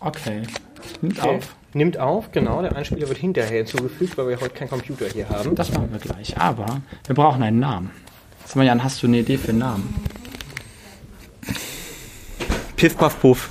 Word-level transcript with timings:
Okay. 0.00 0.42
Nimmt 1.02 1.18
Okay. 1.18 1.36
auf. 1.36 1.54
Nimmt 1.72 1.98
auf, 1.98 2.32
genau. 2.32 2.62
Der 2.62 2.74
Einspieler 2.74 3.06
wird 3.08 3.18
hinterher 3.18 3.58
hinzugefügt, 3.58 4.18
weil 4.18 4.28
wir 4.28 4.40
heute 4.40 4.50
keinen 4.54 4.70
Computer 4.70 5.06
hier 5.06 5.28
haben. 5.28 5.54
Das 5.54 5.72
machen 5.72 5.92
wir 5.92 6.00
gleich. 6.00 6.36
Aber 6.36 6.80
wir 7.06 7.14
brauchen 7.14 7.42
einen 7.42 7.60
Namen. 7.60 7.90
Sag 8.44 8.56
mal, 8.56 8.66
Jan, 8.66 8.82
hast 8.82 9.02
du 9.02 9.06
eine 9.06 9.18
Idee 9.18 9.36
für 9.36 9.50
einen 9.50 9.58
Namen? 9.58 9.94
Piff, 12.76 12.96
paff, 12.96 13.20
puff. 13.20 13.50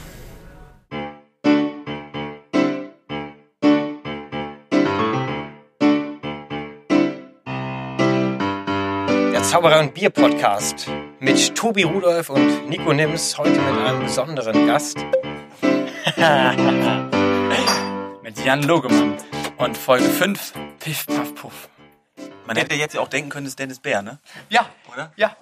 Der 9.33 9.43
Zauberer 9.43 9.79
und 9.79 9.93
Bier 9.93 10.09
Podcast 10.09 10.89
mit 11.19 11.55
Tobi 11.55 11.83
Rudolf 11.83 12.29
und 12.29 12.69
Nico 12.69 12.91
Nims. 12.93 13.37
Heute 13.37 13.51
mit 13.51 13.59
einem 13.85 14.03
besonderen 14.03 14.65
Gast. 14.67 14.97
mit 18.23 18.37
Jan 18.43 18.61
Logemann 18.63 19.15
und 19.55 19.77
Folge 19.77 20.03
5 20.03 20.53
Piff 20.79 21.05
Puff 21.05 21.33
Puff. 21.33 21.69
Man 22.45 22.57
hätte 22.57 22.75
jetzt 22.75 22.93
ja 22.93 22.99
auch 22.99 23.07
denken 23.07 23.29
können, 23.29 23.45
es 23.45 23.53
ist 23.53 23.59
Dennis 23.59 23.79
Bär, 23.79 24.01
ne? 24.01 24.19
Ja, 24.49 24.69
Oder? 24.91 25.13
ja. 25.15 25.37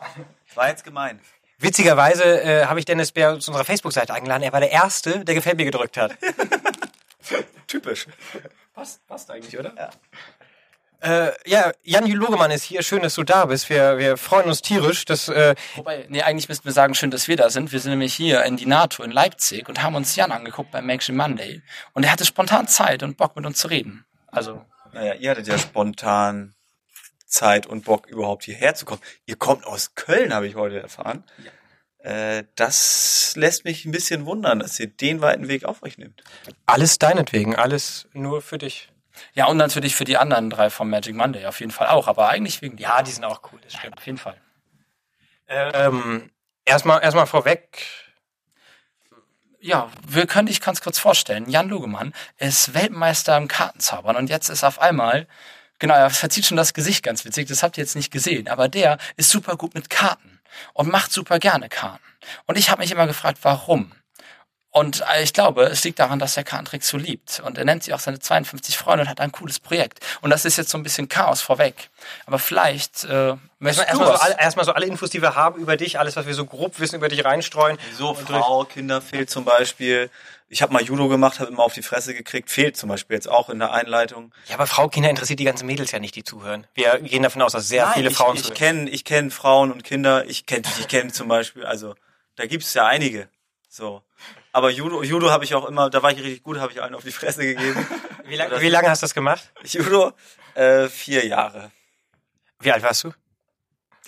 War 0.54 0.70
jetzt 0.70 0.84
gemein. 0.84 1.20
Witzigerweise 1.58 2.44
äh, 2.44 2.66
habe 2.66 2.78
ich 2.78 2.86
Dennis 2.86 3.12
Bär 3.12 3.40
zu 3.40 3.50
unserer 3.50 3.66
Facebook-Seite 3.66 4.14
eingeladen. 4.14 4.44
Er 4.44 4.54
war 4.54 4.60
der 4.60 4.70
Erste, 4.70 5.26
der 5.26 5.34
Gefällt 5.34 5.58
mir 5.58 5.66
gedrückt 5.66 5.98
hat. 5.98 6.16
Typisch. 7.68 8.06
Passt, 8.76 9.08
passt 9.08 9.32
eigentlich, 9.32 9.58
oder? 9.58 9.74
Ja. 9.76 9.90
Äh, 11.00 11.32
ja, 11.46 11.72
Jan 11.84 12.10
Logemann 12.10 12.50
ist 12.52 12.64
hier. 12.64 12.82
Schön, 12.82 13.04
dass 13.04 13.14
du 13.16 13.24
da 13.24 13.46
bist. 13.46 13.70
Wir, 13.70 13.98
wir 13.98 14.18
freuen 14.18 14.48
uns 14.48 14.62
tierisch. 14.62 15.06
Dass, 15.06 15.30
äh, 15.30 15.54
Wobei, 15.76 16.06
nee, 16.10 16.22
eigentlich 16.24 16.50
müssten 16.50 16.66
wir 16.66 16.72
sagen, 16.72 16.96
schön, 16.96 17.12
dass 17.12 17.28
wir 17.28 17.36
da 17.36 17.50
sind. 17.50 17.72
Wir 17.72 17.80
sind 17.80 17.92
nämlich 17.92 18.14
hier 18.14 18.44
in 18.44 18.58
die 18.58 18.66
NATO 18.66 19.04
in 19.04 19.12
Leipzig 19.12 19.70
und 19.70 19.84
haben 19.84 19.96
uns 19.96 20.16
Jan 20.16 20.32
angeguckt 20.32 20.72
beim 20.72 20.90
Action 20.90 21.16
Monday. 21.16 21.62
Und 21.94 22.04
er 22.04 22.12
hatte 22.12 22.26
spontan 22.26 22.68
Zeit 22.68 23.04
und 23.04 23.16
Bock 23.18 23.36
mit 23.36 23.46
uns 23.46 23.58
zu 23.60 23.68
reden. 23.68 24.06
Also, 24.28 24.66
Naja, 24.94 25.14
ihr 25.14 25.30
hattet 25.32 25.48
ja 25.48 25.58
spontan 25.58 26.56
Zeit 27.28 27.68
und 27.68 27.86
Bock, 27.86 28.08
überhaupt 28.08 28.46
hierher 28.46 28.74
zu 28.74 28.86
kommen. 28.86 29.02
Ihr 29.26 29.36
kommt 29.36 29.66
aus 29.66 29.94
Köln, 29.96 30.34
habe 30.34 30.48
ich 30.48 30.56
heute 30.56 30.80
erfahren. 30.82 31.24
Äh, 32.00 32.44
das 32.56 33.34
lässt 33.36 33.66
mich 33.66 33.86
ein 33.86 33.92
bisschen 33.92 34.26
wundern, 34.26 34.60
dass 34.60 34.80
ihr 34.80 34.88
den 34.88 35.22
weiten 35.22 35.48
Weg 35.48 35.66
auf 35.66 35.84
euch 35.84 35.98
nehmt. 35.98 36.24
alles 36.66 36.98
deinetwegen. 37.00 37.56
Alles 37.56 38.08
nur 38.14 38.42
für 38.42 38.58
dich. 38.58 38.90
Ja, 39.34 39.46
und 39.46 39.58
natürlich 39.58 39.96
für 39.96 40.04
die 40.04 40.18
anderen 40.18 40.50
drei 40.50 40.70
vom 40.70 40.90
Magic 40.90 41.16
Monday 41.16 41.46
auf 41.46 41.60
jeden 41.60 41.72
Fall 41.72 41.88
auch, 41.88 42.08
aber 42.08 42.30
eigentlich 42.30 42.62
wegen. 42.62 42.78
Ja, 42.78 43.02
die 43.02 43.12
sind 43.12 43.24
auch 43.24 43.42
cool. 43.52 43.60
Das 43.64 43.74
Ja, 43.74 43.90
auf 43.96 44.06
jeden 44.06 44.18
Fall. 44.18 44.40
Ähm, 45.48 46.30
erstmal, 46.66 47.02
erstmal 47.02 47.28
vorweg. 47.28 47.86
Ja, 49.60 49.90
wir 50.08 50.28
können 50.28 50.48
dich 50.48 50.62
ganz 50.62 50.82
kurz 50.82 51.00
vorstellen. 51.00 51.50
Jan 51.50 51.70
Lugemann 51.70 52.14
ist 52.38 52.74
Weltmeister 52.74 53.36
im 53.38 53.48
Kartenzaubern 53.48 54.16
und 54.16 54.30
jetzt 54.30 54.50
ist 54.50 54.64
auf 54.64 54.80
einmal, 54.80 55.28
genau, 55.80 55.96
er 55.96 56.10
verzieht 56.10 56.46
schon 56.46 56.58
das 56.58 56.74
Gesicht 56.74 57.04
ganz 57.04 57.26
witzig, 57.26 57.48
das 57.48 57.64
habt 57.64 57.78
ihr 57.78 57.84
jetzt 57.84 57.96
nicht 57.96 58.12
gesehen, 58.12 58.48
aber 58.48 58.68
der 58.68 58.98
ist 59.16 59.32
super 59.32 59.58
gut 59.58 59.74
mit 59.74 59.90
Karten 59.90 60.40
und 60.74 60.90
macht 60.90 61.12
super 61.12 61.40
gerne 61.40 61.70
Karten. 61.70 62.04
Und 62.46 62.58
ich 62.58 62.70
habe 62.70 62.82
mich 62.82 62.92
immer 62.92 63.08
gefragt, 63.08 63.40
warum? 63.42 63.92
Und 64.78 65.04
äh, 65.12 65.24
ich 65.24 65.34
glaube, 65.34 65.64
es 65.64 65.84
liegt 65.84 65.98
daran, 65.98 66.20
dass 66.20 66.38
er 66.38 66.44
Kartentricks 66.44 66.88
so 66.88 66.98
liebt. 66.98 67.42
Und 67.44 67.58
er 67.58 67.66
nennt 67.66 67.84
sie 67.84 67.94
auch 67.94 68.00
seine 68.00 68.20
52 68.20 68.78
Freunde 68.78 69.04
und 69.04 69.10
hat 69.10 69.20
ein 69.20 69.32
cooles 69.32 69.60
Projekt. 69.60 70.06
Und 70.22 70.30
das 70.30 70.46
ist 70.46 70.58
jetzt 70.58 70.70
so 70.70 70.78
ein 70.78 70.84
bisschen 70.84 71.10
Chaos 71.10 71.42
vorweg. 71.42 71.90
Aber 72.28 72.38
vielleicht 72.38 73.04
äh, 73.06 73.36
möchtest 73.58 73.88
Erstmal, 73.88 74.08
du 74.08 74.12
erstmal, 74.12 74.18
so 74.18 74.24
alle, 74.24 74.40
erstmal 74.40 74.66
so 74.66 74.72
alle 74.74 74.86
Infos, 74.86 75.10
die 75.10 75.22
wir 75.22 75.36
haben 75.36 75.60
über 75.60 75.78
dich, 75.78 75.98
alles, 75.98 76.16
was 76.16 76.28
wir 76.28 76.36
so 76.36 76.46
grob 76.46 76.80
wissen 76.80 76.96
über 76.96 77.10
dich 77.10 77.26
reinstreuen. 77.26 77.80
So, 77.98 78.14
Frau, 78.14 78.66
Kinder 78.66 79.02
fehlt 79.02 79.32
zum 79.32 79.46
Beispiel. 79.46 80.12
Ich 80.48 80.62
habe 80.62 80.72
mal 80.72 80.84
Judo 80.84 81.08
gemacht, 81.08 81.40
habe 81.40 81.52
immer 81.52 81.64
auf 81.64 81.74
die 81.74 81.82
Fresse 81.82 82.14
gekriegt. 82.14 82.52
Fehlt 82.52 82.78
zum 82.78 82.90
Beispiel 82.90 83.16
jetzt 83.16 83.28
auch 83.28 83.50
in 83.50 83.58
der 83.58 83.74
Einleitung. 83.74 84.32
Ja, 84.48 84.56
aber 84.56 84.68
Frau, 84.68 84.88
Kinder 84.90 85.10
interessiert 85.10 85.40
die 85.40 85.44
ganzen 85.44 85.66
Mädels 85.66 85.92
ja 85.92 86.00
nicht, 86.00 86.16
die 86.16 86.24
zuhören. 86.24 86.68
Wir 86.76 87.00
gehen 87.00 87.24
davon 87.24 87.42
aus, 87.42 87.54
dass 87.54 87.68
sehr 87.68 87.86
Nein, 87.86 87.94
viele 87.96 88.10
ich, 88.12 88.16
Frauen 88.16 88.36
ich 88.36 88.44
zuhören. 88.44 88.58
kenne 88.58 88.90
ich 88.92 89.04
kenn 89.04 89.32
Frauen 89.32 89.72
und 89.72 89.84
Kinder. 89.84 90.26
Ich 90.26 90.46
kenne 90.46 90.64
ich 90.80 90.88
kenn 90.88 91.12
zum 91.12 91.28
Beispiel, 91.28 91.66
also 91.66 91.96
da 92.36 92.46
gibt's 92.46 92.76
ja 92.76 92.86
einige. 92.86 93.28
So. 93.70 94.04
Aber 94.52 94.70
Judo, 94.70 95.04
Judo 95.04 95.30
habe 95.30 95.44
ich 95.44 95.54
auch 95.54 95.66
immer, 95.66 95.90
da 95.90 96.02
war 96.02 96.12
ich 96.12 96.18
richtig 96.20 96.44
gut, 96.44 96.58
habe 96.58 96.72
ich 96.72 96.82
allen 96.82 96.96
auf 96.96 97.04
die 97.04 97.12
Fresse 97.12 97.42
gegeben. 97.42 97.86
Wie, 98.26 98.36
lang, 98.36 98.52
wie 98.60 98.68
lange 98.68 98.90
hast 98.90 99.02
du 99.02 99.06
das 99.06 99.14
gemacht? 99.14 99.54
Judo, 99.64 100.12
äh, 100.54 100.90
vier 100.90 101.26
Jahre. 101.26 101.72
Wie 102.60 102.74
alt 102.74 102.84
warst 102.84 103.06
du? 103.06 103.14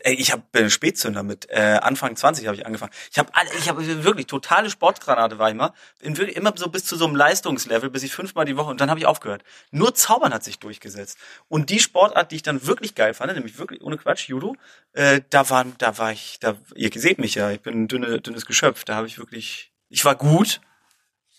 Ey, 0.01 0.13
ich 0.15 0.31
habe 0.31 0.43
äh, 0.53 0.69
Spätzünder 0.69 1.23
mit 1.23 1.49
äh, 1.49 1.79
Anfang 1.81 2.15
20 2.15 2.47
habe 2.47 2.55
ich 2.55 2.65
angefangen. 2.65 2.91
Ich 3.11 3.19
habe 3.19 3.29
alle, 3.33 3.49
ich 3.57 3.67
habe 3.69 4.03
wirklich 4.03 4.27
totale 4.27 4.69
Sportgranate 4.69 5.39
war 5.39 5.49
ich 5.49 5.55
immer, 5.55 5.73
bin 5.99 6.17
wirklich 6.17 6.37
immer 6.37 6.53
so 6.55 6.69
bis 6.69 6.85
zu 6.85 6.95
so 6.95 7.05
einem 7.05 7.15
Leistungslevel, 7.15 7.89
bis 7.89 8.03
ich 8.03 8.13
fünfmal 8.13 8.45
die 8.45 8.55
Woche 8.57 8.69
und 8.69 8.81
dann 8.81 8.89
habe 8.89 8.99
ich 8.99 9.05
aufgehört. 9.05 9.43
Nur 9.71 9.93
Zaubern 9.93 10.33
hat 10.33 10.43
sich 10.43 10.59
durchgesetzt. 10.59 11.17
Und 11.47 11.69
die 11.69 11.79
Sportart, 11.79 12.31
die 12.31 12.37
ich 12.37 12.43
dann 12.43 12.65
wirklich 12.65 12.95
geil 12.95 13.13
fand, 13.13 13.33
nämlich 13.33 13.57
wirklich 13.57 13.81
ohne 13.81 13.97
Quatsch 13.97 14.29
Judo, 14.29 14.55
äh, 14.93 15.21
da 15.29 15.49
war 15.49 15.65
da 15.77 15.97
war 15.97 16.11
ich, 16.11 16.39
da 16.39 16.55
ihr 16.75 16.89
seht 16.93 17.19
mich 17.19 17.35
ja, 17.35 17.51
ich 17.51 17.61
bin 17.61 17.83
ein 17.83 17.87
dünne, 17.87 18.21
dünnes 18.21 18.45
Geschöpf, 18.45 18.85
da 18.85 18.95
habe 18.95 19.07
ich 19.07 19.17
wirklich 19.17 19.71
ich 19.89 20.05
war 20.05 20.16
gut, 20.16 20.61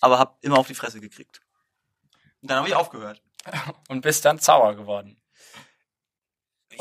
aber 0.00 0.18
habe 0.18 0.36
immer 0.40 0.58
auf 0.58 0.66
die 0.66 0.74
Fresse 0.74 1.00
gekriegt. 1.00 1.40
Und 2.42 2.50
dann 2.50 2.58
habe 2.58 2.68
ich 2.68 2.74
aufgehört. 2.74 3.22
Und 3.88 4.02
bist 4.02 4.24
dann 4.24 4.38
Zauber 4.38 4.74
geworden. 4.74 5.16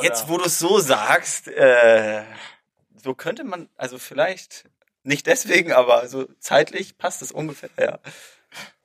Jetzt, 0.02 0.28
wo 0.30 0.38
du 0.38 0.46
es 0.46 0.59
so 0.59 0.80
sagst, 0.80 1.47
äh, 1.47 2.24
so 2.96 3.13
könnte 3.13 3.44
man, 3.44 3.69
also 3.75 3.97
vielleicht 3.97 4.69
nicht 5.03 5.28
deswegen, 5.28 5.72
aber 5.74 6.07
so 6.07 6.25
zeitlich 6.40 6.97
passt 6.97 7.22
es 7.22 7.31
ungefähr, 7.31 7.69
ja. 7.78 8.00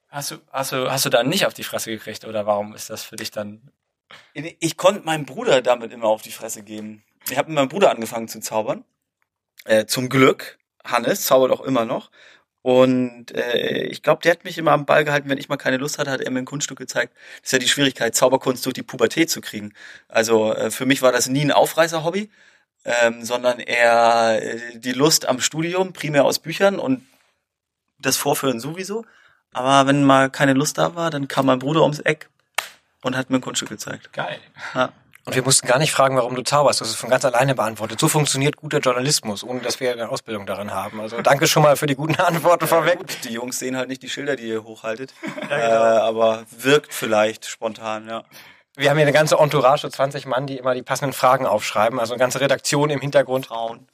Hast 0.08 0.30
du, 0.30 0.38
hast 0.50 0.72
du, 0.72 0.90
hast 0.90 1.04
du 1.04 1.10
dann 1.10 1.28
nicht 1.28 1.46
auf 1.46 1.54
die 1.54 1.64
Fresse 1.64 1.90
gekriegt 1.90 2.24
oder 2.24 2.46
warum 2.46 2.74
ist 2.74 2.88
das 2.88 3.02
für 3.02 3.16
dich 3.16 3.30
dann? 3.30 3.72
Ich 4.32 4.76
konnte 4.76 5.04
meinem 5.04 5.26
Bruder 5.26 5.60
damit 5.60 5.92
immer 5.92 6.06
auf 6.06 6.22
die 6.22 6.30
Fresse 6.30 6.62
geben. 6.62 7.04
Ich 7.28 7.36
habe 7.36 7.48
mit 7.48 7.56
meinem 7.56 7.68
Bruder 7.68 7.90
angefangen 7.90 8.28
zu 8.28 8.40
zaubern. 8.40 8.84
Äh, 9.64 9.86
zum 9.86 10.08
Glück. 10.08 10.58
Hannes 10.84 11.26
zaubert 11.26 11.50
auch 11.50 11.62
immer 11.62 11.84
noch. 11.84 12.10
Und 12.64 13.30
äh, 13.34 13.82
ich 13.88 14.02
glaube, 14.02 14.22
der 14.22 14.32
hat 14.32 14.44
mich 14.44 14.56
immer 14.56 14.72
am 14.72 14.86
Ball 14.86 15.04
gehalten, 15.04 15.28
wenn 15.28 15.36
ich 15.36 15.50
mal 15.50 15.58
keine 15.58 15.76
Lust 15.76 15.98
hatte, 15.98 16.10
hat 16.10 16.22
er 16.22 16.30
mir 16.30 16.38
ein 16.38 16.46
Kunststück 16.46 16.78
gezeigt. 16.78 17.12
Das 17.42 17.48
ist 17.48 17.52
ja 17.52 17.58
die 17.58 17.68
Schwierigkeit, 17.68 18.14
Zauberkunst 18.14 18.64
durch 18.64 18.72
die 18.72 18.82
Pubertät 18.82 19.28
zu 19.28 19.42
kriegen. 19.42 19.74
Also 20.08 20.54
äh, 20.54 20.70
für 20.70 20.86
mich 20.86 21.02
war 21.02 21.12
das 21.12 21.28
nie 21.28 21.42
ein 21.42 21.52
Aufreißer-Hobby, 21.52 22.30
ähm, 22.86 23.22
sondern 23.22 23.60
eher 23.60 24.40
äh, 24.42 24.78
die 24.78 24.92
Lust 24.92 25.28
am 25.28 25.40
Studium, 25.40 25.92
primär 25.92 26.24
aus 26.24 26.38
Büchern 26.38 26.78
und 26.78 27.06
das 27.98 28.16
Vorführen 28.16 28.60
sowieso. 28.60 29.04
Aber 29.52 29.86
wenn 29.86 30.02
mal 30.02 30.30
keine 30.30 30.54
Lust 30.54 30.78
da 30.78 30.94
war, 30.94 31.10
dann 31.10 31.28
kam 31.28 31.44
mein 31.44 31.58
Bruder 31.58 31.82
ums 31.82 32.00
Eck 32.00 32.30
und 33.02 33.14
hat 33.14 33.28
mir 33.28 33.36
ein 33.36 33.42
Kunststück 33.42 33.68
gezeigt. 33.68 34.10
Geil. 34.14 34.38
Ja. 34.74 34.90
Und 35.26 35.34
wir 35.34 35.42
mussten 35.42 35.66
gar 35.66 35.78
nicht 35.78 35.92
fragen, 35.92 36.16
warum 36.16 36.34
du 36.34 36.42
zauberst. 36.42 36.82
Das 36.82 36.88
ist 36.90 36.96
von 36.96 37.08
ganz 37.08 37.24
alleine 37.24 37.54
beantwortet. 37.54 37.98
So 37.98 38.08
funktioniert 38.08 38.56
guter 38.56 38.78
Journalismus, 38.78 39.42
ohne 39.42 39.60
dass 39.60 39.80
wir 39.80 39.90
eine 39.92 40.10
Ausbildung 40.10 40.44
darin 40.44 40.72
haben. 40.72 41.00
Also 41.00 41.22
danke 41.22 41.46
schon 41.46 41.62
mal 41.62 41.76
für 41.76 41.86
die 41.86 41.94
guten 41.94 42.14
Antworten 42.20 42.66
vorweg. 42.66 42.98
Gut, 42.98 43.24
die 43.24 43.32
Jungs 43.32 43.58
sehen 43.58 43.76
halt 43.76 43.88
nicht 43.88 44.02
die 44.02 44.10
Schilder, 44.10 44.36
die 44.36 44.48
ihr 44.48 44.64
hochhaltet. 44.64 45.14
Ja, 45.50 45.56
äh, 45.56 45.68
genau. 45.68 45.82
aber 46.06 46.44
wirkt 46.50 46.94
vielleicht 46.94 47.46
spontan, 47.46 48.08
ja. 48.08 48.24
Wir 48.76 48.90
haben 48.90 48.96
hier 48.96 49.04
eine 49.04 49.12
ganze 49.12 49.36
Entourage, 49.36 49.82
so 49.82 49.88
20 49.88 50.26
Mann, 50.26 50.46
die 50.46 50.56
immer 50.56 50.74
die 50.74 50.82
passenden 50.82 51.12
Fragen 51.12 51.46
aufschreiben. 51.46 52.00
Also 52.00 52.14
eine 52.14 52.20
ganze 52.20 52.40
Redaktion 52.40 52.90
im 52.90 53.00
Hintergrund. 53.00 53.46
Frauen. 53.46 53.86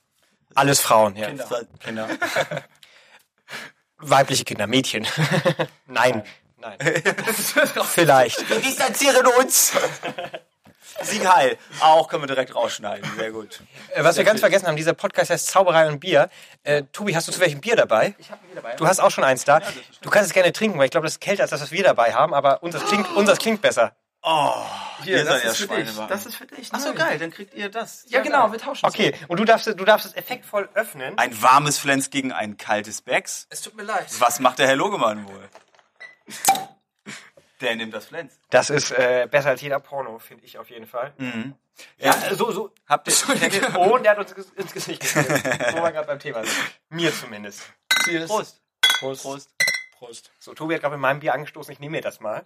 Alles 0.54 0.80
Frauen, 0.80 1.16
ja. 1.16 1.26
Kinder. 1.26 1.46
Kinder. 1.80 2.08
Weibliche 3.98 4.44
Kinder, 4.44 4.66
Mädchen. 4.66 5.06
Nein. 5.86 6.22
Nein. 6.58 6.78
Vielleicht. 7.88 8.48
Wir 8.48 8.60
distanzieren 8.60 9.26
uns. 9.38 9.72
Sieg 11.02 11.26
heil. 11.26 11.56
Auch 11.80 12.08
können 12.08 12.22
wir 12.22 12.26
direkt 12.28 12.54
rausschneiden. 12.54 13.08
Sehr 13.16 13.30
gut. 13.30 13.60
Äh, 13.94 14.04
Was 14.04 14.16
wir 14.16 14.24
ganz 14.24 14.40
vergessen 14.40 14.66
haben, 14.66 14.76
dieser 14.76 14.94
Podcast 14.94 15.30
heißt 15.30 15.46
Zauberei 15.48 15.88
und 15.88 16.00
Bier. 16.00 16.28
Äh, 16.62 16.82
Tobi, 16.92 17.14
hast 17.14 17.28
du 17.28 17.32
zu 17.32 17.40
welchem 17.40 17.60
Bier 17.60 17.76
dabei? 17.76 18.14
Ich 18.18 18.30
habe 18.30 18.40
Bier 18.46 18.56
dabei. 18.56 18.76
Du 18.76 18.86
hast 18.86 19.00
auch 19.00 19.10
schon 19.10 19.24
eins 19.24 19.44
da. 19.44 19.60
Du 20.02 20.10
kannst 20.10 20.28
es 20.28 20.34
gerne 20.34 20.52
trinken, 20.52 20.78
weil 20.78 20.86
ich 20.86 20.90
glaube, 20.90 21.06
das 21.06 21.14
ist 21.14 21.20
kälter 21.20 21.42
als 21.42 21.50
das, 21.50 21.60
was 21.62 21.70
wir 21.70 21.82
dabei 21.82 22.12
haben, 22.14 22.34
aber 22.34 22.62
unseres 22.62 22.84
klingt, 22.88 23.08
unseres 23.16 23.38
klingt 23.38 23.62
besser. 23.62 23.94
Hier, 25.02 25.24
das 25.24 25.28
seid 25.28 25.44
ihr 25.44 25.50
ist 25.50 25.56
für 25.56 25.66
dich. 25.68 25.88
Das 26.08 26.26
ist 26.26 26.36
für 26.36 26.46
dich. 26.46 26.68
Ach 26.72 26.80
so, 26.80 26.92
geil. 26.92 27.18
Dann 27.18 27.30
kriegt 27.30 27.54
ihr 27.54 27.70
das. 27.70 28.04
Ja, 28.08 28.20
genau, 28.20 28.52
wir 28.52 28.58
tauschen 28.58 28.86
es. 28.86 28.92
Okay, 28.94 29.14
und 29.28 29.40
du 29.40 29.44
darfst, 29.44 29.66
du 29.66 29.72
darfst 29.84 30.06
es 30.06 30.14
effektvoll 30.14 30.68
öffnen. 30.74 31.16
Ein 31.18 31.40
warmes 31.40 31.78
Flens 31.78 32.10
gegen 32.10 32.30
ein 32.32 32.58
kaltes 32.58 33.00
Becks. 33.00 33.46
Es 33.48 33.62
tut 33.62 33.76
mir 33.76 33.84
leid. 33.84 34.06
Was 34.18 34.40
macht 34.40 34.58
der 34.58 34.66
Herr 34.66 34.76
Logemann 34.76 35.26
wohl? 35.26 35.48
Der 37.60 37.76
nimmt 37.76 37.92
das 37.92 38.06
Flens. 38.06 38.38
Das 38.50 38.70
ist 38.70 38.90
äh, 38.92 39.28
besser 39.30 39.50
als 39.50 39.60
jeder 39.60 39.80
Porno, 39.80 40.18
finde 40.18 40.44
ich 40.44 40.58
auf 40.58 40.70
jeden 40.70 40.86
Fall. 40.86 41.12
Ja, 41.98 42.14
Äh, 42.14 42.34
so, 42.34 42.50
so. 42.52 42.72
habt 42.86 43.08
ihr... 43.08 43.14
Oh, 43.76 43.94
und 43.96 44.02
der 44.02 44.12
hat 44.16 44.18
uns 44.18 44.32
ins 44.52 44.72
Gesicht 44.72 45.02
gegeben. 45.02 45.42
Wo 45.72 45.82
wir 45.82 45.92
gerade 45.92 46.06
beim 46.06 46.18
Thema 46.18 46.42
sind. 46.44 46.56
Mir 46.88 47.12
zumindest. 47.12 47.62
Prost. 48.26 48.60
Prost. 48.98 49.22
Prost. 49.22 49.50
Prost. 49.98 50.30
So, 50.38 50.54
Tobi 50.54 50.74
hat 50.74 50.80
gerade 50.82 50.94
mit 50.96 51.02
meinem 51.02 51.20
Bier 51.20 51.34
angestoßen, 51.34 51.72
ich 51.72 51.80
nehme 51.80 51.96
mir 51.96 52.02
das 52.02 52.20
mal. 52.20 52.44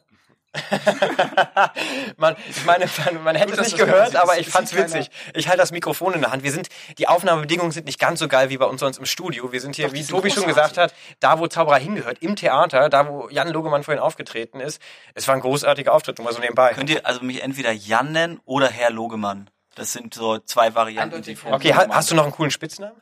man, 2.16 2.36
ich 2.48 2.64
meine, 2.64 2.86
man, 3.04 3.24
man 3.24 3.36
hätte 3.36 3.52
Gut, 3.52 3.60
es 3.60 3.72
nicht 3.72 3.78
gehört, 3.78 4.14
aber 4.16 4.38
ich 4.38 4.48
fand's 4.48 4.74
witzig. 4.74 5.10
Ich 5.34 5.48
halte 5.48 5.58
das 5.58 5.72
Mikrofon 5.72 6.14
in 6.14 6.20
der 6.20 6.30
Hand. 6.30 6.42
Wir 6.42 6.52
sind, 6.52 6.68
die 6.98 7.08
Aufnahmebedingungen 7.08 7.72
sind 7.72 7.86
nicht 7.86 7.98
ganz 7.98 8.20
so 8.20 8.28
geil 8.28 8.50
wie 8.50 8.58
bei 8.58 8.66
uns 8.66 8.80
sonst 8.80 8.98
im 8.98 9.06
Studio. 9.06 9.52
Wir 9.52 9.60
sind 9.60 9.76
hier, 9.76 9.88
Doch, 9.88 9.94
wie 9.94 10.04
Tobi 10.04 10.30
schon 10.30 10.46
gesagt 10.46 10.78
hat, 10.78 10.94
da 11.20 11.38
wo 11.38 11.46
Zauberer 11.46 11.78
hingehört, 11.78 12.18
im 12.22 12.36
Theater, 12.36 12.88
da 12.88 13.08
wo 13.08 13.28
Jan 13.28 13.48
Logemann 13.48 13.82
vorhin 13.82 14.02
aufgetreten 14.02 14.60
ist. 14.60 14.80
Es 15.14 15.26
war 15.26 15.34
ein 15.34 15.40
großartiger 15.40 15.92
Auftritt, 15.92 16.18
nur 16.18 16.26
mal 16.26 16.34
so 16.34 16.40
nebenbei. 16.40 16.72
Könnt 16.74 16.90
ihr 16.90 17.04
also 17.04 17.20
mich 17.22 17.42
entweder 17.42 17.72
Jan 17.72 18.12
nennen 18.12 18.40
oder 18.44 18.68
Herr 18.68 18.90
Logemann. 18.90 19.50
Das 19.74 19.92
sind 19.92 20.14
so 20.14 20.38
zwei 20.38 20.74
Varianten. 20.74 21.16
Eindeutig 21.16 21.38
Okay, 21.44 21.74
ha 21.74 21.86
hast 21.90 22.10
du 22.10 22.14
noch 22.14 22.24
einen 22.24 22.32
coolen 22.32 22.52
Spitznamen? 22.52 23.00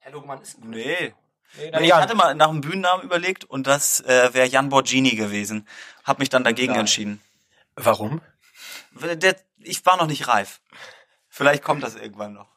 Herr 0.00 0.12
Logemann 0.12 0.40
ist 0.42 0.58
ein 0.58 0.70
Nee. 0.70 1.14
Nee, 1.58 1.70
Nee, 1.80 1.86
ich 1.86 1.92
hatte 1.92 2.14
mal 2.14 2.34
nach 2.34 2.48
einem 2.48 2.60
Bühnennamen 2.60 3.04
überlegt 3.04 3.44
und 3.44 3.66
das 3.66 4.00
äh, 4.02 4.32
wäre 4.32 4.46
Jan 4.46 4.68
Borgini 4.68 5.16
gewesen. 5.16 5.66
Hab 6.10 6.18
mich 6.18 6.28
dann 6.28 6.42
dagegen 6.42 6.72
Nein. 6.72 6.80
entschieden. 6.80 7.20
Warum? 7.76 8.20
Der, 8.90 9.36
ich 9.60 9.86
war 9.86 9.96
noch 9.96 10.08
nicht 10.08 10.26
reif. 10.26 10.60
Vielleicht 11.28 11.62
kommt 11.62 11.84
das 11.84 11.94
irgendwann 11.94 12.32
noch. 12.32 12.48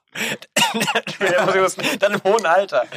Dann 2.00 2.14
im 2.14 2.24
hohen 2.24 2.48
Alter. 2.48 2.88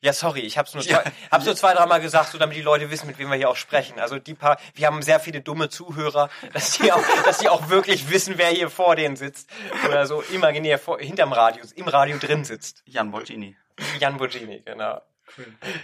Ja, 0.00 0.12
sorry, 0.12 0.42
ich 0.42 0.58
hab's 0.58 0.74
nur, 0.74 0.84
zwei, 0.84 1.02
hab's 1.32 1.44
nur 1.44 1.56
zwei, 1.56 1.74
dreimal 1.74 2.00
gesagt, 2.00 2.30
so 2.30 2.38
damit 2.38 2.56
die 2.56 2.62
Leute 2.62 2.88
wissen, 2.92 3.08
mit 3.08 3.18
wem 3.18 3.30
wir 3.30 3.36
hier 3.36 3.50
auch 3.50 3.56
sprechen. 3.56 3.98
Also 3.98 4.20
die 4.20 4.34
paar, 4.34 4.60
wir 4.74 4.86
haben 4.86 5.02
sehr 5.02 5.18
viele 5.18 5.40
dumme 5.40 5.70
Zuhörer, 5.70 6.30
dass 6.52 6.78
die 6.78 6.92
auch, 6.92 7.02
dass 7.24 7.38
die 7.38 7.48
auch 7.48 7.68
wirklich 7.68 8.08
wissen, 8.08 8.38
wer 8.38 8.50
hier 8.50 8.70
vor 8.70 8.94
denen 8.94 9.16
sitzt. 9.16 9.50
Oder 9.88 10.06
so 10.06 10.20
imaginär 10.20 10.78
vor, 10.78 11.00
hinterm 11.00 11.32
Radio, 11.32 11.64
im 11.74 11.88
Radio 11.88 12.16
drin 12.18 12.44
sitzt. 12.44 12.84
Jan 12.86 13.10
Borgini. 13.10 13.56
Jan 13.98 14.18
Bogini, 14.18 14.62
genau. 14.64 15.00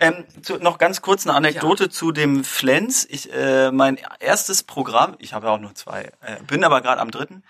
Ähm, 0.01 0.25
zu, 0.43 0.57
noch 0.57 0.79
ganz 0.79 1.03
kurz 1.03 1.27
eine 1.27 1.37
Anekdote 1.37 1.91
zu 1.91 2.13
dem 2.13 2.45
Flens. 2.45 3.07
Ich, 3.09 3.33
äh, 3.33 3.71
mein 3.71 3.99
erstes 4.21 4.63
Programm, 4.63 5.17
ich 5.19 5.35
habe 5.35 5.47
ja 5.47 5.53
auch 5.53 5.59
nur 5.59 5.75
zwei, 5.75 6.13
äh, 6.21 6.43
bin 6.47 6.65
aber 6.65 6.81
gerade 6.81 7.01
am 7.01 7.11
dritten. 7.11 7.43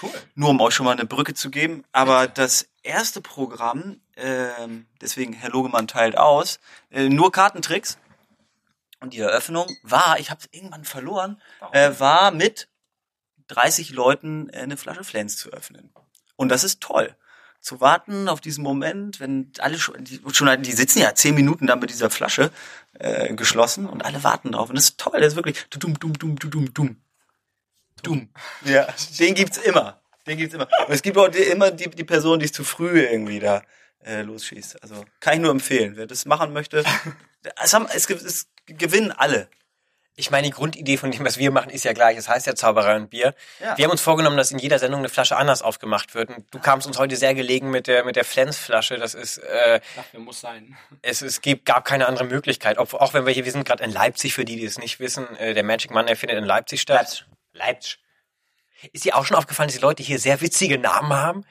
Cool. 0.00 0.10
Nur 0.34 0.50
um 0.50 0.60
euch 0.60 0.74
schon 0.74 0.84
mal 0.84 0.92
eine 0.92 1.06
Brücke 1.06 1.34
zu 1.34 1.50
geben. 1.50 1.84
Aber 1.92 2.26
das 2.26 2.68
erste 2.82 3.20
Programm, 3.20 4.00
ähm, 4.16 4.86
deswegen 5.00 5.32
Herr 5.32 5.50
Logemann 5.50 5.88
teilt 5.88 6.18
aus, 6.18 6.60
äh, 6.90 7.08
nur 7.08 7.32
Kartentricks. 7.32 7.98
Und 9.00 9.12
die 9.12 9.20
Eröffnung 9.20 9.66
war, 9.82 10.18
ich 10.18 10.30
habe 10.30 10.40
es 10.40 10.48
irgendwann 10.50 10.84
verloren, 10.84 11.40
äh, 11.72 11.92
war 11.98 12.30
mit 12.30 12.68
30 13.48 13.90
Leuten 13.90 14.48
äh, 14.50 14.58
eine 14.58 14.76
Flasche 14.76 15.04
Flens 15.04 15.36
zu 15.36 15.50
öffnen. 15.50 15.92
Und 16.36 16.50
das 16.50 16.64
ist 16.64 16.80
toll. 16.80 17.14
Zu 17.66 17.80
warten 17.80 18.28
auf 18.28 18.40
diesen 18.40 18.62
Moment, 18.62 19.18
wenn 19.18 19.50
alle 19.58 19.76
schon, 19.76 20.04
die, 20.04 20.20
schon, 20.32 20.62
die 20.62 20.70
sitzen 20.70 21.00
ja 21.00 21.16
zehn 21.16 21.34
Minuten 21.34 21.66
da 21.66 21.74
mit 21.74 21.90
dieser 21.90 22.10
Flasche 22.10 22.52
äh, 23.00 23.34
geschlossen 23.34 23.88
und 23.88 24.04
alle 24.04 24.22
warten 24.22 24.52
drauf. 24.52 24.68
Und 24.68 24.76
das 24.76 24.90
ist 24.90 24.98
toll, 24.98 25.18
das 25.18 25.32
ist 25.32 25.34
wirklich 25.34 25.66
dumm, 25.70 25.98
dumm, 25.98 26.16
dumm, 26.16 26.38
dumm, 26.38 26.50
dumm, 26.50 26.72
dumm. 26.72 26.96
Dumm. 28.04 28.28
Ja, 28.64 28.86
den 29.18 29.34
gibt's 29.34 29.58
immer. 29.58 30.00
Den 30.28 30.38
gibt's 30.38 30.54
immer. 30.54 30.68
Und 30.86 30.94
es 30.94 31.02
gibt 31.02 31.18
auch 31.18 31.26
die, 31.26 31.42
immer 31.42 31.72
die, 31.72 31.90
die 31.90 32.04
Person, 32.04 32.38
die 32.38 32.44
es 32.44 32.52
zu 32.52 32.62
früh 32.62 33.00
irgendwie 33.00 33.40
da 33.40 33.64
äh, 34.04 34.22
losschießt. 34.22 34.80
Also 34.84 35.04
kann 35.18 35.34
ich 35.34 35.40
nur 35.40 35.50
empfehlen. 35.50 35.96
Wer 35.96 36.06
das 36.06 36.24
machen 36.24 36.52
möchte, 36.52 36.84
es, 37.64 37.74
haben, 37.74 37.88
es, 37.92 38.08
es 38.08 38.46
gewinnen 38.66 39.10
alle. 39.10 39.48
Ich 40.18 40.30
meine, 40.30 40.46
die 40.46 40.50
Grundidee 40.50 40.96
von 40.96 41.10
dem, 41.10 41.26
was 41.26 41.36
wir 41.36 41.50
machen, 41.50 41.68
ist 41.68 41.84
ja 41.84 41.92
gleich. 41.92 42.16
Es 42.16 42.26
heißt 42.26 42.46
ja 42.46 42.54
Zauberei 42.54 42.96
und 42.96 43.10
Bier. 43.10 43.34
Ja. 43.60 43.76
Wir 43.76 43.84
haben 43.84 43.92
uns 43.92 44.00
vorgenommen, 44.00 44.38
dass 44.38 44.50
in 44.50 44.58
jeder 44.58 44.78
Sendung 44.78 45.00
eine 45.00 45.10
Flasche 45.10 45.36
anders 45.36 45.60
aufgemacht 45.60 46.14
wird. 46.14 46.30
Und 46.30 46.46
du 46.54 46.58
kamst 46.58 46.86
uns 46.86 46.98
heute 46.98 47.16
sehr 47.16 47.34
gelegen 47.34 47.70
mit 47.70 47.86
der, 47.86 48.02
mit 48.02 48.16
der 48.16 48.24
Flensflasche. 48.24 48.96
Das 48.96 49.12
ist, 49.12 49.36
äh, 49.36 49.80
Dafür 49.94 50.20
muss 50.20 50.40
sein. 50.40 50.74
es, 51.02 51.20
es 51.20 51.42
gibt, 51.42 51.66
gab 51.66 51.84
keine 51.84 52.06
andere 52.06 52.24
Möglichkeit. 52.24 52.78
Ob, 52.78 52.94
auch 52.94 53.12
wenn 53.12 53.26
wir 53.26 53.34
hier, 53.34 53.44
wir 53.44 53.52
sind 53.52 53.66
gerade 53.66 53.84
in 53.84 53.92
Leipzig, 53.92 54.32
für 54.32 54.46
die, 54.46 54.56
die 54.56 54.64
es 54.64 54.78
nicht 54.78 55.00
wissen, 55.00 55.36
äh, 55.36 55.52
der 55.52 55.62
Magic 55.62 55.90
Man, 55.90 56.06
der 56.06 56.16
findet 56.16 56.38
in 56.38 56.44
Leipzig 56.44 56.80
statt. 56.80 56.96
Leipzig. 56.96 57.26
Leipzig. 57.52 57.98
Ist 58.92 59.04
dir 59.04 59.16
auch 59.16 59.26
schon 59.26 59.36
aufgefallen, 59.36 59.68
dass 59.68 59.76
die 59.76 59.82
Leute 59.82 60.02
hier 60.02 60.18
sehr 60.18 60.40
witzige 60.40 60.78
Namen 60.78 61.12
haben? 61.12 61.44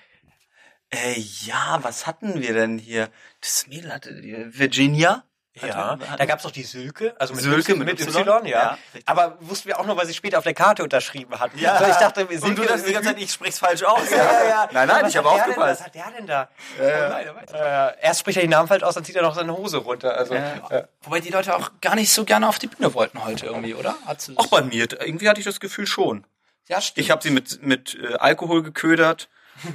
Äh, 0.90 1.20
ja, 1.20 1.80
was 1.84 2.08
hatten 2.08 2.42
wir 2.42 2.54
denn 2.54 2.80
hier? 2.80 3.10
Das 3.42 3.68
Mädel 3.68 3.94
hatte 3.94 4.22
die 4.22 4.58
Virginia. 4.58 5.24
Ja, 5.62 5.98
da 6.18 6.26
gab's 6.26 6.44
doch 6.44 6.52
die 6.52 6.64
Sülke, 6.64 7.16
also 7.18 7.34
mit 7.34 7.44
Silke 7.44 7.72
Y, 7.74 7.86
mit 7.86 8.02
Y, 8.02 8.28
Y, 8.28 8.46
ja. 8.46 8.60
ja. 8.60 8.78
Aber 9.06 9.38
wussten 9.40 9.70
wir 9.70 9.80
auch 9.80 9.86
nur, 9.86 9.96
weil 9.96 10.06
sie 10.06 10.14
später 10.14 10.38
auf 10.38 10.44
der 10.44 10.54
Karte 10.54 10.84
unterschrieben 10.84 11.40
hat. 11.40 11.52
Also 11.54 11.92
ich 11.92 11.96
dachte, 11.98 12.30
wir 12.30 12.44
und 12.44 12.58
du 12.58 12.64
dachtest 12.64 12.88
die 12.90 12.94
ganze 12.94 13.10
Zeit, 13.10 13.22
ich 13.22 13.32
sprich's 13.32 13.60
falsch 13.60 13.84
aus. 13.84 14.10
ja, 14.12 14.18
ja, 14.18 14.48
ja. 14.48 14.70
Nein, 14.74 14.88
nein, 14.88 15.06
ich 15.08 15.16
habe 15.16 15.30
aufgepasst. 15.30 15.80
Was 15.80 15.86
hat 15.86 15.96
der 15.96 16.12
denn 16.18 16.28
da? 16.28 16.50
Äh, 16.78 18.02
erst 18.02 18.20
spricht 18.20 18.38
er 18.38 18.42
die 18.44 18.50
Namen 18.50 18.68
falsch 18.68 18.84
aus, 18.84 18.96
dann 18.96 19.06
zieht 19.06 19.16
er 19.16 19.22
noch 19.22 19.36
seine 19.36 19.56
Hose 19.56 19.78
runter. 19.78 20.18
Also, 20.18 20.34
äh, 20.34 20.84
Wobei 21.04 21.22
die 21.22 21.30
Leute 21.30 21.56
auch 21.56 21.72
gar 21.80 21.96
nicht 21.96 22.12
so 22.12 22.26
gerne 22.26 22.50
auf 22.50 22.60
die 22.60 22.68
Bühne 22.68 22.94
wollten 22.94 23.24
heute 23.24 23.46
irgendwie, 23.46 23.76
oder? 23.76 23.96
Auch 24.36 24.48
bei 24.48 24.62
mir, 24.62 24.88
irgendwie 24.92 25.30
hatte 25.30 25.40
ich 25.40 25.46
das 25.46 25.60
Gefühl 25.60 25.88
schon. 25.88 26.26
ja, 26.68 26.82
stimmt. 26.82 27.04
Ich 27.06 27.12
habe 27.12 27.24
sie 27.24 27.30
mit, 27.30 27.64
mit 27.64 27.98
äh, 28.02 28.16
Alkohol 28.16 28.62
geködert 28.64 29.30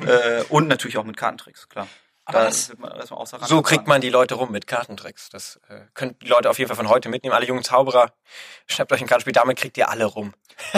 äh, 0.06 0.42
und 0.50 0.68
natürlich 0.68 0.98
auch 0.98 1.04
mit 1.04 1.16
Kartentricks, 1.16 1.68
klar. 1.68 1.86
Das- 2.26 2.72
Rand 2.80 3.48
so 3.48 3.62
kriegt 3.62 3.86
man 3.86 4.00
die 4.00 4.10
Leute 4.10 4.34
rum 4.34 4.52
mit 4.52 4.66
Kartentricks. 4.66 5.30
Das 5.30 5.58
äh, 5.68 5.80
können 5.94 6.16
die 6.20 6.28
Leute 6.28 6.48
auf 6.50 6.58
jeden 6.58 6.68
Fall 6.68 6.76
von 6.76 6.88
heute 6.88 7.08
mitnehmen. 7.08 7.34
Alle 7.34 7.46
jungen 7.46 7.64
Zauberer, 7.64 8.12
schnappt 8.66 8.92
euch 8.92 9.00
ein 9.00 9.06
Kartenspiel, 9.08 9.32
damit 9.32 9.58
kriegt 9.58 9.76
ihr 9.76 9.88
alle 9.88 10.04
rum. 10.04 10.32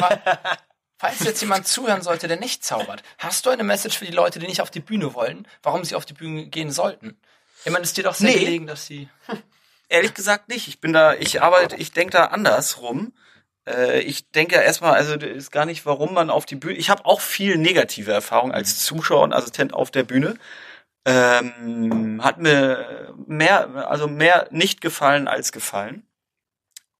Falls 0.98 1.18
jetzt 1.24 1.40
jemand 1.40 1.66
zuhören 1.66 2.00
sollte, 2.02 2.28
der 2.28 2.38
nicht 2.38 2.64
zaubert, 2.64 3.02
hast 3.18 3.44
du 3.44 3.50
eine 3.50 3.64
Message 3.64 3.98
für 3.98 4.04
die 4.04 4.12
Leute, 4.12 4.38
die 4.38 4.46
nicht 4.46 4.60
auf 4.62 4.70
die 4.70 4.80
Bühne 4.80 5.14
wollen, 5.14 5.48
warum 5.62 5.84
sie 5.84 5.96
auf 5.96 6.04
die 6.06 6.12
Bühne 6.14 6.46
gehen 6.46 6.70
sollten? 6.70 7.18
Ich 7.64 7.72
meine, 7.72 7.82
es 7.82 7.90
ist 7.90 7.96
dir 7.96 8.04
doch 8.04 8.14
sehr 8.14 8.30
Nee. 8.30 8.38
gelegen, 8.38 8.66
dass 8.68 8.86
sie. 8.86 9.08
Ehrlich 9.88 10.14
gesagt 10.14 10.48
nicht. 10.48 10.68
Ich 10.68 10.80
bin 10.80 10.92
da, 10.92 11.14
ich 11.14 11.42
arbeite, 11.42 11.76
ich 11.76 11.92
denke 11.92 12.12
da 12.12 12.26
andersrum. 12.26 13.12
Äh, 13.68 14.00
ich 14.00 14.30
denke 14.30 14.56
erstmal, 14.56 14.94
also 14.94 15.16
das 15.16 15.30
ist 15.30 15.50
gar 15.50 15.66
nicht, 15.66 15.84
warum 15.86 16.14
man 16.14 16.30
auf 16.30 16.46
die 16.46 16.56
Bühne. 16.56 16.74
Ich 16.78 16.88
habe 16.88 17.04
auch 17.04 17.20
viel 17.20 17.58
negative 17.58 18.12
Erfahrungen 18.12 18.52
als 18.54 18.84
Zuschauer 18.84 19.22
und 19.22 19.32
Assistent 19.32 19.74
auf 19.74 19.90
der 19.90 20.04
Bühne. 20.04 20.36
Ähm, 21.04 22.22
hat 22.22 22.38
mir 22.38 23.14
mehr, 23.26 23.88
also 23.90 24.06
mehr 24.06 24.48
nicht 24.50 24.80
gefallen 24.80 25.28
als 25.28 25.52
gefallen. 25.52 26.06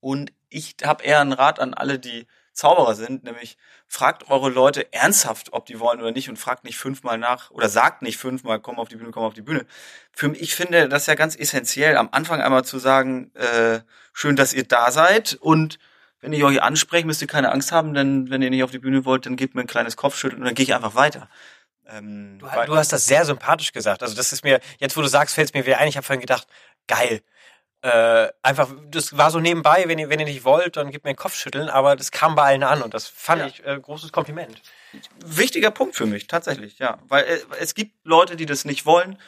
Und 0.00 0.32
ich 0.48 0.76
habe 0.84 1.04
eher 1.04 1.20
einen 1.20 1.32
Rat 1.32 1.60
an 1.60 1.74
alle, 1.74 1.98
die 1.98 2.26
Zauberer 2.52 2.94
sind, 2.94 3.24
nämlich 3.24 3.56
fragt 3.88 4.28
eure 4.30 4.50
Leute 4.50 4.92
ernsthaft, 4.92 5.52
ob 5.52 5.66
die 5.66 5.80
wollen 5.80 6.00
oder 6.00 6.12
nicht 6.12 6.28
und 6.28 6.38
fragt 6.38 6.64
nicht 6.64 6.76
fünfmal 6.76 7.16
nach 7.16 7.50
oder 7.50 7.68
sagt 7.68 8.02
nicht 8.02 8.18
fünfmal, 8.18 8.60
komm 8.60 8.78
auf 8.78 8.88
die 8.88 8.96
Bühne, 8.96 9.10
komm 9.10 9.22
auf 9.22 9.34
die 9.34 9.42
Bühne. 9.42 9.64
Für 10.12 10.28
mich, 10.28 10.42
ich 10.42 10.54
finde 10.54 10.88
das 10.88 11.06
ja 11.06 11.14
ganz 11.14 11.36
essentiell, 11.36 11.96
am 11.96 12.10
Anfang 12.12 12.42
einmal 12.42 12.64
zu 12.64 12.78
sagen, 12.78 13.30
äh, 13.34 13.80
schön, 14.12 14.36
dass 14.36 14.52
ihr 14.52 14.64
da 14.64 14.90
seid 14.90 15.34
und 15.40 15.78
wenn 16.20 16.32
ich 16.32 16.44
euch 16.44 16.62
anspreche, 16.62 17.06
müsst 17.06 17.20
ihr 17.20 17.28
keine 17.28 17.50
Angst 17.50 17.72
haben, 17.72 17.94
denn 17.94 18.30
wenn 18.30 18.42
ihr 18.42 18.50
nicht 18.50 18.62
auf 18.62 18.70
die 18.70 18.78
Bühne 18.78 19.04
wollt, 19.04 19.26
dann 19.26 19.36
gebt 19.36 19.54
mir 19.54 19.62
ein 19.62 19.66
kleines 19.66 19.96
Kopfschütteln 19.96 20.40
und 20.40 20.46
dann 20.46 20.54
gehe 20.54 20.64
ich 20.64 20.74
einfach 20.74 20.94
weiter. 20.94 21.28
Ähm, 21.92 22.38
Du, 22.38 22.46
weil- 22.46 22.66
du 22.66 22.76
hast 22.76 22.92
das 22.92 23.04
sehr 23.06 23.24
sympathisch 23.24 23.72
gesagt. 23.72 24.02
Also 24.02 24.14
das 24.14 24.32
ist 24.32 24.44
mir, 24.44 24.60
jetzt 24.78 24.96
wo 24.96 25.02
du 25.02 25.08
sagst, 25.08 25.34
fällt 25.34 25.48
es 25.48 25.54
mir 25.54 25.66
wieder 25.66 25.78
ein. 25.78 25.88
Ich 25.88 25.96
habe 25.96 26.04
vorhin 26.06 26.20
gedacht, 26.20 26.46
geil. 26.86 27.22
Äh, 27.82 28.28
einfach, 28.42 28.70
das 28.90 29.16
war 29.16 29.30
so 29.32 29.40
nebenbei, 29.40 29.84
wenn 29.88 29.98
ihr, 29.98 30.08
wenn 30.08 30.20
ihr 30.20 30.26
nicht 30.26 30.44
wollt, 30.44 30.76
dann 30.76 30.92
gebt 30.92 31.04
mir 31.04 31.10
einen 31.10 31.16
Kopfschütteln, 31.16 31.68
aber 31.68 31.96
das 31.96 32.12
kam 32.12 32.36
bei 32.36 32.42
allen 32.44 32.62
an 32.62 32.80
und 32.80 32.94
das 32.94 33.08
fand 33.08 33.40
Ja. 33.42 33.46
ich 33.48 33.66
äh, 33.66 33.78
großes 33.80 34.12
Kompliment. 34.12 34.62
wichtiger 35.24 35.70
Punkt 35.72 35.96
für 35.96 36.06
mich, 36.06 36.28
tatsächlich, 36.28 36.78
ja. 36.78 36.98
Weil 37.08 37.24
äh, 37.24 37.40
es 37.58 37.74
gibt 37.74 37.92
Leute, 38.06 38.36
die 38.36 38.46
das 38.46 38.64
nicht 38.64 38.86
wollen 38.86 39.18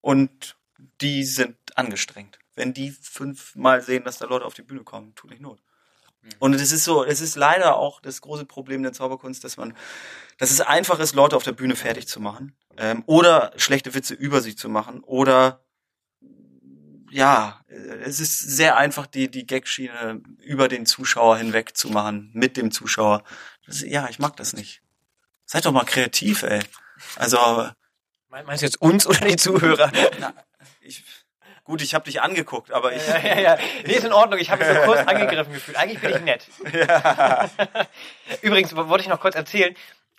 und 0.00 0.56
die 1.02 1.24
sind 1.24 1.56
angestrengt. 1.76 2.38
Wenn 2.54 2.72
die 2.72 2.90
fünfmal 2.90 3.82
sehen, 3.82 4.04
dass 4.04 4.16
da 4.18 4.24
Leute 4.26 4.46
auf 4.46 4.54
die 4.54 4.62
Bühne 4.62 4.82
kommen, 4.82 5.14
tut 5.14 5.30
nicht 5.30 5.42
Not. 5.42 5.58
Und 6.38 6.54
es 6.54 6.72
ist 6.72 6.84
so, 6.84 7.04
es 7.04 7.20
ist 7.20 7.36
leider 7.36 7.76
auch 7.76 8.00
das 8.00 8.20
große 8.20 8.44
Problem 8.44 8.82
der 8.82 8.92
Zauberkunst, 8.92 9.42
dass 9.42 9.56
man, 9.56 9.74
dass 10.38 10.50
es 10.50 10.60
einfach 10.60 10.98
ist, 11.00 11.14
Leute 11.14 11.36
auf 11.36 11.42
der 11.44 11.52
Bühne 11.52 11.76
fertig 11.76 12.06
zu 12.08 12.20
machen 12.20 12.54
ähm, 12.76 13.02
oder 13.06 13.52
schlechte 13.56 13.94
Witze 13.94 14.14
über 14.14 14.40
sie 14.40 14.54
zu 14.54 14.68
machen 14.68 15.00
oder 15.00 15.64
ja, 17.10 17.60
es 17.66 18.20
ist 18.20 18.38
sehr 18.38 18.76
einfach, 18.76 19.06
die 19.06 19.28
die 19.30 19.46
Gagschiene 19.46 20.22
über 20.38 20.68
den 20.68 20.86
Zuschauer 20.86 21.38
hinweg 21.38 21.76
zu 21.76 21.88
machen, 21.88 22.30
mit 22.34 22.56
dem 22.56 22.70
Zuschauer. 22.70 23.24
Das, 23.66 23.80
ja, 23.80 24.08
ich 24.08 24.20
mag 24.20 24.36
das 24.36 24.52
nicht. 24.52 24.82
Seid 25.44 25.66
doch 25.66 25.72
mal 25.72 25.84
kreativ, 25.84 26.44
ey. 26.44 26.60
Also, 27.16 27.68
Me- 28.28 28.44
Meinst 28.44 28.62
du 28.62 28.66
jetzt 28.66 28.80
uns 28.80 29.08
oder 29.08 29.26
die 29.26 29.34
Zuhörer? 29.36 29.90
na, 30.20 30.32
ich, 30.80 31.02
gut, 31.70 31.82
ich 31.82 31.94
habe 31.94 32.04
dich 32.04 32.20
angeguckt, 32.20 32.72
aber 32.72 32.92
ich, 32.92 33.06
ja, 33.06 33.18
ja, 33.18 33.38
ja. 33.40 33.58
Nee, 33.86 33.92
ist 33.94 34.04
in 34.04 34.12
Ordnung. 34.12 34.38
Ich 34.40 34.50
habe 34.50 34.64
mich 34.64 34.76
so 34.76 34.82
kurz 34.82 35.00
angegriffen 35.06 35.52
gefühlt. 35.52 35.76
Eigentlich 35.76 36.00
bin 36.00 36.10
ich 36.10 36.20
nett. 36.22 36.46
Übrigens 38.42 38.72
w- 38.74 38.88
wollte 38.88 39.02
ich 39.02 39.08
noch 39.08 39.20
kurz 39.20 39.34
erzählen, 39.36 39.74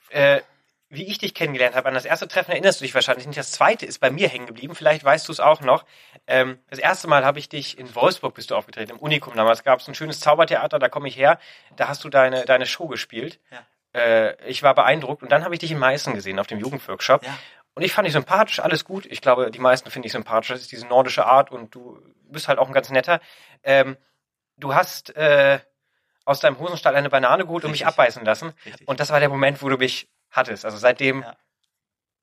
äh, 0.10 0.42
wie 0.90 1.06
ich 1.08 1.18
dich 1.20 1.34
kennengelernt 1.34 1.76
habe. 1.76 1.88
An 1.88 1.94
das 1.94 2.06
erste 2.06 2.28
Treffen 2.28 2.52
erinnerst 2.52 2.82
du 2.82 2.84
dich 2.86 2.94
wahrscheinlich 2.94 3.26
nicht. 3.26 3.38
Das 3.40 3.52
zweite 3.52 3.86
ist 3.86 4.00
bei 4.00 4.10
mir 4.12 4.28
hängen 4.28 4.46
geblieben. 4.46 4.76
Vielleicht 4.76 5.04
weißt 5.04 5.28
du 5.28 5.32
es 5.32 5.40
auch 5.40 5.62
noch. 5.62 5.86
Ähm, 6.28 6.60
das 6.70 6.80
erste 6.80 7.08
Mal 7.08 7.24
habe 7.26 7.40
ich 7.40 7.48
dich 7.50 7.78
in 7.78 7.94
Wolfsburg 7.96 8.34
bist 8.34 8.52
du 8.52 8.56
aufgetreten, 8.56 8.92
im 8.92 9.00
Unikum. 9.00 9.34
Damals 9.36 9.64
gab 9.64 9.80
es 9.80 9.88
ein 9.88 9.96
schönes 9.96 10.20
Zaubertheater, 10.20 10.80
da 10.80 10.90
komme 10.90 11.08
ich 11.08 11.16
her. 11.18 11.40
Da 11.78 11.88
hast 11.88 12.04
du 12.04 12.10
deine, 12.10 12.44
deine 12.46 12.66
Show 12.66 12.88
gespielt. 12.88 13.40
Ja. 13.52 14.00
Äh, 14.00 14.36
ich 14.50 14.64
war 14.64 14.76
beeindruckt. 14.76 15.24
Und 15.24 15.32
dann 15.32 15.44
habe 15.46 15.54
ich 15.56 15.60
dich 15.60 15.72
in 15.72 15.80
Meißen 15.80 16.14
gesehen, 16.14 16.40
auf 16.40 16.48
dem 16.48 16.60
Jugendworkshop. 16.60 17.24
Ja. 17.26 17.38
Und 17.74 17.84
ich 17.84 17.94
fand 17.94 18.06
dich 18.06 18.14
sympathisch, 18.14 18.60
alles 18.60 18.84
gut. 18.84 19.06
Ich 19.06 19.22
glaube, 19.22 19.50
die 19.50 19.60
meisten 19.60 19.90
finde 19.92 20.08
ich 20.08 20.12
sympathisch. 20.12 20.50
Das 20.50 20.62
ist 20.62 20.72
diese 20.72 20.88
nordische 20.88 21.26
Art 21.26 21.52
und 21.52 21.74
du 21.74 22.02
bist 22.26 22.48
halt 22.48 22.60
auch 22.60 22.68
ein 22.68 22.74
ganz 22.74 22.90
netter. 22.90 23.22
Ähm, 23.64 23.98
du 24.58 24.76
hast 24.76 25.16
äh, 25.16 25.60
aus 26.26 26.40
deinem 26.40 26.60
Hosenstall 26.60 26.96
eine 26.96 27.10
Banane 27.10 27.46
geholt 27.46 27.64
und 27.64 27.72
mich 27.72 27.86
abbeißen 27.86 28.24
lassen. 28.26 28.54
Richtig. 28.66 28.88
Und 28.88 29.00
das 29.00 29.10
war 29.10 29.20
der 29.20 29.30
Moment, 29.30 29.62
wo 29.62 29.70
du 29.70 29.78
mich 29.78 30.10
hattest. 30.30 30.66
Also 30.66 30.78
seitdem, 30.78 31.22
Ja. 31.22 31.36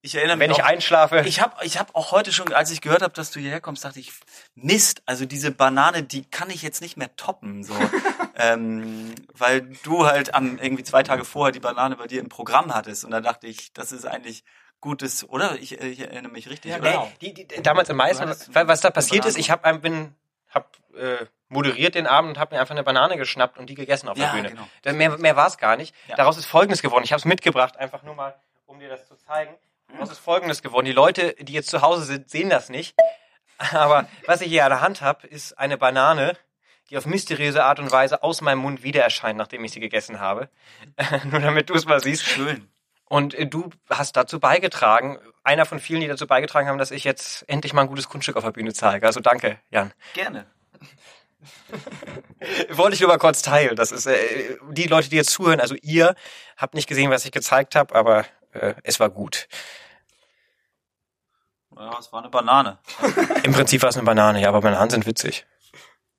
Ich 0.00 0.14
erinnere 0.14 0.36
mich 0.36 0.44
wenn 0.44 0.50
ich 0.52 0.62
einschlafe, 0.62 1.22
Ich 1.26 1.40
habe 1.40 1.56
ich 1.64 1.76
hab 1.76 1.94
auch 1.96 2.12
heute 2.12 2.32
schon, 2.32 2.52
als 2.52 2.70
ich 2.70 2.80
gehört 2.80 3.02
habe, 3.02 3.14
dass 3.14 3.32
du 3.32 3.40
hierher 3.40 3.60
kommst, 3.60 3.84
dachte 3.84 3.98
ich, 3.98 4.12
Mist, 4.54 5.02
also 5.06 5.26
diese 5.26 5.50
Banane, 5.50 6.04
die 6.04 6.24
kann 6.24 6.50
ich 6.50 6.62
jetzt 6.62 6.80
nicht 6.80 6.96
mehr 6.96 7.16
toppen, 7.16 7.64
so, 7.64 7.74
ähm, 8.36 9.12
weil 9.34 9.62
du 9.82 10.06
halt 10.06 10.34
am 10.34 10.58
irgendwie 10.58 10.84
zwei 10.84 11.02
Tage 11.02 11.24
vorher 11.24 11.50
die 11.50 11.58
Banane 11.58 11.96
bei 11.96 12.06
dir 12.06 12.20
im 12.20 12.28
Programm 12.28 12.74
hattest 12.76 13.04
und 13.04 13.10
da 13.10 13.20
dachte 13.20 13.48
ich, 13.48 13.72
das 13.72 13.90
ist 13.90 14.06
eigentlich 14.06 14.44
gutes, 14.80 15.28
oder? 15.28 15.56
Ich, 15.56 15.72
ich 15.80 16.00
erinnere 16.00 16.32
mich 16.32 16.48
richtig, 16.48 16.70
Ja, 16.72 16.78
oder? 16.78 16.90
genau. 16.90 17.12
Nee, 17.20 17.32
die, 17.32 17.46
die, 17.46 17.62
damals 17.62 17.88
im 17.88 18.00
hattest 18.00 18.54
weil 18.54 18.68
was 18.68 18.80
da 18.80 18.90
passiert 18.90 19.24
ist, 19.24 19.38
ich 19.38 19.50
hab, 19.50 19.62
bin, 19.82 20.14
hab 20.50 20.76
äh, 20.96 21.26
moderiert 21.48 21.94
den 21.94 22.06
Abend 22.06 22.30
und 22.30 22.38
habe 22.38 22.54
mir 22.54 22.60
einfach 22.60 22.74
eine 22.74 22.84
Banane 22.84 23.16
geschnappt 23.16 23.58
und 23.58 23.68
die 23.70 23.74
gegessen 23.74 24.08
auf 24.08 24.16
der 24.16 24.26
Ja, 24.26 24.32
Bühne. 24.32 24.50
genau. 24.50 24.96
Mehr, 24.96 25.18
mehr 25.18 25.36
war 25.36 25.46
es 25.46 25.58
gar 25.58 25.76
nicht. 25.76 25.94
Ja. 26.08 26.16
Daraus 26.16 26.36
ist 26.36 26.46
Folgendes 26.46 26.82
geworden. 26.82 27.04
Ich 27.04 27.12
habe 27.12 27.18
es 27.18 27.24
mitgebracht, 27.24 27.76
einfach 27.76 28.02
nur 28.02 28.14
mal, 28.14 28.34
um 28.66 28.78
dir 28.78 28.88
das 28.88 29.06
zu 29.06 29.16
zeigen. 29.16 29.54
Daraus 29.88 30.10
ist 30.10 30.18
Folgendes 30.18 30.62
geworden. 30.62 30.84
Die 30.86 30.92
Leute, 30.92 31.34
die 31.40 31.52
jetzt 31.54 31.70
zu 31.70 31.80
Hause 31.82 32.04
sind, 32.04 32.30
sehen 32.30 32.50
das 32.50 32.68
nicht. 32.68 32.94
Aber 33.72 34.06
was 34.26 34.40
ich 34.42 34.48
hier 34.48 34.64
an 34.64 34.70
der 34.70 34.80
Hand 34.82 35.00
habe, 35.00 35.26
ist 35.26 35.58
eine 35.58 35.78
Banane, 35.78 36.36
die 36.90 36.96
auf 36.96 37.06
mysteriöse 37.06 37.64
Art 37.64 37.80
und 37.80 37.90
Weise 37.90 38.22
aus 38.22 38.40
meinem 38.40 38.58
Mund 38.58 38.82
wieder 38.82 39.02
erscheint, 39.02 39.36
nachdem 39.38 39.64
ich 39.64 39.72
sie 39.72 39.80
gegessen 39.80 40.20
habe. 40.20 40.48
nur 41.30 41.40
damit 41.40 41.68
du 41.70 41.74
es 41.74 41.84
mal 41.86 42.00
siehst. 42.00 42.24
Schön. 42.24 42.68
Und 43.08 43.34
äh, 43.34 43.46
du 43.46 43.70
hast 43.88 44.16
dazu 44.16 44.38
beigetragen, 44.38 45.18
einer 45.42 45.64
von 45.64 45.78
vielen, 45.78 46.00
die 46.00 46.08
dazu 46.08 46.26
beigetragen 46.26 46.68
haben, 46.68 46.78
dass 46.78 46.90
ich 46.90 47.04
jetzt 47.04 47.48
endlich 47.48 47.72
mal 47.72 47.82
ein 47.82 47.88
gutes 47.88 48.08
Kunststück 48.08 48.36
auf 48.36 48.44
der 48.44 48.52
Bühne 48.52 48.72
zeige. 48.74 49.06
Also 49.06 49.20
danke, 49.20 49.58
Jan. 49.70 49.92
Gerne. 50.14 50.46
Wollte 52.70 52.94
ich 52.94 53.00
nur 53.00 53.08
mal 53.08 53.18
kurz 53.18 53.42
teilen. 53.42 53.76
Das 53.76 53.92
ist 53.92 54.06
äh, 54.06 54.58
die 54.70 54.86
Leute, 54.86 55.08
die 55.08 55.16
jetzt 55.16 55.30
zuhören, 55.30 55.60
also 55.60 55.74
ihr 55.82 56.14
habt 56.56 56.74
nicht 56.74 56.88
gesehen, 56.88 57.10
was 57.10 57.24
ich 57.24 57.32
gezeigt 57.32 57.74
habe, 57.74 57.94
aber 57.94 58.26
äh, 58.52 58.74
es 58.82 59.00
war 59.00 59.08
gut. 59.08 59.48
Ja, 61.76 61.96
es 61.98 62.12
war 62.12 62.20
eine 62.20 62.28
Banane. 62.28 62.78
Im 63.44 63.52
Prinzip 63.52 63.82
war 63.82 63.88
es 63.88 63.96
eine 63.96 64.04
Banane, 64.04 64.42
ja, 64.42 64.48
aber 64.48 64.60
Bananen 64.60 64.90
sind 64.90 65.06
witzig. 65.06 65.46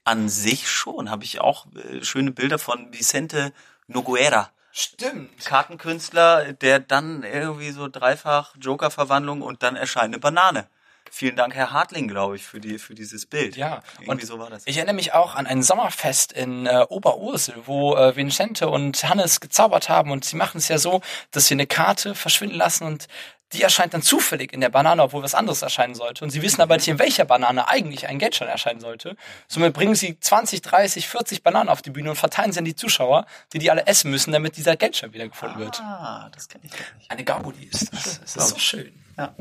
An 0.05 0.29
sich 0.29 0.69
schon, 0.69 1.11
habe 1.11 1.23
ich 1.23 1.41
auch 1.41 1.67
äh, 1.75 2.03
schöne 2.03 2.31
Bilder 2.31 2.57
von 2.57 2.93
Vicente 2.93 3.53
Noguera. 3.87 4.51
Stimmt. 4.71 5.45
Kartenkünstler, 5.45 6.53
der 6.53 6.79
dann 6.79 7.23
irgendwie 7.23 7.71
so 7.71 7.87
dreifach 7.87 8.55
Joker-Verwandlung 8.59 9.41
und 9.41 9.63
dann 9.63 9.75
erscheint 9.75 10.13
eine 10.13 10.19
Banane. 10.19 10.67
Vielen 11.11 11.35
Dank, 11.35 11.55
Herr 11.55 11.71
Hartling, 11.71 12.07
glaube 12.07 12.35
ich, 12.35 12.45
für 12.45 12.59
die 12.59 12.77
für 12.77 12.93
dieses 12.93 13.25
Bild. 13.25 13.57
Ja, 13.57 13.81
irgendwie 13.99 14.11
und 14.11 14.25
so 14.25 14.39
war 14.39 14.49
das. 14.49 14.63
Ich 14.65 14.77
erinnere 14.77 14.95
mich 14.95 15.13
auch 15.13 15.35
an 15.35 15.47
ein 15.47 15.63
Sommerfest 15.63 16.33
in 16.33 16.67
äh, 16.67 16.85
Oberursel, 16.87 17.55
wo 17.65 17.95
äh, 17.95 18.15
Vincente 18.15 18.69
und 18.69 19.03
Hannes 19.03 19.39
gezaubert 19.39 19.89
haben 19.89 20.11
und 20.11 20.23
sie 20.23 20.35
machen 20.35 20.59
es 20.59 20.67
ja 20.67 20.77
so, 20.77 21.01
dass 21.31 21.47
sie 21.47 21.55
eine 21.55 21.65
Karte 21.65 22.13
verschwinden 22.13 22.57
lassen 22.57 22.83
und 22.85 23.07
die 23.53 23.63
erscheint 23.63 23.93
dann 23.93 24.01
zufällig 24.01 24.53
in 24.53 24.61
der 24.61 24.69
Banane, 24.69 25.01
obwohl 25.01 25.23
was 25.23 25.33
anderes 25.35 25.61
erscheinen 25.61 25.95
sollte. 25.95 26.23
Und 26.23 26.29
sie 26.29 26.41
wissen 26.41 26.61
aber 26.61 26.75
nicht, 26.75 26.87
in 26.87 26.99
welcher 26.99 27.25
Banane 27.25 27.67
eigentlich 27.67 28.07
ein 28.07 28.19
Geldschein 28.19 28.47
erscheinen 28.47 28.79
sollte. 28.79 29.15
Somit 29.47 29.73
bringen 29.73 29.95
sie 29.95 30.19
20, 30.19 30.61
30, 30.61 31.07
40 31.07 31.43
Bananen 31.43 31.69
auf 31.69 31.81
die 31.81 31.89
Bühne 31.89 32.11
und 32.11 32.15
verteilen 32.15 32.51
sie 32.51 32.59
an 32.59 32.65
die 32.65 32.75
Zuschauer, 32.75 33.25
die 33.53 33.59
die 33.59 33.71
alle 33.71 33.87
essen 33.87 34.11
müssen, 34.11 34.31
damit 34.31 34.57
dieser 34.57 34.75
Geldschein 34.75 35.13
wieder 35.13 35.27
gefunden 35.27 35.59
wird. 35.59 35.79
ah, 35.81 36.29
das 36.33 36.47
kenne 36.47 36.65
ich 36.65 36.71
gar 36.71 36.79
nicht. 36.97 37.11
Eine 37.11 37.23
Gaudi 37.23 37.65
ist 37.65 37.91
das. 37.93 38.21
Das 38.21 38.35
ist 38.35 38.49
so 38.49 38.59
schön. 38.59 39.03
Ja. 39.17 39.35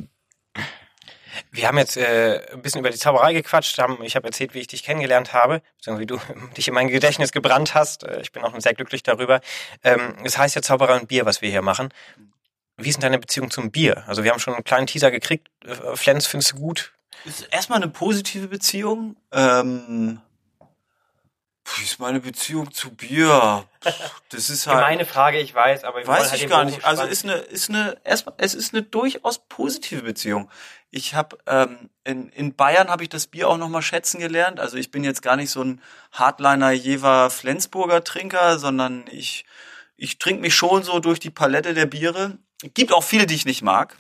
Wir 1.52 1.68
haben 1.68 1.78
jetzt 1.78 1.96
äh, 1.96 2.40
ein 2.52 2.62
bisschen 2.62 2.80
über 2.80 2.90
die 2.90 2.98
Zauberei 2.98 3.32
gequatscht. 3.32 3.78
Haben, 3.78 4.02
ich 4.02 4.16
habe 4.16 4.26
erzählt, 4.26 4.54
wie 4.54 4.58
ich 4.60 4.66
dich 4.66 4.82
kennengelernt 4.82 5.32
habe, 5.34 5.62
beziehungsweise 5.76 6.00
wie 6.02 6.06
du 6.06 6.18
dich 6.56 6.66
in 6.66 6.74
mein 6.74 6.88
Gedächtnis 6.88 7.32
gebrannt 7.32 7.74
hast. 7.74 8.04
Äh, 8.04 8.20
Ich 8.22 8.32
bin 8.32 8.42
auch 8.42 8.58
sehr 8.58 8.74
glücklich 8.74 9.02
darüber. 9.02 9.40
Ähm, 9.84 10.16
es 10.24 10.38
heißt 10.38 10.56
ja 10.56 10.62
Zauberei 10.62 10.98
und 10.98 11.08
Bier, 11.08 11.26
was 11.26 11.42
wir 11.42 11.50
hier 11.50 11.62
machen. 11.62 11.90
Wie 12.78 12.88
ist 12.88 12.96
denn 12.96 13.02
deine 13.02 13.18
Beziehung 13.18 13.50
zum 13.50 13.70
Bier? 13.70 14.04
Also 14.06 14.22
wir 14.22 14.30
haben 14.30 14.38
schon 14.38 14.54
einen 14.54 14.64
kleinen 14.64 14.86
Teaser 14.86 15.10
gekriegt. 15.10 15.48
Äh, 15.64 15.96
Flens, 15.96 16.26
findest 16.26 16.52
du 16.52 16.56
gut? 16.56 16.92
Ist 17.24 17.48
erstmal 17.50 17.82
eine 17.82 17.88
positive 17.88 18.46
Beziehung. 18.46 19.16
Ähm, 19.32 20.20
wie 21.76 21.82
ist 21.82 21.98
meine 21.98 22.20
Beziehung 22.20 22.72
zu 22.72 22.90
Bier? 22.90 23.64
Das 24.30 24.50
ist 24.50 24.66
halt. 24.66 24.78
Gemeine 24.78 25.06
Frage, 25.06 25.40
ich 25.40 25.54
weiß, 25.54 25.84
aber 25.84 25.96
wollen 25.96 26.06
Weiß 26.06 26.30
halt 26.30 26.42
ich 26.42 26.48
gar 26.48 26.64
nicht. 26.64 26.84
Also 26.84 27.02
ist 27.02 27.24
eine, 27.24 27.34
ist 27.34 27.68
eine, 27.68 27.96
erstmal, 28.04 28.34
es 28.38 28.54
ist 28.54 28.72
eine 28.74 28.82
durchaus 28.82 29.38
positive 29.48 30.02
Beziehung. 30.02 30.50
Ich 30.90 31.14
habe 31.14 31.38
ähm, 31.46 31.90
in, 32.04 32.28
in 32.30 32.54
Bayern 32.54 32.88
habe 32.88 33.02
ich 33.02 33.08
das 33.08 33.26
Bier 33.26 33.48
auch 33.48 33.58
noch 33.58 33.68
mal 33.68 33.82
schätzen 33.82 34.20
gelernt. 34.20 34.60
Also 34.60 34.76
ich 34.76 34.90
bin 34.90 35.02
jetzt 35.02 35.22
gar 35.22 35.36
nicht 35.36 35.50
so 35.50 35.62
ein 35.62 35.82
Hardliner 36.12 36.70
Jever 36.70 37.30
Flensburger 37.30 38.04
Trinker, 38.04 38.58
sondern 38.58 39.06
ich 39.10 39.44
ich 39.96 40.18
trinke 40.18 40.42
mich 40.42 40.54
schon 40.54 40.84
so 40.84 41.00
durch 41.00 41.18
die 41.18 41.30
Palette 41.30 41.74
der 41.74 41.86
Biere. 41.86 42.38
Gibt 42.62 42.92
auch 42.92 43.04
viele, 43.04 43.26
die 43.26 43.34
ich 43.34 43.44
nicht 43.44 43.62
mag, 43.62 43.96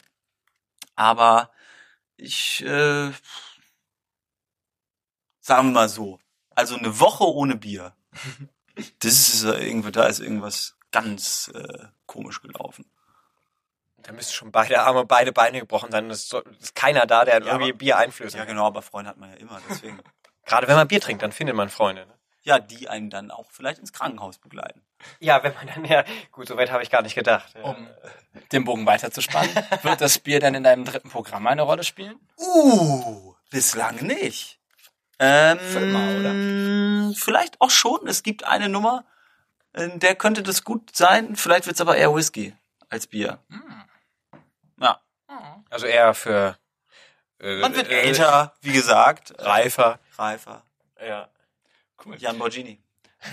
aber 0.96 1.50
ich 2.16 2.62
äh, 2.64 3.12
sagen 5.40 5.68
wir 5.68 5.72
mal 5.74 5.88
so. 5.88 6.18
Also 6.50 6.76
eine 6.76 6.98
Woche 7.00 7.24
ohne 7.24 7.56
Bier. 7.56 7.94
Das 9.00 9.10
ist 9.10 9.42
äh, 9.42 9.66
irgendwie, 9.66 9.90
da 9.90 10.04
ist 10.06 10.20
irgendwas 10.20 10.76
ganz 10.92 11.50
äh, 11.52 11.86
komisch 12.06 12.40
gelaufen. 12.40 12.88
Da 13.96 14.12
müssen 14.12 14.32
schon 14.32 14.52
beide 14.52 14.80
Arme, 14.82 15.04
beide 15.04 15.32
Beine 15.32 15.58
gebrochen 15.58 15.90
sein. 15.90 16.08
Es 16.10 16.32
ist, 16.32 16.76
keiner 16.76 17.04
da, 17.04 17.24
der 17.24 17.40
Ja, 17.40 17.46
irgendwie 17.46 17.70
aber- 17.70 17.78
Bier 17.78 17.98
einflößt. 17.98 18.36
Ja, 18.36 18.44
genau, 18.44 18.66
aber 18.68 18.82
Freunde 18.82 19.10
hat 19.10 19.16
man 19.16 19.30
ja 19.30 19.36
immer, 19.38 19.60
deswegen. 19.68 20.00
Gerade 20.46 20.68
wenn 20.68 20.76
man 20.76 20.86
Bier 20.86 21.00
trinkt, 21.00 21.24
dann 21.24 21.32
findet 21.32 21.56
man 21.56 21.70
Freunde. 21.70 22.06
Ne? 22.06 22.14
ja, 22.42 22.60
die 22.60 22.88
einen 22.88 23.10
dann 23.10 23.32
auch 23.32 23.50
vielleicht 23.50 23.80
ins 23.80 23.92
Krankenhaus 23.92 24.38
begleiten. 24.38 24.80
Ja, 25.20 25.42
wenn 25.42 25.54
man 25.54 25.66
dann 25.66 25.84
ja, 25.84 26.04
gut, 26.32 26.48
soweit 26.48 26.70
habe 26.70 26.82
ich 26.82 26.90
gar 26.90 27.02
nicht 27.02 27.14
gedacht. 27.14 27.54
Um 27.62 27.88
den 28.52 28.64
Bogen 28.64 28.86
weiterzuspannen, 28.86 29.50
wird 29.82 30.00
das 30.00 30.18
Bier 30.18 30.40
dann 30.40 30.54
in 30.54 30.64
deinem 30.64 30.84
dritten 30.84 31.10
Programm 31.10 31.46
eine 31.46 31.62
Rolle 31.62 31.84
spielen? 31.84 32.18
Uh, 32.36 33.34
bislang 33.50 33.96
nicht. 34.04 34.58
Ähm, 35.18 35.58
mal, 35.92 36.20
oder? 36.20 37.14
Vielleicht 37.16 37.60
auch 37.60 37.70
schon. 37.70 38.06
Es 38.06 38.22
gibt 38.22 38.44
eine 38.44 38.68
Nummer, 38.68 39.04
in 39.72 39.98
der 39.98 40.14
könnte 40.14 40.42
das 40.42 40.64
gut 40.64 40.94
sein. 40.94 41.36
Vielleicht 41.36 41.66
wird's 41.66 41.80
aber 41.80 41.96
eher 41.96 42.14
Whisky 42.14 42.54
als 42.88 43.06
Bier. 43.06 43.38
Ja. 44.80 45.00
Also 45.70 45.86
eher 45.86 46.14
für 46.14 46.56
äh, 47.40 47.60
Man 47.60 47.74
wird 47.74 47.88
äh, 47.88 48.02
älter, 48.02 48.54
wie 48.60 48.72
gesagt. 48.72 49.34
reifer. 49.38 49.98
Reifer. 50.16 50.62
Ja. 51.00 51.28
Cool. 52.04 52.16
Jan 52.16 52.38
Borgini. 52.38 52.80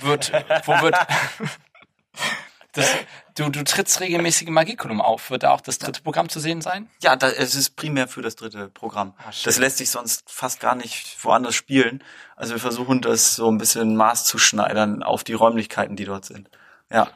Wird, 0.01 0.31
wo 0.65 0.81
wird, 0.81 0.95
das, 2.73 2.91
du, 3.35 3.49
du 3.49 3.63
trittst 3.63 3.99
regelmäßig 3.99 4.47
im 4.47 4.53
Magiculum 4.53 5.01
auf. 5.01 5.29
Wird 5.29 5.43
da 5.43 5.51
auch 5.51 5.61
das 5.61 5.77
dritte 5.77 6.01
Programm 6.01 6.29
zu 6.29 6.39
sehen 6.39 6.61
sein? 6.61 6.89
Ja, 7.01 7.15
da, 7.15 7.29
es 7.29 7.55
ist 7.55 7.75
primär 7.75 8.07
für 8.07 8.21
das 8.21 8.35
dritte 8.35 8.69
Programm. 8.69 9.13
Ah, 9.17 9.31
das 9.43 9.57
lässt 9.57 9.77
sich 9.77 9.89
sonst 9.89 10.29
fast 10.29 10.59
gar 10.59 10.75
nicht 10.75 11.23
woanders 11.23 11.55
spielen. 11.55 12.03
Also 12.35 12.53
wir 12.53 12.59
versuchen 12.59 13.01
das 13.01 13.35
so 13.35 13.49
ein 13.49 13.57
bisschen 13.57 13.95
maßzuschneidern 13.95 15.03
auf 15.03 15.23
die 15.23 15.33
Räumlichkeiten, 15.33 15.95
die 15.95 16.05
dort 16.05 16.25
sind. 16.25 16.49
Ja. 16.91 17.09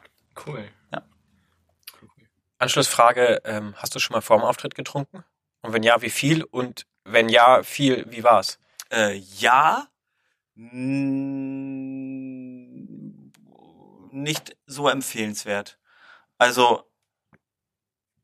Cool. 0.46 0.68
Anschlussfrage, 2.60 3.40
ähm, 3.44 3.74
hast 3.78 3.94
du 3.94 3.98
schon 3.98 4.12
mal 4.14 4.20
vor 4.20 4.36
dem 4.36 4.44
Auftritt 4.44 4.74
getrunken? 4.74 5.24
Und 5.62 5.72
wenn 5.72 5.82
ja, 5.82 6.02
wie 6.02 6.10
viel? 6.10 6.44
Und 6.44 6.86
wenn 7.04 7.30
ja, 7.30 7.62
viel, 7.62 8.04
wie 8.10 8.22
war's? 8.22 8.58
Äh, 8.92 9.14
ja. 9.38 9.86
Mm, 10.54 12.09
Nicht 14.12 14.56
so 14.66 14.88
empfehlenswert. 14.88 15.78
Also, 16.38 16.90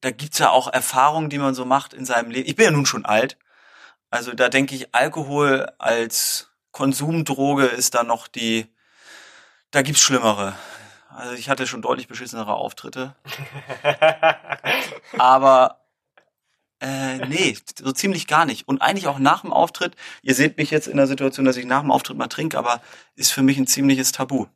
da 0.00 0.10
gibt's 0.10 0.38
ja 0.38 0.50
auch 0.50 0.72
Erfahrungen, 0.72 1.30
die 1.30 1.38
man 1.38 1.54
so 1.54 1.64
macht 1.64 1.94
in 1.94 2.04
seinem 2.04 2.30
Leben. 2.30 2.48
Ich 2.48 2.56
bin 2.56 2.64
ja 2.66 2.70
nun 2.70 2.86
schon 2.86 3.04
alt. 3.04 3.38
Also 4.10 4.32
da 4.34 4.48
denke 4.48 4.74
ich, 4.74 4.94
Alkohol 4.94 5.66
als 5.78 6.50
Konsumdroge 6.70 7.66
ist 7.66 7.94
da 7.94 8.04
noch 8.04 8.28
die, 8.28 8.66
da 9.70 9.82
gibt's 9.82 10.02
Schlimmere. 10.02 10.54
Also 11.08 11.34
ich 11.34 11.48
hatte 11.48 11.66
schon 11.66 11.82
deutlich 11.82 12.08
beschissenere 12.08 12.54
Auftritte. 12.54 13.16
Aber 15.18 15.86
äh, 16.80 17.18
nee, 17.26 17.56
so 17.78 17.90
ziemlich 17.92 18.26
gar 18.26 18.44
nicht. 18.44 18.68
Und 18.68 18.82
eigentlich 18.82 19.06
auch 19.06 19.18
nach 19.18 19.40
dem 19.40 19.52
Auftritt, 19.52 19.96
ihr 20.22 20.34
seht 20.34 20.58
mich 20.58 20.70
jetzt 20.70 20.88
in 20.88 20.98
der 20.98 21.06
Situation, 21.06 21.46
dass 21.46 21.56
ich 21.56 21.64
nach 21.64 21.80
dem 21.80 21.90
Auftritt 21.90 22.18
mal 22.18 22.26
trinke, 22.26 22.58
aber 22.58 22.82
ist 23.14 23.32
für 23.32 23.42
mich 23.42 23.56
ein 23.56 23.66
ziemliches 23.66 24.12
Tabu. 24.12 24.46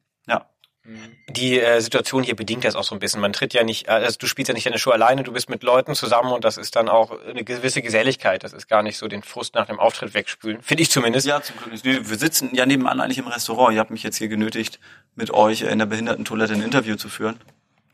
Ja. 0.86 0.92
Die 1.28 1.60
äh, 1.60 1.80
Situation 1.80 2.22
hier 2.22 2.34
bedingt 2.34 2.64
das 2.64 2.74
auch 2.74 2.84
so 2.84 2.94
ein 2.94 2.98
bisschen. 3.00 3.20
Man 3.20 3.32
tritt 3.32 3.52
ja 3.52 3.62
nicht, 3.64 3.86
äh, 3.88 3.90
also 3.92 4.16
du 4.18 4.26
spielst 4.26 4.48
ja 4.48 4.54
nicht 4.54 4.66
deine 4.66 4.78
Show 4.78 4.90
alleine, 4.90 5.22
du 5.22 5.32
bist 5.32 5.50
mit 5.50 5.62
Leuten 5.62 5.94
zusammen 5.94 6.32
und 6.32 6.44
das 6.44 6.56
ist 6.56 6.74
dann 6.74 6.88
auch 6.88 7.12
eine 7.28 7.44
gewisse 7.44 7.82
Geselligkeit. 7.82 8.42
Das 8.44 8.52
ist 8.54 8.66
gar 8.68 8.82
nicht 8.82 8.96
so 8.96 9.06
den 9.06 9.22
Frust 9.22 9.54
nach 9.54 9.66
dem 9.66 9.78
Auftritt 9.78 10.14
wegspülen. 10.14 10.62
Finde 10.62 10.82
ich 10.82 10.90
zumindest. 10.90 11.26
Ja, 11.26 11.42
zum 11.42 11.56
Glück 11.58 11.72
nicht. 11.72 11.84
Nee, 11.84 11.98
Wir 12.02 12.16
sitzen 12.18 12.54
ja 12.54 12.64
nebenan 12.66 13.00
eigentlich 13.00 13.18
im 13.18 13.26
Restaurant. 13.28 13.74
Ihr 13.74 13.80
habt 13.80 13.90
mich 13.90 14.02
jetzt 14.02 14.16
hier 14.16 14.28
genötigt, 14.28 14.80
mit 15.14 15.30
euch 15.32 15.62
in 15.62 15.78
der 15.78 15.86
Behindertentoilette 15.86 16.54
ein 16.54 16.62
Interview 16.62 16.96
zu 16.96 17.08
führen. 17.08 17.38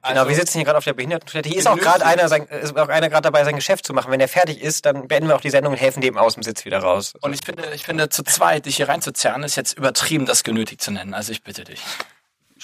Genau, 0.03 0.21
Also- 0.21 0.29
wir 0.29 0.37
sitzen 0.37 0.59
hier 0.59 0.65
gerade 0.65 0.79
auf 0.79 0.85
der 0.85 0.93
Behindertentoilette. 0.95 1.49
Hier 1.49 1.59
ist 1.59 1.67
auch 1.67 1.77
gerade 1.77 2.07
einer, 2.07 2.29
sein, 2.29 2.45
ist 2.45 2.77
auch 2.79 2.89
einer 2.89 3.09
gerade 3.09 3.23
dabei, 3.23 3.43
sein 3.43 3.57
Geschäft 3.57 3.85
zu 3.85 3.93
machen. 3.93 4.13
Wenn 4.13 4.21
er 4.21 4.29
fertig 4.29 4.61
ist, 4.63 4.87
dann 4.87 5.09
beenden 5.09 5.29
wir 5.29 5.35
auch 5.35 5.41
die 5.41 5.51
Sendung 5.51 5.73
und 5.73 5.79
helfen 5.81 6.01
dem 6.01 6.17
aus 6.17 6.35
dem 6.35 6.45
Sitz 6.45 6.65
wieder 6.65 6.79
raus. 6.79 7.15
Und 7.21 7.33
ich 7.33 7.41
finde, 7.45 7.65
ich 7.75 7.83
finde, 7.85 8.09
zu 8.09 8.23
zweit 8.23 8.67
dich 8.67 8.77
hier 8.77 8.89
reinzuzerren, 8.89 9.43
ist 9.43 9.57
jetzt 9.57 9.77
übertrieben, 9.77 10.25
das 10.25 10.45
genötigt 10.45 10.81
zu 10.81 10.93
nennen. 10.93 11.13
Also 11.13 11.33
ich 11.33 11.43
bitte 11.43 11.65
dich. 11.65 11.81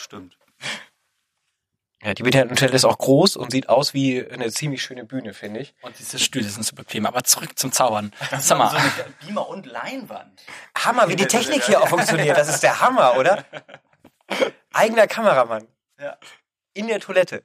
Stimmt. 0.02 0.36
Ja, 2.02 2.14
die 2.14 2.24
Behindertentoilette 2.24 2.74
ist 2.74 2.84
auch 2.84 2.98
groß 2.98 3.36
und 3.36 3.52
sieht 3.52 3.68
aus 3.68 3.94
wie 3.94 4.26
eine 4.28 4.50
ziemlich 4.50 4.82
schöne 4.82 5.04
Bühne, 5.04 5.34
finde 5.34 5.60
ich. 5.60 5.72
Und 5.82 5.96
diese 6.00 6.18
Stühle 6.18 6.48
sind 6.48 6.64
so 6.64 6.74
bequem. 6.74 7.06
Aber 7.06 7.22
zurück 7.22 7.56
zum 7.56 7.70
Zaubern. 7.70 8.12
Sag 8.30 8.42
So 8.42 8.56
mal, 8.56 8.70
eine 8.76 8.90
Beamer 9.24 9.48
und 9.48 9.66
Leinwand. 9.66 10.42
Hammer, 10.76 11.08
wie 11.08 11.14
die 11.14 11.26
Technik 11.26 11.62
hier 11.62 11.80
auch 11.80 11.88
funktioniert. 11.88 12.36
Das 12.36 12.48
ist 12.48 12.64
der 12.64 12.80
Hammer, 12.80 13.16
oder? 13.16 13.44
Eigener 14.72 15.06
Kameramann. 15.06 15.68
Ja. 16.00 16.16
In 16.74 16.88
der 16.88 16.98
Toilette. 16.98 17.44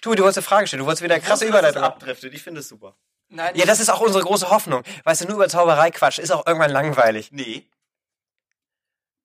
Du, 0.00 0.14
du 0.14 0.22
wolltest 0.22 0.38
eine 0.38 0.44
Frage 0.44 0.66
stellen. 0.68 0.80
Du 0.80 0.86
wolltest 0.86 1.02
wieder 1.02 1.18
krasse 1.18 1.46
Überleitung. 1.46 1.82
abdriftet. 1.82 2.32
Ich 2.34 2.42
finde 2.44 2.60
es 2.60 2.68
super. 2.68 2.94
nein, 3.30 3.56
Ja, 3.56 3.64
das 3.66 3.80
ist 3.80 3.88
auch 3.90 4.00
unsere 4.00 4.22
große 4.22 4.48
Hoffnung. 4.50 4.84
Weißt 5.02 5.22
du, 5.22 5.26
nur 5.26 5.36
über 5.36 5.48
Zauberei 5.48 5.90
Quatsch 5.90 6.18
ist 6.20 6.30
auch 6.30 6.46
irgendwann 6.46 6.70
langweilig. 6.70 7.30
Nee. 7.32 7.66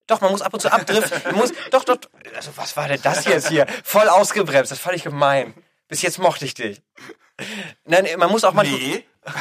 Doch, 0.10 0.22
man 0.22 0.32
muss 0.32 0.42
ab 0.42 0.54
und 0.54 0.60
zu 0.60 0.72
abdriften. 0.72 1.22
Man 1.26 1.36
muss, 1.36 1.54
doch, 1.70 1.84
doch. 1.84 1.98
Also, 2.36 2.52
was 2.56 2.76
war 2.76 2.88
denn 2.88 3.00
das 3.04 3.26
jetzt 3.26 3.48
hier? 3.48 3.68
Voll 3.84 4.10
ausgebremst. 4.10 4.72
Das 4.72 4.80
fand 4.80 4.96
ich 4.96 5.04
gemein. 5.04 5.54
Bis 5.88 6.02
jetzt 6.02 6.18
mochte 6.18 6.46
ich 6.46 6.56
dich. 6.56 6.82
Nein, 7.86 8.08
man 8.18 8.32
muss 8.32 8.44
auch 8.44 8.54
mal. 8.54 8.66
Nee. 8.66 9.06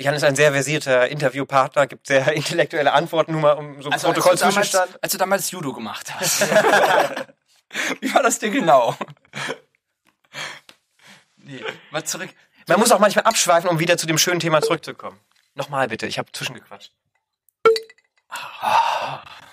Jan 0.00 0.14
ist 0.14 0.24
ein 0.24 0.36
sehr 0.36 0.52
versierter 0.52 1.08
Interviewpartner, 1.08 1.86
gibt 1.86 2.06
sehr 2.06 2.32
intellektuelle 2.32 2.92
Antworten, 2.94 3.32
nur 3.32 3.42
mal 3.42 3.52
um 3.52 3.82
so 3.82 3.90
ein 3.90 3.92
also, 3.92 4.08
als, 4.08 4.14
Protokoll 4.14 4.36
damals, 4.36 4.54
Zwischenstand. 4.54 5.02
als 5.02 5.12
du 5.12 5.18
damals 5.18 5.50
Judo 5.50 5.74
gemacht 5.74 6.14
hast. 6.14 6.40
Wie 8.00 8.14
war 8.14 8.22
das 8.22 8.38
dir 8.38 8.50
genau? 8.50 8.96
Nee, 11.36 11.62
mal 11.90 12.04
zurück. 12.04 12.30
Man 12.68 12.80
muss 12.80 12.90
auch 12.90 13.00
manchmal 13.00 13.26
abschweifen, 13.26 13.68
um 13.68 13.78
wieder 13.78 13.98
zu 13.98 14.06
dem 14.06 14.16
schönen 14.16 14.40
Thema 14.40 14.62
zurückzukommen. 14.62 15.20
Nochmal 15.54 15.88
bitte, 15.88 16.06
ich 16.06 16.18
habe 16.18 16.32
zwischengequatscht. 16.32 16.92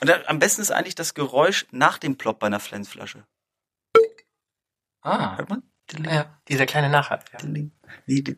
Und 0.02 0.08
dann, 0.10 0.24
am 0.28 0.40
besten 0.40 0.62
ist 0.62 0.72
eigentlich 0.72 0.96
das 0.96 1.14
Geräusch 1.14 1.66
nach 1.72 1.98
dem 1.98 2.18
Plop 2.18 2.40
bei 2.40 2.48
einer 2.48 2.60
Flensflasche. 2.60 3.24
Ah, 5.02 5.38
Hört 5.38 5.50
man? 5.50 5.64
Ja, 6.06 6.40
dieser 6.48 6.66
kleine 6.66 6.90
Nachhalt. 6.90 7.24
Ja, 7.34 7.40
Nee, 7.46 7.70
die, 8.22 8.38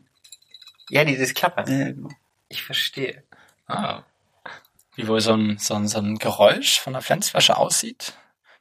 ja 0.88 1.04
dieses 1.04 1.34
Klappern. 1.34 1.66
ja, 1.70 1.86
genau. 1.92 2.08
Ich 2.48 2.62
verstehe. 2.62 3.24
ah. 3.66 4.02
Wie 4.94 5.08
wohl 5.08 5.20
so 5.22 5.32
ein, 5.32 5.56
so 5.58 5.74
ein, 5.74 5.88
so 5.88 5.98
ein 5.98 6.18
Geräusch 6.18 6.78
von 6.80 6.94
einer 6.94 7.02
Pflanzflasche 7.02 7.56
aussieht? 7.56 8.12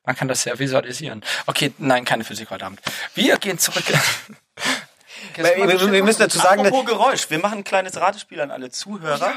Man 0.05 0.15
kann 0.15 0.29
das 0.29 0.45
ja 0.45 0.57
visualisieren. 0.57 1.23
Okay, 1.45 1.73
nein, 1.77 2.05
keine 2.05 2.23
Physik 2.23 2.49
heute 2.51 2.65
Abend. 2.65 2.81
Wir 3.15 3.37
gehen 3.37 3.59
zurück. 3.59 3.83
Wir, 5.35 5.45
wir, 5.45 5.91
wir 5.91 6.03
müssen 6.03 6.19
dazu 6.19 6.39
sagen, 6.39 6.65
Apropos 6.65 6.85
Geräusch, 6.87 7.29
wir 7.29 7.37
machen 7.37 7.59
ein 7.59 7.63
kleines 7.63 7.95
Ratespiel 7.95 8.41
an 8.41 8.49
alle 8.49 8.71
Zuhörer. 8.71 9.31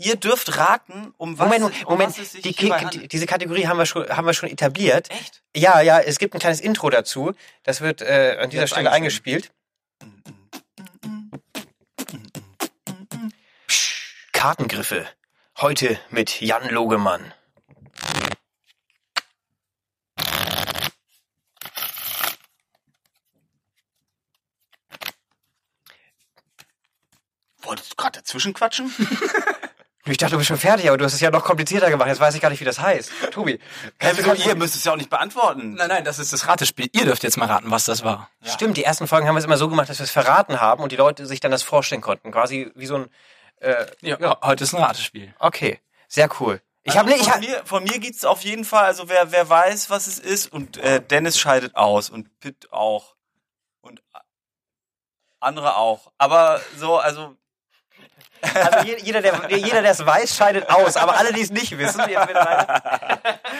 Ihr 0.00 0.14
dürft 0.14 0.56
raten, 0.56 1.12
um 1.16 1.40
was, 1.40 1.48
Moment, 1.48 1.84
um 1.84 1.92
Moment, 1.94 2.10
was 2.10 2.18
es 2.18 2.32
sich 2.32 2.42
die, 2.42 2.72
die, 2.92 3.08
diese 3.08 3.26
Kategorie 3.26 3.66
haben 3.66 3.78
wir 3.78 3.84
schon, 3.84 4.08
haben 4.08 4.26
wir 4.26 4.32
schon 4.32 4.48
etabliert. 4.48 5.10
Echt? 5.10 5.42
Ja, 5.56 5.80
ja, 5.80 5.98
es 5.98 6.20
gibt 6.20 6.34
ein 6.34 6.38
kleines 6.38 6.60
Intro 6.60 6.88
dazu. 6.88 7.32
Das 7.64 7.80
wird 7.80 8.00
äh, 8.02 8.38
an 8.40 8.48
dieser 8.48 8.62
Jetzt 8.62 8.70
Stelle 8.70 8.92
eingespielt. 8.92 9.50
Kartengriffe. 14.32 15.04
Heute 15.56 15.98
mit 16.10 16.40
Jan 16.40 16.68
Logemann. 16.68 17.34
Wolltest 27.62 27.90
du 27.90 27.96
gerade 27.96 28.20
dazwischen 28.20 28.54
quatschen? 28.54 28.94
Ich 30.12 30.16
dachte, 30.18 30.32
du 30.32 30.38
bist 30.38 30.48
schon 30.48 30.58
fertig, 30.58 30.88
aber 30.88 30.96
du 30.98 31.04
hast 31.04 31.12
es 31.14 31.20
ja 31.20 31.30
noch 31.30 31.44
komplizierter 31.44 31.90
gemacht. 31.90 32.08
Jetzt 32.08 32.20
weiß 32.20 32.34
ich 32.34 32.40
gar 32.40 32.50
nicht, 32.50 32.60
wie 32.60 32.64
das 32.64 32.80
heißt. 32.80 33.10
Tobi. 33.30 33.58
Hä, 34.00 34.12
wieso? 34.14 34.32
Ihr 34.34 34.54
müsst 34.56 34.74
es 34.76 34.84
ja 34.84 34.92
auch 34.92 34.96
nicht 34.96 35.10
beantworten. 35.10 35.74
Nein, 35.74 35.88
nein, 35.88 36.04
das 36.04 36.18
ist 36.18 36.32
das 36.32 36.46
Ratespiel. 36.46 36.88
Ihr 36.92 37.04
dürft 37.04 37.22
jetzt 37.22 37.36
mal 37.36 37.46
raten, 37.46 37.70
was 37.70 37.84
das 37.84 38.04
war. 38.04 38.30
Stimmt, 38.44 38.76
die 38.76 38.84
ersten 38.84 39.06
Folgen 39.06 39.26
haben 39.28 39.34
wir 39.34 39.40
es 39.40 39.44
immer 39.44 39.56
so 39.58 39.68
gemacht, 39.68 39.88
dass 39.88 39.98
wir 39.98 40.04
es 40.04 40.10
verraten 40.10 40.60
haben 40.60 40.82
und 40.82 40.92
die 40.92 40.96
Leute 40.96 41.26
sich 41.26 41.40
dann 41.40 41.50
das 41.50 41.62
vorstellen 41.62 42.00
konnten. 42.00 42.32
Quasi 42.32 42.70
wie 42.74 42.86
so 42.86 42.96
ein. 42.96 43.10
Äh, 43.60 43.86
Ja, 44.00 44.38
heute 44.42 44.64
ist 44.64 44.74
ein 44.74 44.82
Ratespiel. 44.82 45.34
okay, 45.38 45.80
sehr 46.08 46.28
cool. 46.40 46.60
Ich 46.84 46.96
habe 46.96 47.08
nicht. 47.10 47.20
Ich 47.20 47.24
von, 47.24 47.34
hab, 47.34 47.40
mir, 47.40 47.62
von 47.66 47.84
mir 47.84 47.98
geht's 47.98 48.24
auf 48.24 48.42
jeden 48.42 48.64
Fall, 48.64 48.84
also 48.86 49.08
wer, 49.08 49.30
wer 49.30 49.48
weiß, 49.48 49.90
was 49.90 50.06
es 50.06 50.18
ist, 50.18 50.50
und 50.52 50.78
äh, 50.78 51.02
Dennis 51.02 51.38
scheidet 51.38 51.76
aus 51.76 52.08
und 52.08 52.40
Pitt 52.40 52.72
auch. 52.72 53.14
Und 53.82 54.00
andere 55.40 55.76
auch. 55.76 56.10
Aber 56.18 56.60
so, 56.78 56.96
also 56.98 57.36
also 58.42 58.86
je- 58.86 58.98
jeder, 59.02 59.20
der 59.22 59.50
jeder, 59.56 59.82
der 59.82 59.90
es 59.92 60.04
weiß, 60.04 60.36
scheidet 60.36 60.68
aus. 60.70 60.96
Aber 60.96 61.16
alle, 61.16 61.32
die 61.32 61.40
es 61.42 61.50
nicht 61.50 61.76
wissen, 61.78 61.98
leider- 62.00 63.40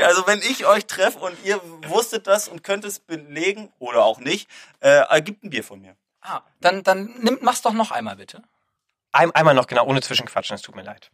Also 0.00 0.26
wenn 0.28 0.38
ich 0.42 0.64
euch 0.64 0.86
treffe 0.86 1.18
und 1.18 1.36
ihr 1.44 1.60
wusstet 1.88 2.28
das 2.28 2.46
und 2.46 2.62
könnt 2.62 2.84
es 2.84 3.00
belegen 3.00 3.72
oder 3.80 4.04
auch 4.04 4.18
nicht, 4.20 4.48
äh, 4.80 5.20
gibt 5.22 5.42
ein 5.42 5.50
Bier 5.50 5.64
von 5.64 5.80
mir. 5.80 5.96
Ah, 6.20 6.42
dann, 6.60 6.84
dann 6.84 7.06
nimm, 7.18 7.38
mach's 7.40 7.62
doch 7.62 7.72
noch 7.72 7.90
einmal 7.90 8.14
bitte. 8.14 8.42
Ein, 9.10 9.32
einmal 9.32 9.54
noch 9.54 9.66
genau, 9.66 9.84
ohne 9.86 10.00
Zwischenquatschen. 10.00 10.54
Es 10.54 10.62
tut 10.62 10.76
mir 10.76 10.82
leid. 10.82 11.10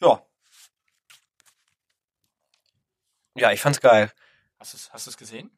Ja. 0.00 0.22
Ja, 3.34 3.52
ich 3.52 3.60
fand's 3.60 3.80
geil. 3.80 4.12
Hast 4.58 4.72
du 4.72 4.76
es 4.76 4.92
hast 4.92 5.06
du's 5.06 5.16
gesehen? 5.16 5.50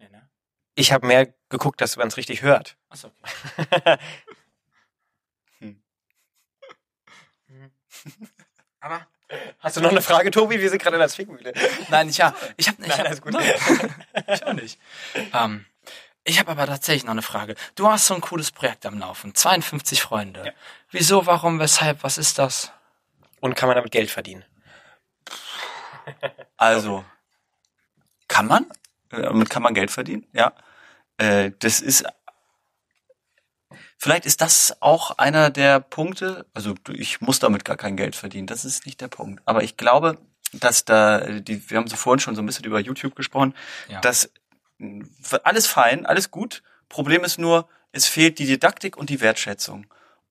Nee, 0.00 0.08
ne? 0.08 0.28
Ich 0.74 0.92
habe 0.92 1.06
mehr 1.06 1.32
geguckt, 1.48 1.80
dass 1.80 1.96
man 1.96 2.08
es 2.08 2.16
richtig 2.16 2.42
hört. 2.42 2.76
Achso, 2.88 3.12
okay. 3.56 3.98
Hm. 5.58 5.82
Aber 8.80 9.06
Hast 9.60 9.76
du 9.76 9.80
noch 9.80 9.90
eine 9.90 10.02
Frage, 10.02 10.30
Tobi? 10.30 10.60
Wir 10.60 10.70
sind 10.70 10.82
gerade 10.82 10.96
in 10.96 11.00
der 11.00 11.08
Zwickmühle. 11.08 11.52
Nein, 11.88 12.08
ich, 12.08 12.16
ja, 12.16 12.34
ich 12.56 12.68
habe 12.68 12.82
ich 12.82 12.88
Nein, 12.88 12.98
hab, 12.98 13.06
alles 13.06 13.22
gut. 13.22 13.32
Nein, 13.32 13.44
ich 14.26 14.44
auch 14.44 14.52
nicht. 14.52 14.80
Ähm, 15.32 15.66
ich 16.24 16.38
habe 16.38 16.50
aber 16.50 16.66
tatsächlich 16.66 17.04
noch 17.04 17.12
eine 17.12 17.22
Frage. 17.22 17.54
Du 17.76 17.88
hast 17.88 18.06
so 18.06 18.14
ein 18.14 18.20
cooles 18.20 18.50
Projekt 18.50 18.86
am 18.86 18.98
Laufen, 18.98 19.34
52 19.34 20.02
Freunde. 20.02 20.46
Ja. 20.46 20.52
Wieso, 20.90 21.26
warum, 21.26 21.60
weshalb, 21.60 22.02
was 22.02 22.18
ist 22.18 22.38
das? 22.38 22.72
Und 23.40 23.54
kann 23.54 23.68
man 23.68 23.76
damit 23.76 23.92
Geld 23.92 24.10
verdienen? 24.10 24.44
Also, 26.56 27.04
kann 28.26 28.46
man? 28.46 28.66
Damit 29.10 29.50
kann 29.50 29.62
man 29.62 29.74
Geld 29.74 29.90
verdienen, 29.90 30.26
ja. 30.32 30.52
Äh, 31.18 31.50
das 31.58 31.80
ist, 31.80 32.04
vielleicht 33.98 34.26
ist 34.26 34.40
das 34.40 34.76
auch 34.80 35.18
einer 35.18 35.50
der 35.50 35.80
Punkte, 35.80 36.46
also 36.54 36.74
ich 36.88 37.20
muss 37.20 37.38
damit 37.40 37.64
gar 37.64 37.76
kein 37.76 37.96
Geld 37.96 38.16
verdienen, 38.16 38.46
das 38.46 38.64
ist 38.64 38.86
nicht 38.86 39.00
der 39.00 39.08
Punkt. 39.08 39.42
Aber 39.44 39.62
ich 39.62 39.76
glaube, 39.76 40.18
dass 40.52 40.84
da, 40.84 41.20
die, 41.40 41.68
wir 41.70 41.78
haben 41.78 41.88
so 41.88 41.96
vorhin 41.96 42.20
schon 42.20 42.34
so 42.34 42.42
ein 42.42 42.46
bisschen 42.46 42.64
über 42.64 42.80
YouTube 42.80 43.14
gesprochen, 43.14 43.54
Ja. 43.88 44.00
dass 44.00 44.30
alles 45.44 45.66
fein, 45.66 46.06
alles 46.06 46.30
gut. 46.30 46.62
Problem 46.88 47.22
ist 47.22 47.38
nur, 47.38 47.68
es 47.92 48.06
fehlt 48.06 48.38
die 48.38 48.46
Didaktik 48.46 48.96
und 48.96 49.10
die 49.10 49.20
Wertschätzung. 49.20 49.86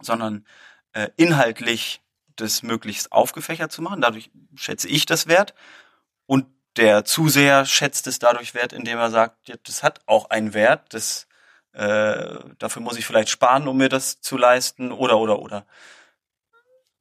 sondern 0.00 0.46
äh, 0.92 1.08
inhaltlich 1.16 2.00
das 2.36 2.62
möglichst 2.62 3.12
aufgefächert 3.12 3.72
zu 3.72 3.82
machen. 3.82 4.00
Dadurch 4.00 4.30
schätze 4.54 4.88
ich 4.88 5.06
das 5.06 5.26
wert. 5.26 5.54
Und 6.26 6.46
der 6.76 7.04
Zuseher 7.04 7.66
schätzt 7.66 8.06
es 8.06 8.18
dadurch 8.18 8.54
wert, 8.54 8.72
indem 8.72 8.98
er 8.98 9.10
sagt, 9.10 9.48
ja, 9.48 9.56
das 9.64 9.82
hat 9.82 10.00
auch 10.06 10.30
einen 10.30 10.54
Wert, 10.54 10.94
das, 10.94 11.26
äh, 11.72 12.38
dafür 12.58 12.82
muss 12.82 12.98
ich 12.98 13.06
vielleicht 13.06 13.30
sparen, 13.30 13.68
um 13.68 13.76
mir 13.76 13.88
das 13.88 14.20
zu 14.20 14.36
leisten, 14.36 14.92
oder, 14.92 15.18
oder, 15.18 15.38
oder. 15.38 15.66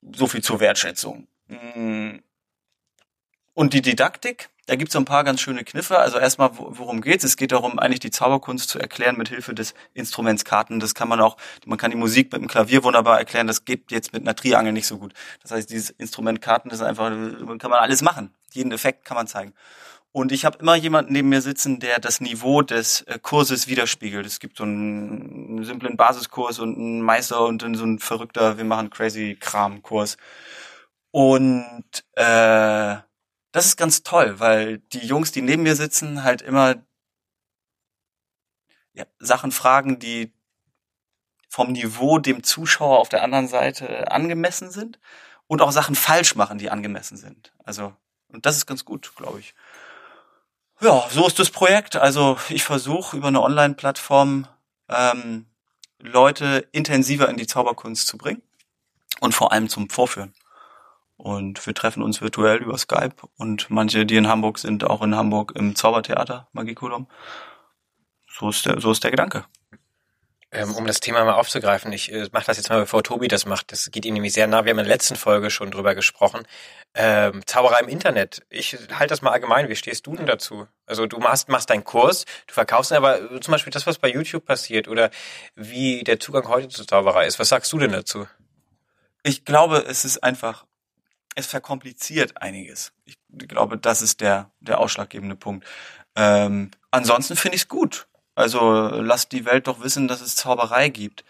So 0.01 0.27
viel 0.27 0.41
zur 0.41 0.60
Wertschätzung. 0.60 1.27
Mm. 1.47 2.19
Und 3.53 3.73
die 3.73 3.81
Didaktik, 3.81 4.49
da 4.65 4.75
gibt's 4.75 4.93
so 4.93 4.99
ein 4.99 5.05
paar 5.05 5.23
ganz 5.25 5.41
schöne 5.41 5.65
Kniffe. 5.65 5.99
Also 5.99 6.17
erstmal, 6.17 6.57
wo- 6.57 6.69
worum 6.77 7.01
geht's? 7.01 7.25
Es 7.25 7.36
geht 7.36 7.51
darum, 7.51 7.77
eigentlich 7.79 7.99
die 7.99 8.10
Zauberkunst 8.10 8.69
zu 8.69 8.79
erklären 8.79 9.17
mit 9.17 9.27
Hilfe 9.27 9.53
des 9.53 9.73
Instruments 9.93 10.45
Karten. 10.45 10.79
Das 10.79 10.95
kann 10.95 11.10
man 11.10 11.19
auch, 11.19 11.36
man 11.65 11.77
kann 11.77 11.91
die 11.91 11.97
Musik 11.97 12.31
mit 12.31 12.41
dem 12.41 12.47
Klavier 12.47 12.84
wunderbar 12.84 13.19
erklären. 13.19 13.47
Das 13.47 13.65
geht 13.65 13.91
jetzt 13.91 14.13
mit 14.13 14.21
einer 14.23 14.36
Triangel 14.36 14.71
nicht 14.71 14.88
so 14.88 14.97
gut. 14.97 15.13
Das 15.41 15.51
heißt, 15.51 15.69
dieses 15.69 15.89
Instrument 15.89 16.41
Karten 16.41 16.69
ist 16.69 16.81
einfach, 16.81 17.10
kann 17.10 17.69
man 17.69 17.79
alles 17.79 18.01
machen. 18.01 18.34
Jeden 18.51 18.71
Effekt 18.71 19.03
kann 19.03 19.15
man 19.15 19.27
zeigen. 19.27 19.53
Und 20.13 20.34
ich 20.34 20.43
habe 20.43 20.58
immer 20.60 20.76
jemanden 20.76 21.13
neben 21.13 21.30
mir 21.30 21.41
sitzen, 21.41 21.80
der 21.80 22.00
das 22.00 22.19
Niveau 22.19 22.62
des 22.62 23.02
äh, 23.04 23.17
Kurses 23.21 23.67
widerspiegelt. 23.67 24.26
Es 24.26 24.39
gibt 24.39 24.58
so 24.58 24.63
einen, 24.63 25.63
simplen 25.63 25.95
Basiskurs 25.95 26.60
und 26.60 26.76
einen 26.76 27.02
Meister 27.02 27.45
und 27.45 27.62
dann 27.62 27.76
so 27.76 27.86
ein 27.86 28.00
verrückter, 28.00 28.58
wir 28.58 28.65
machen 28.65 28.89
crazy 28.89 29.38
Kram-Kurs. 29.39 30.17
Und 31.12 31.86
äh, 32.15 32.97
das 33.52 33.65
ist 33.65 33.78
ganz 33.78 34.04
toll, 34.04 34.39
weil 34.39 34.80
die 34.80 35.06
Jungs, 35.06 35.32
die 35.32 35.41
neben 35.41 35.63
mir 35.63 35.76
sitzen, 35.76 36.24
halt 36.24 36.41
immer 36.41 36.76
ja, 38.93 39.06
Sachen 39.19 39.52
fragen, 39.52 40.00
die 40.00 40.34
vom 41.50 41.71
Niveau 41.71 42.17
dem 42.17 42.43
Zuschauer 42.43 43.00
auf 43.00 43.10
der 43.10 43.24
anderen 43.24 43.47
Seite 43.47 44.12
angemessen 44.12 44.71
sind 44.71 45.00
und 45.47 45.62
auch 45.62 45.71
Sachen 45.71 45.95
falsch 45.95 46.36
machen, 46.36 46.58
die 46.58 46.69
angemessen 46.69 47.17
sind. 47.17 47.54
Also, 47.63 47.93
und 48.30 48.45
das 48.45 48.58
ist 48.58 48.65
ganz 48.65 48.86
gut, 48.86 49.13
glaube 49.15 49.39
ich. 49.39 49.54
Ja, 50.82 51.06
so 51.12 51.28
ist 51.28 51.38
das 51.38 51.52
Projekt. 51.52 51.96
Also 51.96 52.38
ich 52.50 52.63
versuche 52.63 53.15
über 53.15 53.28
eine 53.28 53.44
Online-Plattform 53.44 54.48
ähm, 54.89 55.46
Leute 56.00 56.67
intensiver 56.72 57.30
in 57.30 57.38
die 57.38 57.46
Zauberkunst 57.46 58.08
zu 58.08 58.17
bringen 58.17 58.41
und 59.20 59.36
vor 59.36 59.52
allem 59.52 59.70
zum 59.70 59.91
Vorführen. 59.91 60.34
Und 61.17 61.63
wir 61.67 61.76
treffen 61.76 62.02
uns 62.02 62.20
virtuell 62.22 62.58
über 62.58 62.76
Skype 62.80 63.13
und 63.38 63.70
manche, 63.70 64.08
die 64.08 64.15
in 64.15 64.28
Hamburg 64.28 64.58
sind, 64.58 64.84
auch 64.84 65.04
in 65.04 65.15
Hamburg 65.15 65.54
im 65.56 65.76
Zaubertheater 65.76 66.48
Magikulum. 66.52 67.06
So 68.28 68.50
ist 68.50 68.65
der, 68.65 68.82
so 68.82 68.91
ist 68.91 69.04
der 69.04 69.12
Gedanke. 69.12 69.46
Ähm, 70.53 70.75
um 70.75 70.85
das 70.85 70.99
Thema 70.99 71.23
mal 71.23 71.33
aufzugreifen, 71.33 71.93
ich 71.93 72.11
äh, 72.11 72.27
mache 72.33 72.45
das 72.45 72.57
jetzt 72.57 72.69
mal, 72.69 72.79
bevor 72.79 73.03
Tobi 73.03 73.29
das 73.29 73.45
macht. 73.45 73.71
Das 73.71 73.89
geht 73.89 74.05
ihm 74.05 74.13
nämlich 74.13 74.33
sehr 74.33 74.47
nah. 74.47 74.65
Wir 74.65 74.71
haben 74.71 74.79
in 74.79 74.85
der 74.85 74.93
letzten 74.93 75.15
Folge 75.15 75.49
schon 75.49 75.71
drüber 75.71 75.95
gesprochen. 75.95 76.45
Ähm, 76.93 77.41
Zauberei 77.45 77.79
im 77.79 77.87
Internet. 77.87 78.43
Ich 78.49 78.77
halte 78.93 79.07
das 79.07 79.21
mal 79.21 79.31
allgemein. 79.31 79.69
Wie 79.69 79.77
stehst 79.77 80.05
du 80.07 80.15
denn 80.15 80.25
dazu? 80.25 80.67
Also 80.85 81.05
du 81.07 81.19
machst, 81.19 81.47
machst 81.47 81.69
deinen 81.69 81.85
Kurs, 81.85 82.25
du 82.47 82.53
verkaufst 82.53 82.91
ihn, 82.91 82.97
aber 82.97 83.39
zum 83.39 83.53
Beispiel 83.53 83.71
das, 83.71 83.87
was 83.87 83.97
bei 83.97 84.09
YouTube 84.09 84.45
passiert 84.45 84.89
oder 84.89 85.09
wie 85.55 86.03
der 86.03 86.19
Zugang 86.19 86.47
heute 86.49 86.67
zur 86.67 86.85
Zauberei 86.85 87.27
ist. 87.27 87.39
Was 87.39 87.49
sagst 87.49 87.71
du 87.71 87.79
denn 87.79 87.93
dazu? 87.93 88.27
Ich 89.23 89.45
glaube, 89.45 89.85
es 89.87 90.03
ist 90.03 90.21
einfach 90.21 90.65
es 91.35 91.47
verkompliziert 91.47 92.41
einiges. 92.41 92.91
Ich 93.05 93.17
glaube, 93.29 93.77
das 93.77 94.01
ist 94.01 94.21
der, 94.21 94.51
der 94.59 94.79
ausschlaggebende 94.79 95.35
Punkt. 95.35 95.65
Ähm, 96.15 96.71
ansonsten 96.91 97.35
finde 97.35 97.55
ich 97.55 97.63
es 97.63 97.67
gut. 97.67 98.07
Also 98.36 98.89
lasst 99.02 99.32
die 99.32 99.46
Welt 99.46 99.67
doch 99.67 99.82
wissen, 99.82 100.08
dass 100.08 100.22
es 100.22 100.36
Zauberei 100.36 100.89
gibt. 100.89 101.24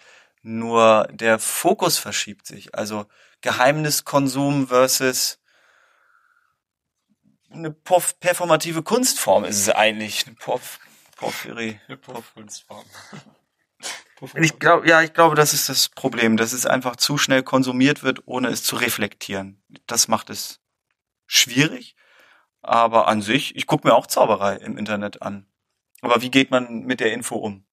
Nur 0.44 1.08
der 1.12 1.40
Fokus 1.40 1.98
verschiebt 1.98 2.48
sich. 2.48 2.76
Also 2.76 3.06
Geheimniskonsum 3.42 4.68
versus 4.68 5.40
eine 7.50 7.72
performative 7.72 8.82
Kunstform 8.82 9.44
ist 9.44 9.60
es 9.60 9.70
eigentlich. 9.70 10.26
Eine 10.26 10.36
Porf 10.36 10.80
Porphyrie. 11.18 11.80
Kunstform. 12.34 12.86
Ich 14.36 14.60
glaube, 14.60 14.88
ja, 14.88 15.02
ich 15.02 15.14
glaube, 15.14 15.36
das 15.36 15.52
ist 15.52 15.68
das 15.68 15.90
Problem, 15.90 16.38
dass 16.38 16.54
es 16.54 16.68
einfach 16.68 16.96
zu 16.96 17.18
schnell 17.18 17.42
konsumiert 17.42 18.04
wird, 18.04 18.28
ohne 18.28 18.50
es 18.50 18.64
zu 18.64 18.76
reflektieren. 18.76 19.64
Das 19.88 20.08
macht 20.08 20.30
es 20.30 20.60
schwierig. 21.26 21.96
Aber 22.62 23.08
an 23.08 23.24
sich, 23.24 23.56
ich 23.56 23.66
gucke 23.66 23.88
mir 23.88 23.96
auch 23.96 24.06
Zauberei 24.06 24.58
im 24.58 24.78
Internet 24.78 25.24
an. 25.24 25.48
Aber 26.02 26.22
wie 26.22 26.32
geht 26.32 26.52
man 26.52 26.84
mit 26.84 27.00
der 27.00 27.14
Info 27.14 27.36
um? 27.36 27.64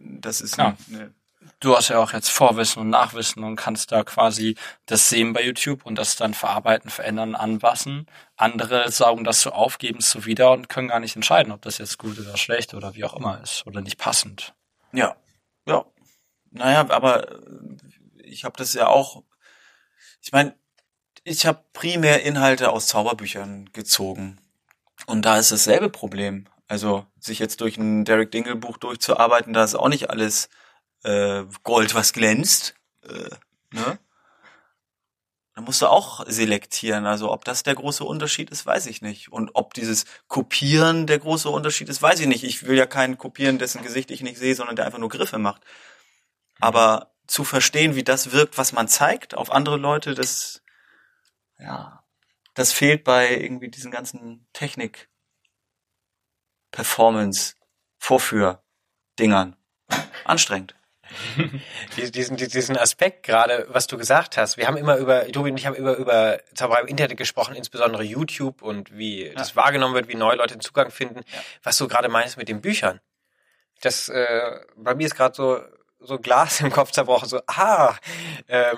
Das 0.00 0.40
ist 0.40 0.54
Klar. 0.54 0.76
eine, 0.92 1.14
Du 1.60 1.76
hast 1.76 1.88
ja 1.88 1.98
auch 1.98 2.12
jetzt 2.12 2.30
Vorwissen 2.30 2.82
und 2.82 2.90
Nachwissen 2.90 3.42
und 3.42 3.56
kannst 3.56 3.90
da 3.90 4.04
quasi 4.04 4.56
das 4.86 5.08
sehen 5.08 5.32
bei 5.32 5.42
YouTube 5.42 5.84
und 5.86 5.96
das 5.96 6.14
dann 6.14 6.32
verarbeiten, 6.32 6.88
verändern, 6.88 7.34
anpassen. 7.34 8.06
Andere 8.36 8.90
saugen 8.92 9.24
das 9.24 9.42
so 9.42 9.50
auf, 9.50 9.78
geben 9.78 9.98
es 9.98 10.10
so 10.10 10.24
wieder 10.24 10.52
und 10.52 10.68
können 10.68 10.88
gar 10.88 11.00
nicht 11.00 11.16
entscheiden, 11.16 11.52
ob 11.52 11.62
das 11.62 11.78
jetzt 11.78 11.98
gut 11.98 12.18
oder 12.18 12.36
schlecht 12.36 12.74
oder 12.74 12.94
wie 12.94 13.04
auch 13.04 13.14
immer 13.14 13.40
ist 13.42 13.66
oder 13.66 13.80
nicht 13.80 13.98
passend. 13.98 14.54
Ja, 14.92 15.16
ja. 15.66 15.84
Naja, 16.50 16.88
aber 16.90 17.28
äh, 17.28 17.36
ich 18.22 18.44
habe 18.44 18.56
das 18.56 18.74
ja 18.74 18.86
auch. 18.86 19.24
Ich 20.22 20.30
meine, 20.30 20.54
ich 21.24 21.44
habe 21.44 21.64
primär 21.72 22.22
Inhalte 22.22 22.70
aus 22.70 22.86
Zauberbüchern 22.86 23.70
gezogen. 23.72 24.40
Und 25.06 25.22
da 25.24 25.38
ist 25.38 25.50
dasselbe 25.50 25.90
Problem. 25.90 26.46
Also 26.68 27.06
sich 27.18 27.38
jetzt 27.38 27.60
durch 27.62 27.78
ein 27.78 28.04
Derek 28.04 28.30
Dingle 28.30 28.56
Buch 28.56 28.76
durchzuarbeiten, 28.76 29.54
da 29.54 29.64
ist 29.64 29.74
auch 29.74 29.88
nicht 29.88 30.10
alles 30.10 30.50
äh, 31.02 31.44
Gold, 31.64 31.94
was 31.94 32.12
glänzt. 32.12 32.74
Äh, 33.02 33.30
ne? 33.72 33.98
Da 35.54 35.62
musst 35.62 35.82
du 35.82 35.86
auch 35.86 36.24
selektieren. 36.28 37.06
Also 37.06 37.32
ob 37.32 37.44
das 37.44 37.64
der 37.64 37.74
große 37.74 38.04
Unterschied 38.04 38.50
ist, 38.50 38.64
weiß 38.64 38.86
ich 38.86 39.02
nicht. 39.02 39.32
Und 39.32 39.50
ob 39.54 39.74
dieses 39.74 40.04
Kopieren 40.28 41.06
der 41.06 41.18
große 41.18 41.48
Unterschied 41.48 41.88
ist, 41.88 42.00
weiß 42.00 42.20
ich 42.20 42.28
nicht. 42.28 42.44
Ich 42.44 42.66
will 42.66 42.76
ja 42.76 42.86
keinen 42.86 43.18
kopieren, 43.18 43.58
dessen 43.58 43.82
Gesicht 43.82 44.10
ich 44.10 44.22
nicht 44.22 44.38
sehe, 44.38 44.54
sondern 44.54 44.76
der 44.76 44.86
einfach 44.86 45.00
nur 45.00 45.08
Griffe 45.08 45.38
macht. 45.38 45.62
Aber 46.60 47.10
zu 47.26 47.44
verstehen, 47.44 47.96
wie 47.96 48.04
das 48.04 48.30
wirkt, 48.30 48.58
was 48.58 48.72
man 48.72 48.88
zeigt 48.88 49.34
auf 49.34 49.50
andere 49.50 49.78
Leute, 49.78 50.14
das, 50.14 50.62
ja, 51.58 52.04
das 52.54 52.72
fehlt 52.72 53.04
bei 53.04 53.36
irgendwie 53.36 53.68
diesen 53.68 53.90
ganzen 53.90 54.46
Technik, 54.52 55.08
Performance, 56.70 57.54
Vorführ, 57.98 58.62
Dingern. 59.18 59.56
Anstrengend. 60.24 60.74
diesen, 61.96 62.36
diesen 62.36 62.76
Aspekt 62.76 63.22
gerade, 63.22 63.66
was 63.70 63.86
du 63.86 63.96
gesagt 63.96 64.36
hast. 64.36 64.56
Wir 64.56 64.66
haben 64.66 64.76
immer 64.76 64.96
über, 64.96 65.26
Tobi 65.28 65.50
und 65.50 65.56
ich 65.56 65.66
haben 65.66 65.74
immer 65.74 65.94
über 65.94 66.40
Zauberei 66.54 66.82
im 66.82 66.88
Internet 66.88 67.16
gesprochen, 67.16 67.54
insbesondere 67.54 68.02
YouTube 68.02 68.62
und 68.62 68.96
wie 68.96 69.26
ja. 69.26 69.34
das 69.34 69.56
wahrgenommen 69.56 69.94
wird, 69.94 70.08
wie 70.08 70.16
neue 70.16 70.36
Leute 70.36 70.54
den 70.54 70.60
Zugang 70.60 70.90
finden. 70.90 71.20
Ja. 71.32 71.40
Was 71.62 71.78
du 71.78 71.88
gerade 71.88 72.08
meinst 72.08 72.36
mit 72.36 72.48
den 72.48 72.60
Büchern. 72.60 73.00
Das, 73.80 74.08
äh, 74.08 74.60
bei 74.76 74.94
mir 74.94 75.06
ist 75.06 75.14
gerade 75.14 75.34
so, 75.34 75.60
so 76.00 76.18
Glas 76.18 76.60
im 76.60 76.70
Kopf 76.70 76.90
zerbrochen, 76.90 77.28
so, 77.28 77.40
ah, 77.46 77.96
ähm, 78.48 78.76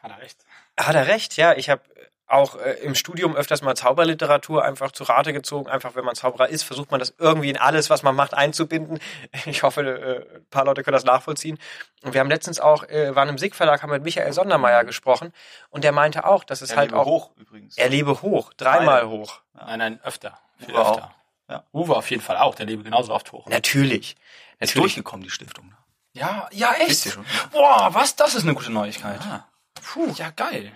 hat 0.00 0.10
er 0.10 0.18
recht. 0.18 0.44
Hat 0.76 0.94
er 0.94 1.06
recht, 1.06 1.36
ja. 1.36 1.54
Ich 1.54 1.70
habe 1.70 1.82
auch 2.26 2.56
äh, 2.56 2.72
im 2.82 2.94
Studium 2.94 3.36
öfters 3.36 3.60
mal 3.62 3.74
Zauberliteratur 3.76 4.64
einfach 4.64 4.92
zu 4.92 5.04
Rate 5.04 5.32
gezogen. 5.32 5.68
Einfach, 5.68 5.94
wenn 5.94 6.04
man 6.04 6.14
Zauberer 6.14 6.48
ist, 6.48 6.62
versucht 6.62 6.90
man 6.90 6.98
das 7.00 7.14
irgendwie 7.18 7.50
in 7.50 7.56
alles, 7.58 7.90
was 7.90 8.02
man 8.02 8.14
macht, 8.16 8.34
einzubinden. 8.34 8.98
Ich 9.46 9.62
hoffe, 9.62 9.82
äh, 9.82 10.36
ein 10.38 10.46
paar 10.50 10.64
Leute 10.64 10.82
können 10.82 10.94
das 10.94 11.04
nachvollziehen. 11.04 11.58
Und 12.02 12.14
wir 12.14 12.20
haben 12.20 12.30
letztens 12.30 12.60
auch, 12.60 12.84
äh, 12.84 13.14
waren 13.14 13.28
im 13.28 13.38
SIG 13.38 13.54
Verlag, 13.54 13.82
haben 13.82 13.90
mit 13.90 14.02
Michael 14.04 14.32
Sondermeier 14.32 14.84
gesprochen 14.84 15.32
und 15.70 15.84
der 15.84 15.92
meinte 15.92 16.24
auch, 16.24 16.44
dass 16.44 16.62
es 16.62 16.70
er 16.70 16.76
halt 16.78 16.90
lebe 16.90 17.00
auch 17.00 17.06
hoch 17.06 17.30
übrigens. 17.36 17.76
Er 17.76 17.88
lebe 17.90 18.22
hoch, 18.22 18.52
dreimal 18.54 19.02
Beide. 19.02 19.08
hoch. 19.10 19.40
Nein, 19.54 19.78
nein, 19.78 20.00
öfter. 20.02 20.38
Viel 20.58 20.74
Uwe 20.74 20.80
auch. 20.80 20.90
öfter. 20.96 21.14
Ja. 21.50 21.64
Uwe 21.72 21.96
auf 21.96 22.10
jeden 22.10 22.22
Fall 22.22 22.38
auch, 22.38 22.54
der 22.54 22.66
lebe 22.66 22.82
genauso 22.82 23.12
oft 23.12 23.32
hoch. 23.32 23.46
Natürlich. 23.46 24.12
Ist 24.12 24.70
Natürlich. 24.70 24.74
durchgekommen, 24.94 25.24
die 25.24 25.30
Stiftung. 25.30 25.66
ne? 25.66 25.76
Ja, 26.14 26.48
ja, 26.52 26.72
Wisst 26.86 27.06
ihr 27.06 27.10
echt. 27.10 27.14
schon? 27.14 27.26
Boah, 27.52 27.90
was? 27.92 28.16
Das 28.16 28.34
ist 28.34 28.44
eine 28.44 28.54
gute 28.54 28.70
Neuigkeit. 28.72 29.20
Ah, 29.20 29.46
Puh, 29.82 30.12
ja, 30.16 30.30
geil. 30.30 30.72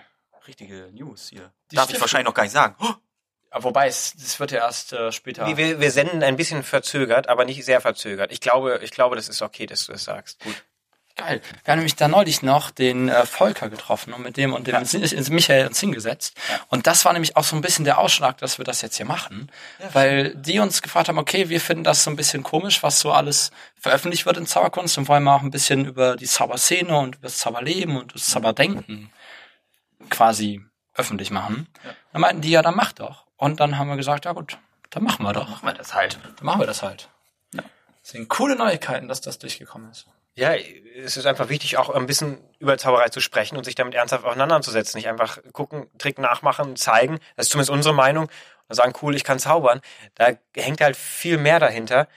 Richtige 0.49 0.89
News 0.93 1.29
hier. 1.29 1.51
Die 1.71 1.75
Darf 1.75 1.85
ich 1.85 1.89
Stiftung. 1.91 2.01
wahrscheinlich 2.01 2.25
noch 2.25 2.33
gar 2.33 2.43
nicht 2.43 2.51
sagen. 2.51 2.75
Oh, 2.79 2.93
Wobei, 3.61 3.87
es, 3.87 4.13
das 4.15 4.39
wird 4.39 4.51
ja 4.51 4.59
erst 4.59 4.93
äh, 4.93 5.11
später. 5.11 5.47
Wir, 5.47 5.57
wir, 5.57 5.79
wir 5.79 5.91
senden 5.91 6.21
ein 6.21 6.35
bisschen 6.35 6.61
verzögert, 6.63 7.29
aber 7.29 7.45
nicht 7.45 7.65
sehr 7.65 7.81
verzögert. 7.81 8.31
Ich 8.31 8.41
glaube, 8.41 8.79
ich 8.83 8.91
glaube, 8.91 9.15
das 9.15 9.27
ist 9.27 9.41
okay, 9.41 9.65
dass 9.65 9.85
du 9.87 9.91
das 9.93 10.03
sagst. 10.03 10.39
Gut. 10.43 10.53
Geil. 11.15 11.41
Wir 11.65 11.71
haben 11.71 11.79
nämlich 11.79 11.95
da 11.95 12.07
neulich 12.07 12.43
noch 12.43 12.69
den 12.71 13.09
äh, 13.09 13.25
Volker 13.25 13.67
getroffen 13.69 14.13
und 14.13 14.21
mit 14.21 14.37
dem 14.37 14.53
und 14.53 14.67
dem 14.67 14.75
Ja. 14.75 14.79
ins 14.81 15.29
Michael 15.31 15.67
uns 15.67 15.79
hingesetzt. 15.79 16.37
Und 16.69 16.85
das 16.87 17.03
war 17.03 17.11
nämlich 17.11 17.35
auch 17.35 17.43
so 17.43 17.55
ein 17.55 17.61
bisschen 17.61 17.83
der 17.85 17.97
Ausschlag, 17.97 18.37
dass 18.37 18.57
wir 18.59 18.63
das 18.65 18.81
jetzt 18.83 18.95
hier 18.97 19.05
machen. 19.07 19.51
weil 19.93 20.35
die 20.35 20.59
uns 20.59 20.81
gefragt 20.83 21.09
haben, 21.09 21.17
okay, 21.17 21.49
wir 21.49 21.59
finden 21.59 21.83
das 21.83 22.03
so 22.03 22.09
ein 22.11 22.15
bisschen 22.15 22.43
komisch, 22.43 22.83
was 22.83 22.99
so 22.99 23.11
alles 23.11 23.51
veröffentlicht 23.75 24.25
wird 24.27 24.37
in 24.37 24.45
Zauberkunst 24.45 24.97
und 24.99 25.07
wollen 25.09 25.23
mal 25.23 25.35
auch 25.35 25.41
ein 25.41 25.51
bisschen 25.51 25.85
über 25.85 26.15
die 26.15 26.27
Zauberszene 26.27 26.95
und 26.97 27.15
über 27.15 27.27
das 27.27 27.39
Zauberleben 27.39 27.97
und 27.97 28.13
das 28.13 28.27
Zauberdenken 28.27 29.09
quasi 30.09 30.61
öffentlich 30.93 31.31
machen. 31.31 31.67
Dann 32.11 32.21
meinten 32.21 32.41
die, 32.41 32.51
ja, 32.51 32.61
dann 32.61 32.75
mach 32.75 32.91
doch. 32.91 33.25
Und 33.37 33.59
dann 33.59 33.77
haben 33.77 33.89
wir 33.89 33.95
gesagt, 33.95 34.25
ja 34.25 34.33
gut, 34.33 34.57
dann 34.89 35.03
machen 35.03 35.23
wir 35.23 35.33
doch. 35.33 35.49
machen 35.49 35.65
wir 35.65 35.73
das 35.73 35.93
halt. 35.93 36.19
Dann 36.37 36.45
machen 36.45 36.59
wir 36.59 36.67
das 36.67 36.83
halt. 36.83 37.09
Ja. 37.53 37.63
Deswegen 38.03 38.27
coole 38.27 38.55
Neuigkeiten, 38.55 39.07
dass 39.07 39.21
das 39.21 39.39
durchgekommen 39.39 39.89
ist. 39.91 40.07
Ja, 40.35 40.53
es 40.53 41.17
ist 41.17 41.25
einfach 41.25 41.49
wichtig, 41.49 41.77
auch 41.77 41.89
ein 41.89 42.05
bisschen 42.05 42.37
über 42.59 42.77
Zauberei 42.77 43.09
zu 43.09 43.19
sprechen 43.19 43.57
und 43.57 43.65
sich 43.65 43.75
damit 43.75 43.93
ernsthaft 43.93 44.23
auseinanderzusetzen. 44.23 44.97
Nicht 44.97 45.09
einfach 45.09 45.39
gucken, 45.51 45.89
Trick 45.97 46.17
nachmachen, 46.17 46.75
zeigen. 46.75 47.19
Das 47.35 47.47
ist 47.47 47.51
zumindest 47.51 47.71
unsere 47.71 47.93
Meinung. 47.93 48.29
Und 48.69 48.75
sagen, 48.75 48.93
cool, 49.01 49.15
ich 49.15 49.23
kann 49.23 49.39
zaubern. 49.39 49.81
Da 50.15 50.29
hängt 50.55 50.79
halt 50.81 50.95
viel 50.95 51.37
mehr 51.37 51.59
dahinter. 51.59 52.07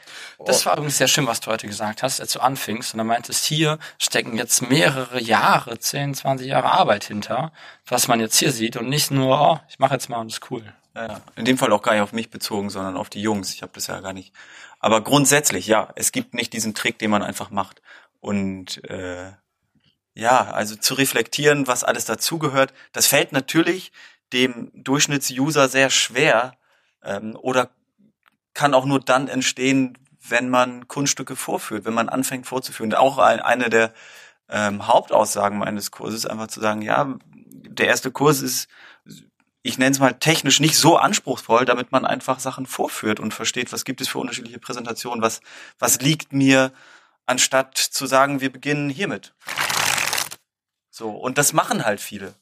Das 0.45 0.67
war 0.67 0.75
übrigens 0.75 0.99
sehr 0.99 1.09
schön, 1.09 1.27
was 1.27 1.41
du 1.41 1.51
heute 1.51 1.67
gesagt 1.67 2.03
hast, 2.03 2.21
als 2.21 2.33
du 2.33 2.41
anfingst. 2.41 2.93
Und 2.93 2.99
dann 2.99 3.07
meintest, 3.07 3.45
hier 3.45 3.79
stecken 3.99 4.37
jetzt 4.37 4.62
mehrere 4.62 5.21
Jahre, 5.21 5.79
10, 5.79 6.15
20 6.15 6.47
Jahre 6.47 6.71
Arbeit 6.71 7.05
hinter, 7.05 7.53
was 7.87 8.07
man 8.07 8.21
jetzt 8.21 8.37
hier 8.37 8.53
sieht 8.53 8.77
und 8.77 8.88
nicht 8.88 9.11
nur, 9.11 9.41
oh, 9.41 9.61
ich 9.69 9.79
mache 9.79 9.95
jetzt 9.95 10.09
mal 10.11 10.19
und 10.19 10.31
ist 10.31 10.51
cool. 10.51 10.62
Ja, 10.95 11.23
in 11.37 11.47
dem 11.47 11.57
Fall 11.57 11.73
auch 11.73 11.81
gar 11.81 11.95
nicht 11.95 12.03
auf 12.03 12.12
mich 12.12 12.29
bezogen, 12.29 12.69
sondern 12.69 12.99
auf 12.99 13.09
die 13.09 13.23
Jungs. 13.23 13.55
Ich 13.55 13.62
habe 13.62 13.73
das 13.75 13.87
ja 13.87 14.01
gar 14.01 14.12
nicht. 14.12 14.35
Aber 14.79 15.01
grundsätzlich, 15.03 15.67
ja, 15.67 15.91
es 15.97 16.12
gibt 16.12 16.35
nicht 16.35 16.53
diesen 16.53 16.75
Trick, 16.75 16.99
den 16.99 17.11
man 17.11 17.23
einfach 17.23 17.51
macht. 17.51 17.81
Und 18.21 18.85
äh, 18.91 19.33
ja, 20.15 20.51
also 20.51 20.77
zu 20.77 20.95
reflektieren, 20.95 21.67
was 21.67 21.85
alles 21.85 22.05
dazugehört, 22.05 22.75
das 22.93 23.07
fällt 23.07 23.33
natürlich 23.33 23.93
dem 24.33 24.71
Durchschnittsuser 24.75 25.68
sehr 25.68 25.90
schwer 25.90 26.55
ähm, 27.03 27.37
oder 27.40 27.71
kann 28.55 28.75
auch 28.75 28.85
nur 28.85 29.01
dann 29.01 29.29
entstehen, 29.29 29.99
wenn 30.29 30.49
man 30.49 30.88
Kunststücke 30.88 31.37
vorführt, 31.37 31.85
wenn 31.85 31.95
man 31.95 32.09
anfängt 32.09 32.47
vorzuführen. 32.47 32.95
Auch 32.95 33.18
ein, 33.18 33.40
eine 33.40 33.71
der 33.71 33.92
ähm, 34.49 34.87
Hauptaussagen 34.87 35.59
meines 35.59 35.90
Kurses 35.90 36.27
einfach 36.27 36.47
zu 36.47 36.61
sagen, 36.61 36.83
ja, 36.83 37.18
der 37.35 37.87
erste 37.87 38.11
Kurs 38.11 38.40
ist, 38.40 38.68
ich 39.62 39.79
nenne 39.79 39.92
es 39.92 40.01
mal 40.01 40.12
technisch 40.12 40.61
nicht 40.61 40.77
so 40.77 40.97
anspruchsvoll, 40.97 41.64
damit 41.64 41.92
man 41.92 42.05
einfach 42.05 42.40
Sachen 42.40 42.66
vorführt 42.66 43.21
und 43.21 43.33
versteht, 43.33 43.73
was 43.73 43.85
gibt 43.85 44.01
es 44.01 44.09
für 44.09 44.18
unterschiedliche 44.18 44.59
Präsentationen, 44.59 45.23
was, 45.23 45.40
was 45.79 46.01
liegt 46.01 46.33
mir, 46.33 46.73
anstatt 47.27 47.79
zu 47.79 48.07
sagen, 48.07 48.40
wir 48.40 48.53
beginnen 48.53 48.90
hiermit. 48.90 49.35
So, 50.90 51.11
und 51.11 51.38
das 51.38 51.53
machen 51.53 51.85
halt 51.85 52.01
viele. 52.01 52.35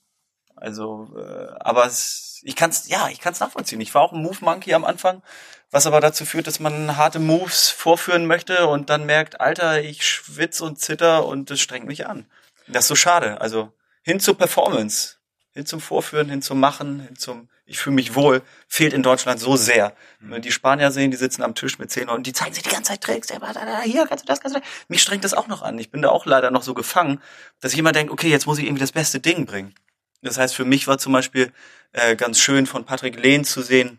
Also, 0.60 1.08
äh, 1.16 1.52
aber 1.60 1.86
es, 1.86 2.40
ich 2.44 2.56
kann's, 2.56 2.88
ja, 2.88 3.08
ich 3.08 3.20
kann's 3.20 3.40
nachvollziehen. 3.40 3.80
Ich 3.80 3.94
war 3.94 4.02
auch 4.02 4.12
ein 4.12 4.22
Move 4.22 4.38
Monkey 4.40 4.74
am 4.74 4.84
Anfang, 4.84 5.22
was 5.70 5.86
aber 5.86 6.00
dazu 6.00 6.24
führt, 6.24 6.46
dass 6.46 6.60
man 6.60 6.96
harte 6.96 7.18
Moves 7.18 7.70
vorführen 7.70 8.26
möchte 8.26 8.66
und 8.66 8.90
dann 8.90 9.06
merkt, 9.06 9.40
Alter, 9.40 9.82
ich 9.82 10.06
schwitz 10.06 10.60
und 10.60 10.78
zitter 10.78 11.26
und 11.26 11.50
das 11.50 11.60
strengt 11.60 11.86
mich 11.86 12.06
an. 12.06 12.26
Das 12.68 12.84
ist 12.84 12.88
so 12.88 12.94
schade. 12.94 13.40
Also 13.40 13.72
hin 14.02 14.20
zur 14.20 14.36
Performance, 14.36 15.16
hin 15.52 15.66
zum 15.66 15.80
Vorführen, 15.80 16.28
hin 16.28 16.42
zum 16.42 16.60
Machen, 16.60 17.00
hin 17.00 17.16
zum 17.16 17.48
ich 17.70 17.78
fühle 17.78 17.94
mich 17.94 18.16
wohl, 18.16 18.42
fehlt 18.66 18.92
in 18.92 19.04
Deutschland 19.04 19.38
so 19.38 19.54
sehr. 19.54 19.94
Wenn 20.18 20.30
wir 20.30 20.38
die 20.40 20.50
Spanier 20.50 20.90
sehen, 20.90 21.12
die 21.12 21.16
sitzen 21.16 21.44
am 21.44 21.54
Tisch 21.54 21.78
mit 21.78 21.88
zehn 21.88 22.08
Leuten, 22.08 22.24
die 22.24 22.32
zeigen 22.32 22.52
sich 22.52 22.64
die 22.64 22.68
ganze 22.68 22.90
Zeit 22.90 23.00
Tricks, 23.00 23.28
hier 23.28 24.06
kannst 24.08 24.24
du 24.24 24.26
das, 24.26 24.40
kannst 24.40 24.56
du 24.56 24.60
das. 24.60 24.68
Mich 24.88 25.00
strengt 25.00 25.22
das 25.22 25.34
auch 25.34 25.46
noch 25.46 25.62
an. 25.62 25.78
Ich 25.78 25.92
bin 25.92 26.02
da 26.02 26.08
auch 26.08 26.26
leider 26.26 26.50
noch 26.50 26.64
so 26.64 26.74
gefangen, 26.74 27.22
dass 27.60 27.72
ich 27.72 27.78
immer 27.78 27.92
denke, 27.92 28.12
okay, 28.12 28.28
jetzt 28.28 28.46
muss 28.46 28.58
ich 28.58 28.64
irgendwie 28.64 28.80
das 28.80 28.90
beste 28.90 29.20
Ding 29.20 29.46
bringen. 29.46 29.72
Das 30.22 30.38
heißt, 30.38 30.54
für 30.54 30.64
mich 30.64 30.86
war 30.86 30.98
zum 30.98 31.12
Beispiel 31.12 31.52
äh, 31.92 32.16
ganz 32.16 32.38
schön 32.38 32.66
von 32.66 32.84
Patrick 32.84 33.18
Lehn 33.20 33.44
zu 33.44 33.62
sehen, 33.62 33.98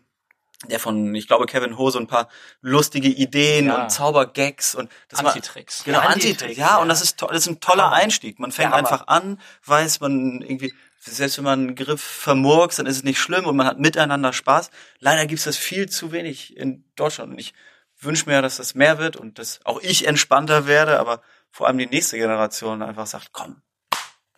der 0.68 0.78
von, 0.78 1.12
ich 1.16 1.26
glaube, 1.26 1.46
Kevin 1.46 1.76
Ho 1.76 1.90
so 1.90 1.98
ein 1.98 2.06
paar 2.06 2.28
lustige 2.60 3.08
Ideen 3.08 3.66
Ja. 3.66 3.82
und 3.82 3.90
Zaubergags 3.90 4.74
und 4.76 4.90
das 5.08 5.22
war- 5.24 5.34
Antitricks. 5.34 5.82
Genau, 5.84 5.98
Ja, 5.98 6.04
Antitricks. 6.06 6.42
Antitricks, 6.42 6.58
Ja, 6.58 6.66
ja. 6.68 6.76
und 6.78 6.88
das 6.88 7.02
ist, 7.02 7.20
das 7.20 7.30
ist 7.32 7.46
ein 7.48 7.60
toller 7.60 7.84
Hammer. 7.86 7.96
Einstieg. 7.96 8.38
Man 8.38 8.52
fängt 8.52 8.72
einfach 8.72 9.08
an, 9.08 9.40
weiß 9.64 9.98
man 10.00 10.40
irgendwie, 10.42 10.72
selbst 11.00 11.36
wenn 11.38 11.44
man 11.44 11.58
einen 11.60 11.74
Griff 11.74 12.00
vermurkst, 12.00 12.78
dann 12.78 12.86
ist 12.86 12.98
es 12.98 13.02
nicht 13.02 13.18
schlimm 13.18 13.44
und 13.46 13.56
man 13.56 13.66
hat 13.66 13.80
miteinander 13.80 14.32
Spaß. 14.32 14.70
Leider 15.00 15.26
gibt 15.26 15.40
es 15.40 15.44
das 15.46 15.56
viel 15.56 15.88
zu 15.88 16.12
wenig 16.12 16.56
in 16.56 16.84
Deutschland 16.94 17.32
und 17.32 17.38
ich 17.40 17.52
wünsche 17.98 18.28
mir, 18.28 18.40
dass 18.40 18.58
das 18.58 18.76
mehr 18.76 18.98
wird 18.98 19.16
und 19.16 19.40
dass 19.40 19.58
auch 19.64 19.80
ich 19.80 20.06
entspannter 20.06 20.66
werde, 20.68 21.00
aber 21.00 21.22
vor 21.50 21.66
allem 21.66 21.78
die 21.78 21.86
nächste 21.86 22.16
Generation 22.18 22.82
einfach 22.82 23.06
sagt, 23.08 23.30
komm, 23.32 23.62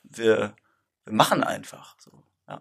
wir, 0.03 0.55
wir 1.05 1.13
machen 1.13 1.45
einfach. 1.45 1.97
So, 1.99 2.11
ja. 2.49 2.61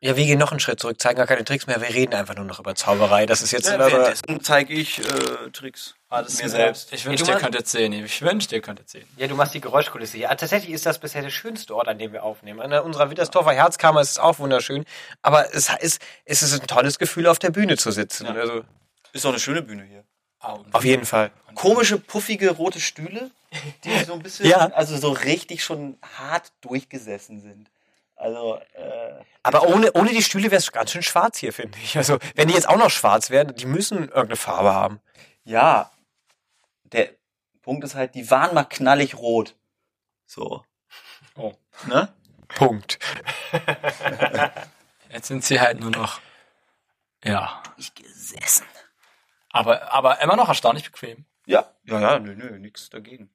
Ja, 0.00 0.16
wir 0.16 0.24
gehen 0.26 0.38
noch 0.38 0.50
einen 0.50 0.60
Schritt 0.60 0.80
zurück, 0.80 1.00
zeigen 1.00 1.16
gar 1.16 1.26
keine 1.26 1.44
Tricks 1.44 1.66
mehr, 1.66 1.80
wir 1.80 1.88
reden 1.88 2.14
einfach 2.14 2.34
nur 2.36 2.44
noch 2.44 2.60
über 2.60 2.74
Zauberei. 2.74 3.26
Das 3.26 3.40
ist 3.42 3.50
jetzt 3.52 3.66
Ja, 3.68 3.78
währenddessen 3.78 4.42
zeige 4.42 4.74
ich 4.74 4.98
äh, 4.98 5.50
Tricks. 5.52 5.94
Alles 6.08 6.40
mir 6.42 6.48
selbst. 6.48 6.92
Ich 6.92 7.04
wünschte, 7.06 7.26
Du 7.26 7.32
ihr 7.32 7.38
könntet 7.38 7.66
sehen. 7.66 7.92
Ich 7.92 8.22
wünschte, 8.22 8.54
ihr 8.54 8.62
könntet 8.62 8.88
sehen. 8.88 9.08
Ja, 9.16 9.26
du 9.26 9.34
machst 9.34 9.54
die 9.54 9.60
Geräuschkulisse 9.60 10.18
hier. 10.18 10.30
Ah, 10.30 10.34
Tatsächlich 10.36 10.72
ist 10.72 10.86
das 10.86 11.00
bisher 11.00 11.22
der 11.22 11.30
schönste 11.30 11.74
Ort, 11.74 11.88
an 11.88 11.98
dem 11.98 12.12
wir 12.12 12.22
aufnehmen. 12.22 12.60
An 12.60 12.72
unserer 12.84 13.10
Wittersdorfer 13.10 13.52
Herzkammer 13.52 14.00
ist 14.02 14.10
es 14.10 14.18
auch 14.18 14.38
wunderschön. 14.38 14.84
Aber 15.22 15.52
es 15.54 15.70
ist, 15.80 16.00
es 16.24 16.42
ist 16.42 16.60
ein 16.60 16.66
tolles 16.68 16.98
Gefühl, 16.98 17.26
auf 17.26 17.38
der 17.38 17.50
Bühne 17.50 17.76
zu 17.76 17.90
sitzen. 17.90 18.26
Also, 18.26 18.64
Ist 19.12 19.24
doch 19.24 19.30
eine 19.30 19.40
schöne 19.40 19.62
Bühne 19.62 19.82
hier. 19.84 20.04
Auf 20.72 20.84
jeden 20.84 21.04
Fall. 21.06 21.30
Komische, 21.54 21.98
puffige, 21.98 22.50
rote 22.50 22.80
Stühle, 22.80 23.30
die 23.84 24.04
so 24.04 24.12
ein 24.14 24.20
bisschen, 24.22 24.46
Ja. 24.46 24.70
also 24.72 24.96
so 24.96 25.10
richtig 25.10 25.64
schon 25.64 25.98
hart 26.18 26.52
durchgesessen 26.60 27.40
sind. 27.40 27.70
Also, 28.16 28.56
äh, 28.74 29.22
Aber 29.42 29.68
ohne, 29.68 29.92
ohne 29.92 30.10
die 30.10 30.22
Stühle 30.22 30.44
wäre 30.50 30.56
es 30.56 30.72
ganz 30.72 30.90
schön 30.92 31.02
schwarz 31.02 31.38
hier, 31.38 31.52
finde 31.52 31.76
ich. 31.82 31.96
Also, 31.96 32.18
wenn 32.34 32.48
die 32.48 32.54
jetzt 32.54 32.68
auch 32.68 32.76
noch 32.78 32.90
schwarz 32.90 33.30
wären, 33.30 33.54
die 33.54 33.66
müssen 33.66 33.98
irgendeine 33.98 34.36
Farbe 34.36 34.72
haben. 34.74 35.00
ja, 35.44 35.90
der 36.84 37.10
Punkt 37.62 37.82
ist 37.84 37.94
halt, 37.96 38.14
die 38.14 38.30
waren 38.30 38.54
mal 38.54 38.64
knallig 38.64 39.16
rot. 39.16 39.56
So. 40.24 40.64
Oh. 41.34 41.52
Ne? 41.86 42.08
Punkt. 42.54 42.98
Jetzt 45.12 45.26
sind 45.28 45.44
sie 45.44 45.60
halt 45.60 45.80
nur 45.80 45.90
noch. 45.90 46.20
Ja. 47.24 47.60
Ich 47.76 47.92
gesessen. 47.94 48.64
Aber, 49.50 49.92
aber 49.92 50.20
immer 50.20 50.36
noch 50.36 50.48
erstaunlich 50.48 50.84
bequem. 50.84 51.24
Ja, 51.46 51.70
ja, 51.84 52.00
ja, 52.00 52.18
nö, 52.18 52.34
nö, 52.34 52.58
nix 52.58 52.90
dagegen. 52.90 53.30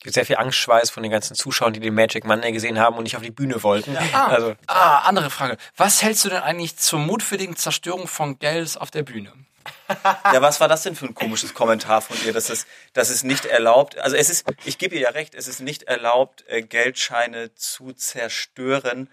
Gibt 0.00 0.14
sehr 0.14 0.26
viel 0.26 0.36
Angstschweiß 0.36 0.90
von 0.90 1.02
den 1.02 1.10
ganzen 1.10 1.34
Zuschauern, 1.34 1.72
die 1.72 1.80
den 1.80 1.94
Magic 1.94 2.24
Monday 2.24 2.52
gesehen 2.52 2.78
haben 2.78 2.96
und 2.96 3.04
nicht 3.04 3.16
auf 3.16 3.22
die 3.22 3.30
Bühne 3.30 3.62
wollten. 3.62 3.96
Ah, 4.12 4.26
Also, 4.26 4.54
ah, 4.66 4.98
andere 5.00 5.30
Frage. 5.30 5.56
Was 5.76 6.02
hältst 6.02 6.24
du 6.24 6.28
denn 6.28 6.42
eigentlich 6.42 6.76
zur 6.76 6.98
mutwilligen 6.98 7.56
Zerstörung 7.56 8.06
von 8.06 8.38
Geldes 8.38 8.76
auf 8.76 8.90
der 8.90 9.02
Bühne? 9.02 9.32
Ja, 10.32 10.42
was 10.42 10.60
war 10.60 10.68
das 10.68 10.82
denn 10.82 10.94
für 10.94 11.06
ein 11.06 11.14
komisches 11.14 11.54
Kommentar 11.54 12.00
von 12.00 12.16
ihr, 12.24 12.32
dass 12.32 12.50
es, 12.50 12.66
dass 12.92 13.10
es 13.10 13.24
nicht 13.24 13.46
erlaubt, 13.46 13.98
also 13.98 14.14
es 14.16 14.30
ist, 14.30 14.44
ich 14.64 14.78
gebe 14.78 14.94
ihr 14.94 15.00
ja 15.00 15.10
recht, 15.10 15.34
es 15.34 15.48
ist 15.48 15.60
nicht 15.60 15.84
erlaubt, 15.84 16.44
äh, 16.48 16.62
Geldscheine 16.62 17.54
zu 17.54 17.92
zerstören, 17.92 19.10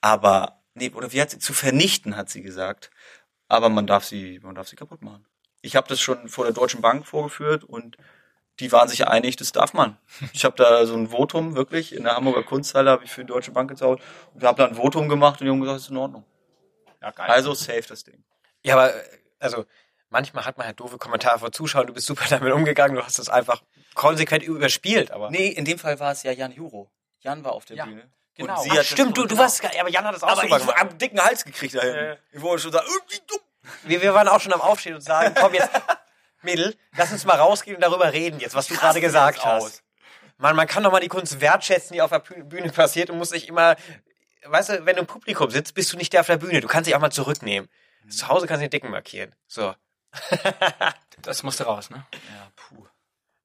aber, 0.00 0.60
nee, 0.74 0.90
oder 0.90 1.12
wie 1.12 1.20
hat 1.20 1.30
sie, 1.30 1.38
zu 1.38 1.52
vernichten, 1.52 2.16
hat 2.16 2.30
sie 2.30 2.42
gesagt. 2.42 2.90
Aber 3.48 3.68
man 3.68 3.86
darf 3.86 4.04
sie, 4.04 4.40
man 4.42 4.54
darf 4.54 4.68
sie 4.68 4.76
kaputt 4.76 5.02
machen. 5.02 5.26
Ich 5.62 5.74
habe 5.74 5.88
das 5.88 6.00
schon 6.00 6.28
vor 6.28 6.44
der 6.44 6.52
Deutschen 6.54 6.80
Bank 6.80 7.06
vorgeführt 7.06 7.64
und 7.64 7.96
die 8.60 8.70
waren 8.72 8.88
sich 8.88 9.06
einig, 9.08 9.36
das 9.36 9.52
darf 9.52 9.72
man. 9.72 9.96
Ich 10.32 10.44
habe 10.44 10.56
da 10.56 10.84
so 10.86 10.94
ein 10.94 11.08
Votum, 11.08 11.54
wirklich, 11.56 11.94
in 11.94 12.04
der 12.04 12.16
Hamburger 12.16 12.42
Kunsthalle 12.42 12.90
habe 12.90 13.04
ich 13.04 13.10
für 13.10 13.22
die 13.22 13.28
Deutsche 13.28 13.50
Bank 13.52 13.70
gezaubert 13.70 14.00
und 14.34 14.42
habe 14.44 14.62
da 14.62 14.68
ein 14.68 14.74
Votum 14.74 15.08
gemacht 15.08 15.40
und 15.40 15.46
die 15.46 15.50
haben 15.50 15.60
gesagt, 15.60 15.78
es 15.78 15.84
ist 15.84 15.90
in 15.90 15.96
Ordnung. 15.96 16.24
Ja, 17.00 17.10
geil. 17.12 17.26
Also 17.30 17.54
safe 17.54 17.82
das 17.88 18.02
Ding. 18.04 18.22
ja, 18.64 18.74
aber, 18.74 18.92
also, 19.38 19.64
manchmal 20.10 20.44
hat 20.44 20.58
man 20.58 20.66
halt 20.66 20.80
doofe 20.80 20.98
Kommentare 20.98 21.38
von 21.38 21.52
Zuschauern, 21.52 21.86
du 21.86 21.92
bist 21.92 22.06
super 22.06 22.24
damit 22.30 22.52
umgegangen, 22.52 22.96
du 22.96 23.02
hast 23.04 23.18
das 23.18 23.28
einfach 23.28 23.62
konsequent 23.94 24.42
überspielt, 24.42 25.10
aber. 25.12 25.30
Nee, 25.30 25.48
in 25.48 25.64
dem 25.64 25.78
Fall 25.78 25.98
war 26.00 26.12
es 26.12 26.22
ja 26.24 26.32
Jan 26.32 26.52
Juro. 26.52 26.90
Jan 27.20 27.44
war 27.44 27.52
auf 27.52 27.64
der 27.64 27.76
Ja, 27.76 27.84
Bühne. 27.84 28.10
genau. 28.34 28.54
Und 28.56 28.62
sie 28.62 28.70
Ach, 28.70 28.74
hat 28.74 28.78
das- 28.80 28.86
stimmt, 28.88 29.16
du, 29.16 29.26
du 29.26 29.38
warst, 29.38 29.62
aber 29.64 29.88
Jan 29.88 30.04
hat 30.04 30.14
das 30.16 30.22
auch 30.24 30.28
Aber 30.30 30.42
super 30.42 30.56
ich 30.56 30.62
gemacht. 30.62 30.78
habe 30.78 30.90
einen 30.90 30.98
dicken 30.98 31.20
Hals 31.24 31.44
gekriegt 31.44 31.74
da 31.76 31.80
hinten. 31.82 31.96
Ja. 32.04 32.16
Ich 32.32 32.40
wollte 32.40 32.62
schon 32.64 32.72
sagen. 32.72 32.86
Wir, 33.88 34.02
wir 34.02 34.14
waren 34.14 34.28
auch 34.28 34.40
schon 34.40 34.52
am 34.52 34.60
Aufstehen 34.60 34.94
und 34.94 35.00
sagen, 35.00 35.34
komm 35.38 35.54
jetzt, 35.54 35.70
Mädel, 36.42 36.76
lass 36.96 37.10
uns 37.12 37.24
mal 37.24 37.36
rausgehen 37.36 37.76
und 37.76 37.82
darüber 37.82 38.12
reden 38.12 38.38
jetzt, 38.40 38.54
was 38.54 38.66
du 38.68 38.74
gerade 38.74 39.00
gesagt 39.00 39.44
hast. 39.44 39.62
aus. 39.64 39.82
Man, 40.36 40.54
man 40.54 40.66
kann 40.68 40.82
doch 40.84 40.92
mal 40.92 41.00
die 41.00 41.08
Kunst 41.08 41.40
wertschätzen, 41.40 41.94
die 41.94 42.02
auf 42.02 42.10
der 42.10 42.20
Bühne- 42.20 42.70
passiert 42.72 43.10
und 43.10 43.18
muss 43.18 43.30
sich 43.30 43.48
immer, 43.48 43.74
weißt 44.44 44.68
du, 44.68 44.86
wenn 44.86 44.94
du 44.96 45.00
im 45.00 45.06
Publikum 45.06 45.50
sitzt, 45.50 45.74
bist 45.74 45.92
du 45.92 45.96
nicht 45.96 46.12
der 46.12 46.20
auf 46.20 46.26
der 46.28 46.36
Bühne. 46.36 46.60
Du 46.60 46.68
kannst 46.68 46.86
dich 46.86 46.94
auch 46.94 47.00
mal 47.00 47.10
zurücknehmen. 47.10 47.68
Zu 48.08 48.28
Hause 48.28 48.46
kannst 48.46 48.60
du 48.62 48.66
den 48.66 48.70
Dicken 48.70 48.90
markieren. 48.90 49.34
So. 49.46 49.74
Das 51.22 51.42
musste 51.42 51.64
raus, 51.64 51.90
ne? 51.90 52.06
Ja, 52.12 52.50
puh. 52.54 52.86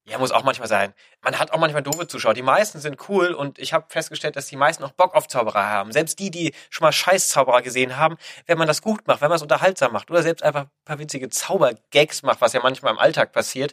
Ja, 0.06 0.18
muss 0.18 0.32
auch 0.32 0.44
manchmal 0.44 0.68
sein. 0.68 0.92
Man 1.22 1.38
hat 1.38 1.50
auch 1.52 1.58
manchmal 1.58 1.82
doofe 1.82 2.06
Zuschauer. 2.06 2.34
Die 2.34 2.42
meisten 2.42 2.78
sind 2.78 3.08
cool 3.08 3.32
und 3.32 3.58
ich 3.58 3.72
habe 3.72 3.86
festgestellt, 3.88 4.36
dass 4.36 4.46
die 4.46 4.56
meisten 4.56 4.84
auch 4.84 4.90
Bock 4.92 5.14
auf 5.14 5.28
Zauberer 5.28 5.64
haben. 5.66 5.92
Selbst 5.92 6.18
die, 6.18 6.30
die 6.30 6.54
schon 6.68 6.84
mal 6.84 6.92
Scheiß-Zauberer 6.92 7.62
gesehen 7.62 7.96
haben, 7.96 8.18
wenn 8.46 8.58
man 8.58 8.66
das 8.68 8.82
gut 8.82 9.06
macht, 9.06 9.22
wenn 9.22 9.30
man 9.30 9.36
es 9.36 9.42
unterhaltsam 9.42 9.92
macht 9.92 10.10
oder 10.10 10.22
selbst 10.22 10.42
einfach 10.42 10.64
ein 10.64 10.70
paar 10.84 10.98
winzige 10.98 11.30
Zaubergags 11.30 12.22
macht, 12.22 12.42
was 12.42 12.52
ja 12.52 12.60
manchmal 12.62 12.92
im 12.92 12.98
Alltag 12.98 13.32
passiert, 13.32 13.72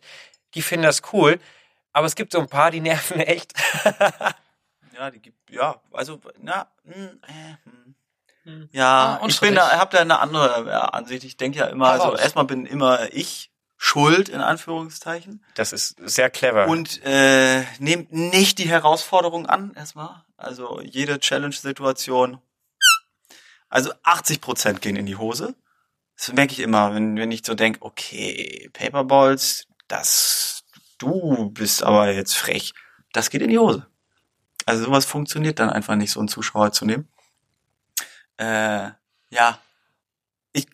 die 0.53 0.61
finden 0.61 0.85
das 0.85 1.01
cool. 1.11 1.37
Aber 1.91 2.07
es 2.07 2.15
gibt 2.15 2.31
so 2.31 2.39
ein 2.39 2.47
paar, 2.47 2.71
die 2.71 2.79
nerven 2.81 3.19
echt. 3.19 3.53
Ja, 4.97 5.11
die 5.11 5.19
gibt, 5.19 5.49
ja, 5.49 5.81
also, 5.91 6.21
na, 6.39 6.67
hm, 6.85 7.19
äh, 7.27 7.55
hm. 7.65 7.95
Hm. 8.43 8.69
Ja, 8.71 9.19
Ah, 9.21 9.27
ich 9.27 9.39
bin 9.39 9.53
da, 9.55 9.77
hab 9.77 9.91
da 9.91 9.99
eine 9.99 10.19
andere 10.19 10.67
ja, 10.67 10.81
Ansicht. 10.85 11.23
Ich 11.23 11.37
denke 11.37 11.59
ja 11.59 11.65
immer, 11.67 11.87
Hau 11.87 12.05
also 12.05 12.17
erstmal 12.17 12.45
bin 12.45 12.65
immer 12.65 13.13
ich 13.13 13.50
schuld, 13.83 14.29
in 14.29 14.41
Anführungszeichen. 14.41 15.43
Das 15.55 15.73
ist 15.73 15.95
sehr 16.05 16.29
clever. 16.29 16.67
Und 16.67 17.03
äh, 17.03 17.63
nehmt 17.79 18.13
nicht 18.13 18.59
die 18.59 18.69
Herausforderung 18.69 19.47
an, 19.47 19.73
erstmal. 19.73 20.23
Also 20.37 20.79
jede 20.81 21.19
Challenge-Situation. 21.19 22.37
Also 23.69 23.91
80 24.03 24.39
Prozent 24.39 24.81
gehen 24.83 24.95
in 24.95 25.07
die 25.07 25.15
Hose. 25.15 25.55
Das 26.15 26.31
merke 26.31 26.53
ich 26.53 26.59
immer, 26.59 26.93
wenn, 26.93 27.17
wenn 27.17 27.31
ich 27.31 27.43
so 27.43 27.55
denke, 27.55 27.81
okay, 27.81 28.69
Paperballs, 28.71 29.65
das, 29.87 30.63
du 30.99 31.49
bist 31.49 31.81
aber 31.81 32.13
jetzt 32.13 32.37
frech. 32.37 32.75
Das 33.13 33.31
geht 33.31 33.41
in 33.41 33.49
die 33.49 33.57
Hose. 33.57 33.87
Also 34.67 34.85
sowas 34.85 35.05
funktioniert 35.05 35.57
dann 35.57 35.71
einfach 35.71 35.95
nicht, 35.95 36.11
so 36.11 36.19
einen 36.19 36.29
Zuschauer 36.29 36.71
zu 36.71 36.85
nehmen. 36.85 37.07
Äh, 38.37 38.91
ja. 39.31 39.59
Ich, 40.53 40.67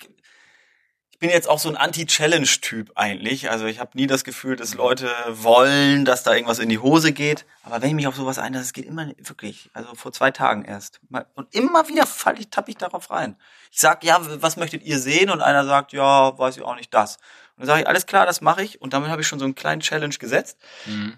ich 1.18 1.20
bin 1.20 1.32
jetzt 1.32 1.50
auch 1.50 1.58
so 1.58 1.68
ein 1.68 1.78
Anti-Challenge-Typ 1.78 2.92
eigentlich. 2.94 3.50
Also 3.50 3.66
ich 3.66 3.80
habe 3.80 3.90
nie 3.96 4.06
das 4.06 4.24
Gefühl, 4.24 4.56
dass 4.56 4.76
Leute 4.76 5.10
wollen, 5.30 6.06
dass 6.06 6.22
da 6.22 6.32
irgendwas 6.36 6.60
in 6.60 6.70
die 6.70 6.78
Hose 6.78 7.12
geht. 7.12 7.44
Aber 7.64 7.82
wenn 7.82 7.90
ich 7.90 7.96
mich 7.96 8.06
auf 8.06 8.16
sowas 8.16 8.38
einlasse, 8.38 8.66
es 8.66 8.74
geht 8.74 8.86
immer 8.86 9.08
wirklich. 9.18 9.72
Also 9.74 9.96
vor 9.96 10.12
zwei 10.12 10.30
Tagen 10.30 10.64
erst. 10.64 11.00
Und 11.34 11.56
immer 11.56 11.88
wieder 11.88 12.06
fall 12.06 12.40
ich, 12.40 12.52
tapp 12.52 12.70
ich 12.70 12.78
darauf 12.78 13.10
rein. 13.10 13.36
Ich 13.72 13.80
sag, 13.80 14.04
ja, 14.04 14.20
was 14.44 14.58
möchtet 14.58 14.84
ihr 14.84 15.00
sehen? 15.00 15.32
Und 15.32 15.42
einer 15.42 15.66
sagt, 15.66 15.92
ja, 15.92 16.38
weiß 16.38 16.56
ich 16.58 16.62
auch 16.62 16.76
nicht 16.76 16.94
das. 16.94 17.16
Und 17.56 17.62
dann 17.62 17.66
sage 17.66 17.82
ich, 17.82 17.88
alles 17.88 18.06
klar, 18.06 18.28
das 18.28 18.42
mache 18.42 18.62
ich. 18.62 18.80
Und 18.80 18.94
damit 18.94 19.10
habe 19.10 19.24
ich 19.24 19.28
schon 19.28 19.40
so 19.40 19.46
einen 19.46 19.56
kleinen 19.56 19.82
Challenge 19.82 20.14
gesetzt. 20.20 20.60
Mhm. 20.86 21.18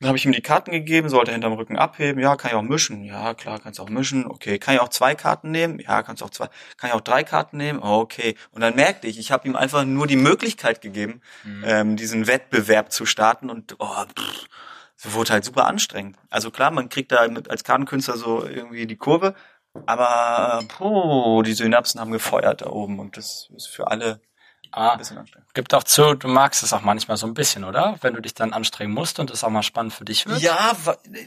Dann 0.00 0.08
habe 0.08 0.18
ich 0.18 0.24
ihm 0.24 0.32
die 0.32 0.40
Karten 0.40 0.70
gegeben, 0.70 1.08
sollte 1.08 1.32
hinterm 1.32 1.54
Rücken 1.54 1.76
abheben. 1.76 2.22
Ja, 2.22 2.36
kann 2.36 2.52
ich 2.52 2.56
auch 2.56 2.62
mischen. 2.62 3.02
Ja, 3.02 3.34
klar, 3.34 3.58
kannst 3.58 3.80
auch 3.80 3.88
mischen. 3.88 4.26
Okay, 4.26 4.58
kann 4.58 4.74
ich 4.74 4.80
auch 4.80 4.90
zwei 4.90 5.16
Karten 5.16 5.50
nehmen? 5.50 5.80
Ja, 5.80 6.04
kannst 6.04 6.22
auch 6.22 6.30
zwei. 6.30 6.46
Kann 6.76 6.90
ich 6.90 6.94
auch 6.94 7.00
drei 7.00 7.24
Karten 7.24 7.56
nehmen? 7.56 7.80
Okay. 7.80 8.36
Und 8.52 8.60
dann 8.60 8.76
merkte 8.76 9.08
ich, 9.08 9.18
ich 9.18 9.32
habe 9.32 9.48
ihm 9.48 9.56
einfach 9.56 9.84
nur 9.84 10.06
die 10.06 10.16
Möglichkeit 10.16 10.80
gegeben, 10.80 11.20
ähm, 11.64 11.96
diesen 11.96 12.28
Wettbewerb 12.28 12.92
zu 12.92 13.06
starten 13.06 13.50
und 13.50 13.74
oh, 13.80 14.04
pff, 14.04 14.46
so 14.94 15.14
wurde 15.14 15.32
halt 15.32 15.44
super 15.44 15.66
anstrengend. 15.66 16.16
Also 16.30 16.50
klar, 16.52 16.70
man 16.70 16.88
kriegt 16.88 17.10
da 17.10 17.26
mit, 17.26 17.50
als 17.50 17.64
Kartenkünstler 17.64 18.16
so 18.16 18.44
irgendwie 18.46 18.86
die 18.86 18.96
Kurve, 18.96 19.34
aber 19.86 20.64
puh, 20.68 21.42
die 21.42 21.54
Synapsen 21.54 22.00
haben 22.00 22.12
gefeuert 22.12 22.62
da 22.62 22.66
oben 22.66 23.00
und 23.00 23.16
das 23.16 23.48
ist 23.56 23.66
für 23.66 23.88
alle 23.88 24.20
Ah, 24.72 24.92
ein 24.92 24.98
bisschen 24.98 25.18
anstrengend. 25.18 25.54
gibt 25.54 25.74
auch 25.74 25.82
zu, 25.82 26.14
du 26.14 26.28
magst 26.28 26.62
es 26.62 26.72
auch 26.72 26.82
manchmal 26.82 27.16
so 27.16 27.26
ein 27.26 27.34
bisschen, 27.34 27.64
oder? 27.64 27.96
Wenn 28.00 28.14
du 28.14 28.20
dich 28.20 28.34
dann 28.34 28.52
anstrengen 28.52 28.92
musst 28.92 29.18
und 29.18 29.30
es 29.30 29.42
auch 29.44 29.50
mal 29.50 29.62
spannend 29.62 29.92
für 29.92 30.04
dich 30.04 30.26
wird. 30.26 30.40
Ja, 30.40 30.76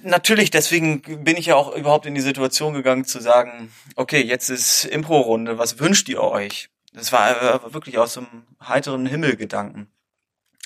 natürlich, 0.04 0.52
deswegen 0.52 1.02
bin 1.24 1.38
ich 1.38 1.48
ja 1.48 1.56
auch 1.56 1.76
überhaupt 1.76 2.06
in 2.06 2.16
die 2.16 2.22
Situation 2.22 2.74
gegangen 2.74 3.06
zu 3.06 3.20
sagen, 3.20 3.72
okay, 3.96 4.22
jetzt 4.22 4.50
ist 4.50 4.86
Impro-Runde, 4.86 5.58
was 5.58 5.80
wünscht 5.80 6.08
ihr 6.10 6.22
euch? 6.22 6.70
Das 6.94 7.12
war 7.12 7.30
äh, 7.42 7.74
wirklich 7.74 7.98
aus 7.98 8.18
einem 8.18 8.46
heiteren 8.66 9.06
Himmelgedanken. 9.06 9.92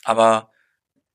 Aber 0.03 0.51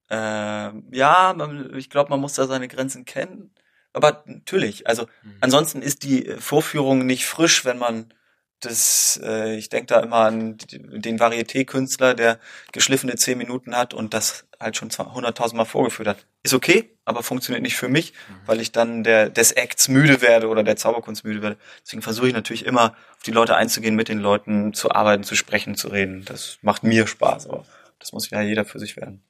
äh, 0.08 0.16
ja, 0.16 1.36
ich 1.74 1.90
glaube, 1.90 2.10
man 2.10 2.20
muss 2.20 2.34
da 2.34 2.46
seine 2.46 2.68
Grenzen 2.68 3.04
kennen. 3.04 3.54
Aber 3.92 4.22
natürlich, 4.26 4.86
also 4.86 5.06
ansonsten 5.40 5.82
ist 5.82 6.04
die 6.04 6.24
Vorführung 6.38 7.06
nicht 7.06 7.26
frisch, 7.26 7.64
wenn 7.64 7.78
man 7.78 8.12
das, 8.60 9.20
äh, 9.22 9.56
ich 9.56 9.68
denke 9.68 9.86
da 9.86 10.00
immer 10.00 10.16
an 10.16 10.58
den 10.58 11.18
Varieté-Künstler, 11.18 12.14
der 12.14 12.38
geschliffene 12.72 13.16
zehn 13.16 13.38
Minuten 13.38 13.76
hat 13.76 13.94
und 13.94 14.14
das 14.14 14.46
halt 14.60 14.76
schon 14.76 14.90
100.000 14.90 15.56
Mal 15.56 15.64
vorgeführt 15.64 16.08
hat. 16.08 16.26
Ist 16.42 16.54
okay, 16.54 16.90
aber 17.04 17.22
funktioniert 17.22 17.62
nicht 17.62 17.76
für 17.76 17.88
mich, 17.88 18.12
weil 18.46 18.60
ich 18.60 18.72
dann 18.72 19.02
der, 19.02 19.30
des 19.30 19.52
Acts 19.52 19.88
müde 19.88 20.20
werde 20.20 20.48
oder 20.48 20.62
der 20.62 20.76
Zauberkunst 20.76 21.24
müde 21.24 21.42
werde. 21.42 21.56
Deswegen 21.82 22.02
versuche 22.02 22.28
ich 22.28 22.34
natürlich 22.34 22.66
immer, 22.66 22.94
auf 23.16 23.22
die 23.24 23.30
Leute 23.30 23.56
einzugehen, 23.56 23.96
mit 23.96 24.08
den 24.08 24.18
Leuten 24.18 24.74
zu 24.74 24.90
arbeiten, 24.90 25.24
zu 25.24 25.34
sprechen, 25.34 25.74
zu 25.74 25.88
reden. 25.88 26.24
Das 26.26 26.58
macht 26.60 26.82
mir 26.82 27.06
Spaß, 27.06 27.48
aber 27.48 27.64
das 27.98 28.12
muss 28.12 28.28
ja 28.30 28.42
jeder 28.42 28.64
für 28.64 28.78
sich 28.78 28.96
werden. 28.96 29.22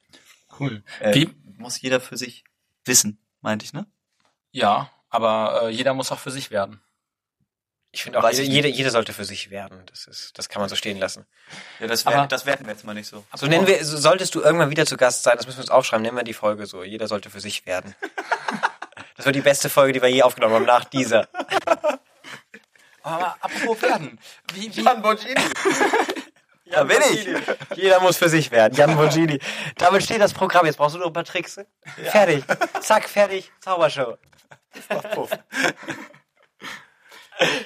Cool. 0.59 0.83
Äh, 0.99 1.15
Wie? 1.15 1.29
Muss 1.57 1.81
jeder 1.81 2.01
für 2.01 2.17
sich 2.17 2.43
wissen, 2.85 3.17
meinte 3.41 3.65
ich, 3.65 3.73
ne? 3.73 3.85
Ja, 4.51 4.91
aber 5.09 5.63
äh, 5.63 5.69
jeder 5.69 5.93
muss 5.93 6.11
auch 6.11 6.19
für 6.19 6.31
sich 6.31 6.51
werden. 6.51 6.81
Ich 7.93 8.03
finde 8.03 8.19
auch, 8.19 8.29
ich 8.29 8.37
jeder, 8.39 8.69
jeder 8.69 8.89
sollte 8.89 9.11
für 9.11 9.25
sich 9.25 9.49
werden. 9.51 9.85
Das 9.87 10.07
ist, 10.07 10.37
das 10.37 10.47
kann 10.47 10.61
man 10.61 10.69
so 10.69 10.75
stehen 10.75 10.97
lassen. 10.97 11.25
Ja, 11.79 11.87
das, 11.87 12.05
Aber- 12.05 12.15
werden, 12.15 12.29
das 12.29 12.45
werden 12.45 12.65
wir 12.65 12.73
jetzt 12.73 12.85
mal 12.85 12.93
nicht 12.93 13.07
so. 13.07 13.25
So 13.35 13.47
nennen 13.47 13.67
wir, 13.67 13.83
so 13.83 13.97
solltest 13.97 14.33
du 14.33 14.41
irgendwann 14.41 14.69
wieder 14.69 14.85
zu 14.85 14.95
Gast 14.95 15.23
sein, 15.23 15.35
das 15.35 15.45
müssen 15.45 15.57
wir 15.57 15.63
uns 15.63 15.71
aufschreiben, 15.71 16.03
nennen 16.03 16.15
wir 16.15 16.23
die 16.23 16.33
Folge 16.33 16.65
so. 16.65 16.83
Jeder 16.83 17.07
sollte 17.07 17.29
für 17.29 17.41
sich 17.41 17.65
werden. 17.65 17.95
Das 19.17 19.25
wird 19.27 19.35
die 19.35 19.41
beste 19.41 19.69
Folge, 19.69 19.93
die 19.93 20.01
wir 20.01 20.09
je 20.09 20.23
aufgenommen 20.23 20.55
haben, 20.55 20.65
nach 20.65 20.83
dieser. 20.85 21.27
Aber 23.03 23.35
apropos 23.39 23.79
werden. 23.83 24.17
Wie, 24.53 24.75
wie, 24.75 24.81
Bongini. 24.81 25.35
Da 26.71 26.85
bin 26.85 26.97
ich. 27.11 27.27
Jeder 27.75 27.99
muss 27.99 28.17
für 28.17 28.29
sich 28.29 28.49
werden. 28.49 28.73
Jan 28.75 28.95
Bongini. 28.95 29.39
Damit 29.77 30.03
steht 30.03 30.21
das 30.21 30.33
Programm. 30.33 30.65
Jetzt 30.65 30.77
brauchst 30.77 30.95
du 30.95 30.99
noch 30.99 31.07
ein 31.07 31.13
paar 31.13 31.25
Tricks. 31.25 31.59
Fertig. 32.11 32.45
Zack, 32.79 33.09
fertig. 33.09 33.51
Zaubershow. 33.59 34.17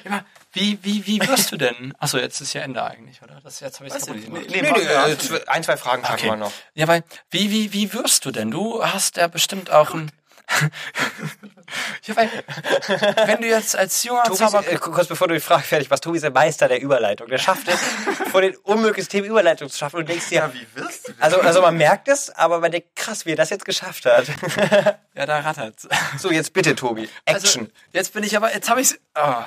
Ja, 0.04 0.24
wie, 0.52 0.78
wie, 0.82 1.06
wie 1.06 1.20
wirst 1.28 1.52
du 1.52 1.56
denn? 1.56 1.94
Achso, 1.98 2.18
jetzt 2.18 2.40
ist 2.40 2.52
ja 2.54 2.62
Ende 2.62 2.82
eigentlich, 2.82 3.20
oder? 3.22 3.40
Das, 3.44 3.60
jetzt 3.60 3.78
habe 3.80 3.88
ich 3.88 3.94
gemacht. 4.24 4.44
Nee, 4.48 4.58
äh, 4.60 5.14
zw- 5.16 5.46
ein, 5.48 5.62
zwei 5.62 5.76
Fragen 5.76 6.02
schaffen 6.02 6.14
Okay. 6.18 6.28
wir 6.30 6.36
noch. 6.36 6.52
Ja, 6.74 6.88
weil, 6.88 7.04
wie, 7.30 7.50
wie, 7.50 7.72
wie 7.72 7.92
wirst 7.92 8.24
du 8.24 8.30
denn? 8.30 8.50
Du 8.50 8.82
hast 8.84 9.16
ja 9.16 9.26
bestimmt 9.28 9.70
auch 9.70 9.92
ein. 9.94 10.10
ja, 12.06 12.16
weil, 12.16 12.30
wenn 13.26 13.40
du 13.40 13.48
jetzt 13.48 13.76
als 13.76 14.02
junger 14.04 14.24
Tobi, 14.24 14.38
Zauber. 14.38 14.66
äh, 14.66 14.76
kurz 14.76 15.08
bevor 15.08 15.28
du 15.28 15.34
die 15.34 15.40
Frage 15.40 15.62
fertig 15.62 15.90
machst, 15.90 16.04
Tobi 16.04 16.16
ist 16.16 16.22
der 16.22 16.30
Meister 16.30 16.68
der 16.68 16.80
Überleitung. 16.80 17.28
Der 17.28 17.38
schafft 17.38 17.68
es, 17.68 17.78
vor 18.30 18.40
den 18.40 18.56
unmöglichsten 18.56 19.18
Themen 19.18 19.30
Überleitung 19.30 19.68
zu 19.68 19.76
schaffen 19.76 19.96
und 19.96 20.08
denkst 20.08 20.28
dir, 20.28 20.50
wie 20.52 20.66
wirst 20.80 21.08
du 21.08 21.12
also, 21.18 21.40
also 21.40 21.62
man 21.62 21.76
merkt 21.76 22.08
es, 22.08 22.30
aber 22.30 22.60
man 22.60 22.70
denkt, 22.70 22.94
krass, 22.94 23.26
wie 23.26 23.30
er 23.30 23.36
das 23.36 23.50
jetzt 23.50 23.64
geschafft 23.64 24.06
hat. 24.06 24.26
ja, 25.14 25.26
da 25.26 25.40
rattert's. 25.40 25.88
So, 26.18 26.30
jetzt 26.30 26.52
bitte, 26.52 26.74
Tobi. 26.74 27.08
Action. 27.24 27.62
Also, 27.62 27.72
jetzt 27.92 28.12
bin 28.12 28.22
ich 28.24 28.36
aber, 28.36 28.52
jetzt 28.54 28.70
habe 28.70 28.80
ich 28.80 28.94
oh, 29.16 29.42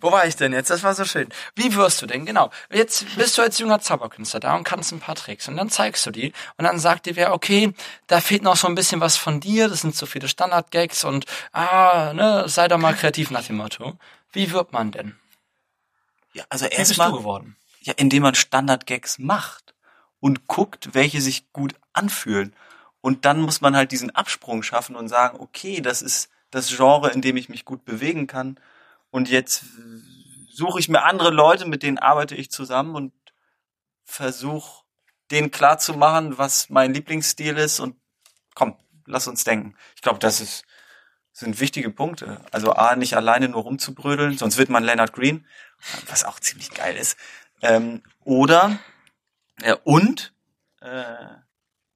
Wo 0.00 0.12
war 0.12 0.26
ich 0.26 0.36
denn 0.36 0.52
jetzt? 0.52 0.70
Das 0.70 0.82
war 0.82 0.94
so 0.94 1.04
schön. 1.04 1.28
Wie 1.54 1.74
wirst 1.74 2.02
du 2.02 2.06
denn? 2.06 2.26
Genau. 2.26 2.50
Jetzt 2.70 3.04
bist 3.16 3.36
du 3.38 3.42
als 3.42 3.58
junger 3.58 3.80
Zauberkünstler 3.80 4.40
da 4.40 4.56
und 4.56 4.64
kannst 4.64 4.92
ein 4.92 5.00
paar 5.00 5.14
Tricks. 5.14 5.48
Und 5.48 5.56
dann 5.56 5.70
zeigst 5.70 6.04
du 6.06 6.10
die. 6.10 6.32
Und 6.56 6.64
dann 6.64 6.78
sagt 6.78 7.06
dir 7.06 7.16
wer, 7.16 7.32
okay, 7.32 7.72
da 8.06 8.20
fehlt 8.20 8.42
noch 8.42 8.56
so 8.56 8.66
ein 8.66 8.74
bisschen 8.74 9.00
was 9.00 9.16
von 9.16 9.40
dir. 9.40 9.68
Das 9.68 9.80
sind 9.80 9.94
so 9.94 10.06
viele 10.06 10.28
Standard-Gags 10.28 11.04
und, 11.04 11.26
ah, 11.52 12.12
ne, 12.14 12.44
sei 12.48 12.68
doch 12.68 12.78
mal 12.78 12.94
kreativ 12.94 13.30
nach 13.30 13.44
dem 13.44 13.56
Motto. 13.56 13.98
Wie 14.32 14.52
wird 14.52 14.72
man 14.72 14.90
denn? 14.90 15.16
Ja, 16.32 16.44
also 16.50 16.66
erstmal, 16.66 17.12
geworden? 17.12 17.56
ja, 17.80 17.94
indem 17.96 18.22
man 18.22 18.34
Standard-Gags 18.34 19.18
macht 19.18 19.74
und 20.20 20.46
guckt, 20.46 20.90
welche 20.92 21.20
sich 21.20 21.52
gut 21.52 21.74
anfühlen. 21.92 22.54
Und 23.00 23.24
dann 23.24 23.40
muss 23.40 23.60
man 23.60 23.76
halt 23.76 23.92
diesen 23.92 24.10
Absprung 24.14 24.62
schaffen 24.62 24.96
und 24.96 25.08
sagen, 25.08 25.38
okay, 25.40 25.80
das 25.80 26.02
ist 26.02 26.28
das 26.50 26.68
Genre, 26.76 27.10
in 27.10 27.22
dem 27.22 27.36
ich 27.36 27.48
mich 27.48 27.64
gut 27.64 27.84
bewegen 27.84 28.26
kann. 28.26 28.58
Und 29.16 29.30
jetzt 29.30 29.62
äh, 29.62 30.02
suche 30.52 30.78
ich 30.78 30.90
mir 30.90 31.04
andere 31.04 31.30
Leute, 31.30 31.64
mit 31.64 31.82
denen 31.82 31.96
arbeite 31.96 32.34
ich 32.34 32.50
zusammen 32.50 32.94
und 32.94 33.14
versuche 34.04 34.84
denen 35.30 35.50
klar 35.50 35.78
zu 35.78 35.94
machen, 35.94 36.36
was 36.36 36.68
mein 36.68 36.92
Lieblingsstil 36.92 37.56
ist 37.56 37.80
und 37.80 37.96
komm, 38.54 38.76
lass 39.06 39.26
uns 39.26 39.42
denken. 39.42 39.74
Ich 39.94 40.02
glaube, 40.02 40.18
das 40.18 40.42
ist, 40.42 40.66
sind 41.32 41.60
wichtige 41.60 41.88
Punkte. 41.88 42.42
Also 42.52 42.74
A, 42.74 42.94
nicht 42.94 43.16
alleine 43.16 43.48
nur 43.48 43.62
rumzubrödeln, 43.62 44.36
sonst 44.36 44.58
wird 44.58 44.68
man 44.68 44.84
Leonard 44.84 45.14
Green, 45.14 45.46
was 46.08 46.24
auch 46.24 46.38
ziemlich 46.38 46.72
geil 46.72 46.94
ist. 46.94 47.16
Ähm, 47.62 48.02
oder, 48.22 48.78
ja, 49.62 49.78
und, 49.84 50.34
äh, 50.82 51.24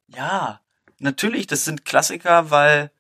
ja, 0.07 0.63
natürlich, 0.99 1.47
das 1.47 1.67
sind 1.67 1.85
Klassiker, 1.85 2.51
weil 2.51 2.91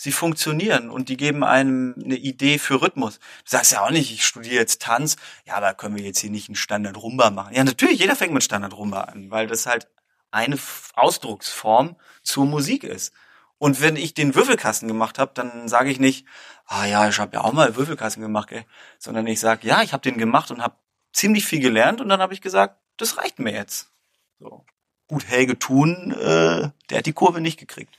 sie 0.00 0.12
funktionieren 0.12 0.88
und 0.88 1.10
die 1.10 1.18
geben 1.18 1.44
einem 1.44 1.94
eine 2.02 2.16
Idee 2.16 2.58
für 2.58 2.80
Rhythmus. 2.80 3.18
Du 3.18 3.50
sagst 3.50 3.72
ja 3.72 3.84
auch 3.84 3.90
nicht, 3.90 4.10
ich 4.10 4.24
studiere 4.24 4.54
jetzt 4.54 4.80
Tanz, 4.80 5.16
ja, 5.44 5.56
aber 5.56 5.74
können 5.74 5.94
wir 5.94 6.02
jetzt 6.02 6.20
hier 6.20 6.30
nicht 6.30 6.48
einen 6.48 6.56
Standard 6.56 6.96
Rumba 6.96 7.28
machen? 7.28 7.54
Ja, 7.54 7.64
natürlich, 7.64 7.98
jeder 7.98 8.16
fängt 8.16 8.32
mit 8.32 8.42
Standard 8.42 8.72
Rumba 8.72 9.02
an, 9.02 9.30
weil 9.30 9.46
das 9.46 9.66
halt 9.66 9.88
eine 10.30 10.58
Ausdrucksform 10.94 11.96
zur 12.22 12.46
Musik 12.46 12.82
ist. 12.82 13.12
Und 13.58 13.82
wenn 13.82 13.96
ich 13.96 14.14
den 14.14 14.34
Würfelkasten 14.34 14.88
gemacht 14.88 15.18
habe, 15.18 15.32
dann 15.34 15.68
sage 15.68 15.90
ich 15.90 16.00
nicht, 16.00 16.26
ah 16.64 16.86
ja, 16.86 17.06
ich 17.06 17.18
habe 17.18 17.36
ja 17.36 17.42
auch 17.42 17.52
mal 17.52 17.76
Würfelkasten 17.76 18.22
gemacht, 18.22 18.48
gell? 18.48 18.64
sondern 18.98 19.26
ich 19.26 19.38
sage, 19.38 19.66
ja, 19.66 19.82
ich 19.82 19.92
habe 19.92 20.00
den 20.00 20.16
gemacht 20.16 20.50
und 20.50 20.62
habe 20.62 20.76
ziemlich 21.12 21.44
viel 21.44 21.60
gelernt 21.60 22.00
und 22.00 22.08
dann 22.08 22.22
habe 22.22 22.32
ich 22.32 22.40
gesagt, 22.40 22.78
das 22.96 23.18
reicht 23.18 23.38
mir 23.38 23.52
jetzt. 23.52 23.90
So. 24.38 24.64
Gut, 25.08 25.28
Helge 25.28 25.58
Thun, 25.58 26.12
äh, 26.12 26.70
der 26.88 26.98
hat 26.98 27.04
die 27.04 27.12
Kurve 27.12 27.42
nicht 27.42 27.58
gekriegt. 27.58 27.94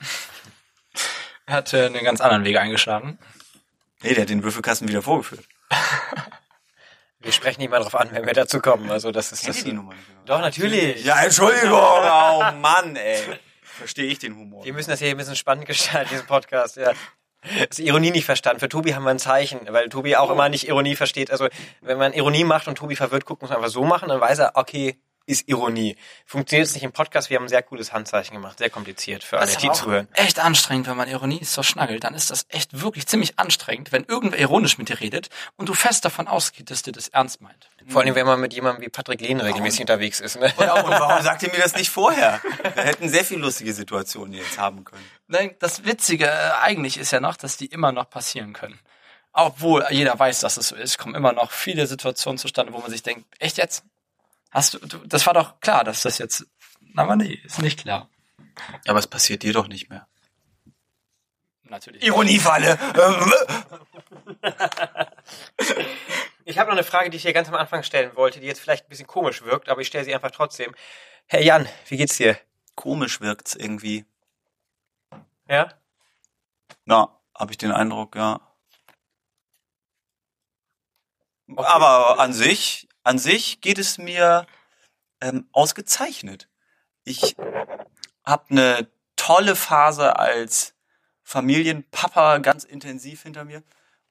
Er 1.46 1.54
hat 1.54 1.72
äh, 1.72 1.86
einen 1.86 2.04
ganz 2.04 2.20
anderen 2.20 2.44
Weg 2.44 2.56
eingeschlagen. 2.56 3.18
Nee, 4.02 4.14
der 4.14 4.22
hat 4.22 4.30
den 4.30 4.42
Würfelkasten 4.42 4.88
wieder 4.88 5.02
vorgeführt. 5.02 5.44
Wir 7.20 7.30
sprechen 7.30 7.60
nicht 7.60 7.70
mal 7.70 7.78
drauf 7.80 7.94
an, 7.94 8.08
wenn 8.10 8.26
wir 8.26 8.32
dazu 8.32 8.58
kommen. 8.60 8.90
Also 8.90 9.12
das 9.12 9.30
ist 9.30 9.44
Kennt 9.44 9.56
das. 9.56 9.62
die 9.62 9.72
Nummer 9.72 9.94
nicht? 9.94 10.04
Doch, 10.26 10.40
natürlich. 10.40 11.04
Ja, 11.04 11.22
Entschuldigung. 11.22 11.70
Oh 11.78 12.42
Mann, 12.60 12.96
ey. 12.96 13.20
Verstehe 13.62 14.06
ich 14.06 14.18
den 14.18 14.34
Humor. 14.36 14.64
Wir 14.64 14.72
müssen 14.72 14.90
das 14.90 14.98
hier 14.98 15.10
ein 15.10 15.16
bisschen 15.16 15.36
spannend 15.36 15.66
gestalten, 15.66 16.10
diesen 16.10 16.26
Podcast, 16.26 16.76
ja. 16.76 16.90
Das 17.68 17.78
Ironie 17.78 18.10
nicht 18.10 18.24
verstanden. 18.24 18.58
Für 18.58 18.68
Tobi 18.68 18.94
haben 18.94 19.04
wir 19.04 19.10
ein 19.10 19.20
Zeichen, 19.20 19.60
weil 19.68 19.88
Tobi 19.88 20.16
auch 20.16 20.30
immer 20.30 20.48
nicht 20.48 20.66
Ironie 20.66 20.96
versteht. 20.96 21.30
Also, 21.30 21.48
wenn 21.80 21.96
man 21.96 22.12
Ironie 22.12 22.42
macht 22.44 22.66
und 22.66 22.76
Tobi 22.76 22.96
verwirrt 22.96 23.24
guckt, 23.24 23.40
muss 23.42 23.50
man 23.50 23.58
einfach 23.58 23.70
so 23.70 23.84
machen, 23.84 24.08
dann 24.08 24.20
weiß 24.20 24.40
er, 24.40 24.52
okay, 24.54 24.96
ist 25.26 25.48
Ironie. 25.48 25.96
Funktioniert 26.26 26.66
es 26.68 26.74
nicht 26.74 26.82
im 26.82 26.92
Podcast, 26.92 27.30
wir 27.30 27.36
haben 27.36 27.44
ein 27.44 27.48
sehr 27.48 27.62
cooles 27.62 27.92
Handzeichen 27.92 28.34
gemacht. 28.34 28.58
Sehr 28.58 28.70
kompliziert 28.70 29.22
für 29.24 29.36
alle, 29.38 29.46
Das 29.46 29.52
ist 29.56 29.62
die 29.62 29.70
auch 29.70 29.74
zuhören. 29.74 30.08
echt 30.14 30.38
anstrengend, 30.38 30.86
wenn 30.88 30.96
man 30.96 31.08
Ironie 31.08 31.44
so 31.44 31.62
schnaggelt. 31.62 32.04
Dann 32.04 32.14
ist 32.14 32.30
das 32.30 32.46
echt 32.48 32.80
wirklich 32.80 33.06
ziemlich 33.06 33.38
anstrengend, 33.38 33.92
wenn 33.92 34.04
irgendwer 34.04 34.38
ironisch 34.38 34.78
mit 34.78 34.88
dir 34.88 35.00
redet 35.00 35.28
und 35.56 35.68
du 35.68 35.74
fest 35.74 36.04
davon 36.04 36.28
ausgeht, 36.28 36.70
dass 36.70 36.82
dir 36.82 36.92
das 36.92 37.08
ernst 37.08 37.40
meint. 37.40 37.68
Vor 37.88 38.02
allem, 38.02 38.14
wenn 38.14 38.26
man 38.26 38.40
mit 38.40 38.52
jemandem 38.54 38.82
wie 38.84 38.88
Patrick 38.88 39.20
Lehn 39.20 39.40
regelmäßig 39.40 39.80
unterwegs 39.80 40.20
ist. 40.20 40.38
Ne? 40.38 40.52
Ja, 40.58 40.74
und 40.82 40.90
warum 40.90 41.22
sagt 41.24 41.42
ihr 41.42 41.50
mir 41.50 41.58
das 41.58 41.74
nicht 41.74 41.90
vorher? 41.90 42.40
Wir 42.74 42.84
hätten 42.84 43.08
sehr 43.08 43.24
viel 43.24 43.38
lustige 43.38 43.72
Situationen 43.72 44.34
jetzt 44.34 44.56
haben 44.58 44.84
können. 44.84 45.04
Nein, 45.26 45.54
das 45.58 45.84
Witzige 45.84 46.26
äh, 46.26 46.50
eigentlich 46.62 46.96
ist 46.96 47.10
ja 47.10 47.18
noch, 47.20 47.36
dass 47.36 47.56
die 47.56 47.66
immer 47.66 47.90
noch 47.90 48.08
passieren 48.08 48.52
können. 48.52 48.78
Obwohl 49.32 49.84
jeder 49.90 50.18
weiß, 50.18 50.40
dass 50.40 50.58
es 50.58 50.68
so 50.68 50.76
ist, 50.76 50.98
kommen 50.98 51.14
immer 51.14 51.32
noch 51.32 51.50
viele 51.52 51.86
Situationen 51.86 52.38
zustande, 52.38 52.72
wo 52.72 52.78
man 52.78 52.90
sich 52.90 53.02
denkt, 53.02 53.24
echt 53.38 53.56
jetzt? 53.56 53.82
Hast 54.52 54.74
du, 54.74 54.78
das 55.06 55.26
war 55.26 55.34
doch 55.34 55.60
klar, 55.60 55.82
dass 55.82 56.02
das 56.02 56.18
jetzt, 56.18 56.46
aber 56.94 57.16
nee, 57.16 57.40
ist 57.44 57.60
nicht 57.60 57.80
klar. 57.80 58.08
Aber 58.86 58.98
es 58.98 59.06
passiert 59.06 59.42
dir 59.42 59.52
doch 59.52 59.66
nicht 59.66 59.88
mehr. 59.88 60.06
Natürlich. 61.64 62.02
Ironiefalle. 62.04 62.78
Ich 66.44 66.58
habe 66.58 66.68
noch 66.68 66.76
eine 66.76 66.84
Frage, 66.84 67.08
die 67.08 67.16
ich 67.16 67.22
hier 67.22 67.32
ganz 67.32 67.48
am 67.48 67.54
Anfang 67.54 67.82
stellen 67.82 68.16
wollte, 68.16 68.40
die 68.40 68.46
jetzt 68.46 68.60
vielleicht 68.60 68.86
ein 68.86 68.88
bisschen 68.88 69.06
komisch 69.06 69.42
wirkt, 69.42 69.68
aber 69.68 69.80
ich 69.80 69.86
stelle 69.86 70.04
sie 70.04 70.14
einfach 70.14 70.32
trotzdem. 70.32 70.74
Herr 71.26 71.40
Jan, 71.40 71.68
wie 71.86 71.96
geht's 71.96 72.16
dir? 72.16 72.36
Komisch 72.74 73.20
wirkt's 73.20 73.54
irgendwie. 73.54 74.04
Ja? 75.48 75.72
Na, 76.84 77.16
habe 77.34 77.52
ich 77.52 77.58
den 77.58 77.70
Eindruck, 77.72 78.16
ja. 78.16 78.40
Aber 81.56 82.18
an 82.18 82.32
sich, 82.32 82.88
an 83.04 83.18
sich 83.18 83.60
geht 83.60 83.78
es 83.78 83.98
mir 83.98 84.46
ähm, 85.20 85.48
ausgezeichnet. 85.52 86.48
Ich 87.04 87.36
habe 88.24 88.44
eine 88.50 88.88
tolle 89.16 89.56
Phase 89.56 90.18
als 90.18 90.74
Familienpapa 91.22 92.38
ganz 92.38 92.64
intensiv 92.64 93.22
hinter 93.22 93.44
mir. 93.44 93.62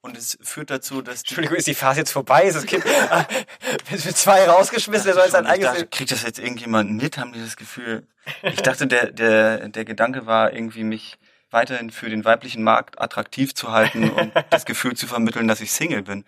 Und 0.04 0.18
es 0.18 0.36
führt 0.42 0.72
dazu, 0.72 1.04
dass 1.04 1.22
die 1.22 1.28
Entschuldigung, 1.30 1.58
ist 1.58 1.68
die 1.68 1.76
Phase 1.76 2.00
jetzt 2.00 2.12
vorbei? 2.12 2.46
Ist 2.46 2.56
das 2.56 2.66
Kind 2.66 2.84
mit 2.86 4.06
mit 4.06 4.18
zwei 4.18 4.50
rausgeschmissen, 4.50 5.06
der 5.06 5.14
soll 5.14 5.24
jetzt 5.26 5.36
schon, 5.36 5.46
ein 5.46 5.60
ich 5.60 5.62
dachte, 5.62 5.78
eigenes... 5.78 5.92
kriegt 5.92 6.12
das 6.12 6.24
jetzt 6.24 6.40
irgendjemand 6.40 6.92
mit? 6.92 7.20
Haben 7.20 7.34
die 7.34 7.40
das 7.42 7.56
Gefühl? 7.56 8.08
Ich 8.42 8.62
dachte, 8.64 8.88
der, 8.88 9.12
der, 9.12 9.70
der 9.70 9.86
Gedanke 9.86 10.26
war 10.26 10.54
irgendwie 10.54 10.84
mich 10.84 11.20
weiterhin 11.52 11.92
für 11.92 12.10
den 12.10 12.26
weiblichen 12.26 12.64
Markt 12.64 13.00
attraktiv 13.00 13.54
zu 13.54 13.72
halten 13.72 14.10
und 14.10 14.32
das 14.50 14.66
Gefühl 14.66 14.96
zu 14.96 15.06
vermitteln, 15.06 15.48
dass 15.48 15.62
ich 15.62 15.72
Single 15.72 16.02
bin. 16.02 16.26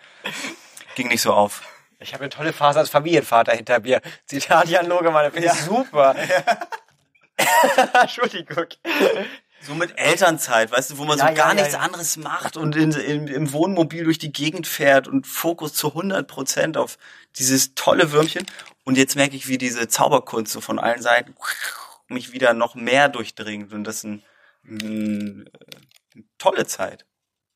Ging 0.94 1.08
nicht 1.08 1.22
so 1.22 1.34
auf. 1.34 1.64
Ich 2.04 2.14
habe 2.14 2.24
eine 2.24 2.30
tolle 2.30 2.54
Phase 2.54 2.80
als 2.80 2.90
Familienvater 2.90 3.54
hinter 3.54 3.80
mir. 3.80 4.02
Zitat 4.26 4.68
Jan 4.68 4.88
Logemann, 4.88 5.32
finde 5.32 5.48
ich 5.48 5.54
super. 5.54 6.16
Entschuldigung. 8.02 8.66
So 9.62 9.76
mit 9.76 9.98
Elternzeit, 9.98 10.72
weißt 10.72 10.92
du, 10.92 10.98
wo 10.98 11.06
man 11.06 11.18
Ja, 11.18 11.26
so 11.26 11.30
ja, 11.30 11.36
gar 11.36 11.48
ja, 11.50 11.54
nichts 11.56 11.74
ja. 11.74 11.80
anderes 11.80 12.18
macht 12.18 12.58
und 12.58 12.76
in, 12.76 12.92
in, 12.92 13.28
im 13.28 13.54
Wohnmobil 13.54 14.04
durch 14.04 14.18
die 14.18 14.34
Gegend 14.34 14.68
fährt 14.68 15.08
und 15.08 15.26
Fokus 15.26 15.74
zu 15.74 15.90
100 15.90 16.28
Prozent 16.28 16.78
auf 16.78 16.98
dieses 17.38 17.74
tolle 17.74 18.12
Würmchen. 18.12 18.46
Und 18.84 18.98
jetzt 18.98 19.16
merke 19.16 19.38
ich, 19.38 19.48
wie 19.48 19.58
diese 19.58 19.88
Zauberkunst 19.88 20.52
so 20.52 20.60
von 20.60 20.80
allen 20.80 21.02
Seiten 21.02 21.34
mich 22.10 22.34
wieder 22.34 22.54
noch 22.54 22.76
mehr 22.76 23.08
durchdringt. 23.08 23.72
Und 23.72 23.86
das 23.86 23.98
ist 23.98 24.04
ein, 24.04 24.24
ein, 24.66 25.50
eine 26.14 26.24
tolle 26.38 26.68
Zeit. 26.68 27.06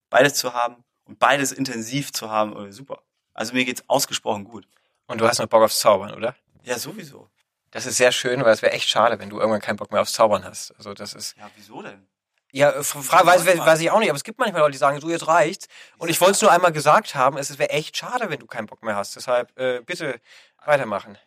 Beides 0.09 0.35
zu 0.35 0.53
haben 0.53 0.85
und 1.03 1.19
beides 1.19 1.51
intensiv 1.51 2.13
zu 2.13 2.29
haben, 2.29 2.67
äh, 2.67 2.71
super. 2.71 3.03
Also 3.37 3.53
mir 3.53 3.63
geht's 3.63 3.83
ausgesprochen 3.87 4.43
gut. 4.43 4.67
Und 5.05 5.21
du 5.21 5.27
hast 5.27 5.37
noch 5.37 5.45
Bock 5.45 5.63
aufs 5.63 5.79
Zaubern, 5.79 6.13
oder? 6.13 6.35
Ja, 6.63 6.77
sowieso. 6.77 7.29
Das 7.71 7.85
ist 7.85 7.97
sehr 7.97 8.11
schön, 8.11 8.43
weil 8.43 8.51
es 8.51 8.61
wäre 8.61 8.73
echt 8.73 8.89
schade, 8.89 9.19
wenn 9.19 9.29
du 9.29 9.37
irgendwann 9.37 9.61
keinen 9.61 9.77
Bock 9.77 9.91
mehr 9.91 10.01
aufs 10.01 10.13
Zaubern 10.13 10.43
hast. 10.43 10.75
Also 10.77 10.93
das 10.93 11.13
ist... 11.13 11.37
Ja, 11.37 11.49
wieso 11.55 11.81
denn? 11.83 12.07
Ja, 12.51 12.71
äh, 12.71 12.83
Frage 12.83 13.27
weiß, 13.27 13.45
weiß 13.45 13.79
ich 13.81 13.91
auch 13.91 13.99
nicht, 13.99 14.09
aber 14.09 14.17
es 14.17 14.23
gibt 14.23 14.39
manchmal 14.39 14.61
Leute, 14.61 14.71
die 14.71 14.79
sagen, 14.79 14.99
du, 14.99 15.09
jetzt 15.09 15.27
reicht's. 15.27 15.67
Und 15.99 16.09
ich 16.09 16.19
wollte 16.19 16.33
es 16.33 16.41
nur 16.41 16.51
einmal 16.51 16.71
gesagt 16.71 17.13
haben, 17.13 17.37
es 17.37 17.57
wäre 17.59 17.69
echt 17.69 17.95
schade, 17.95 18.29
wenn 18.29 18.39
du 18.39 18.47
keinen 18.47 18.65
Bock 18.65 18.81
mehr 18.83 18.95
hast. 18.95 19.15
Deshalb 19.15 19.57
äh, 19.59 19.81
bitte 19.81 20.19
weitermachen. 20.65 21.17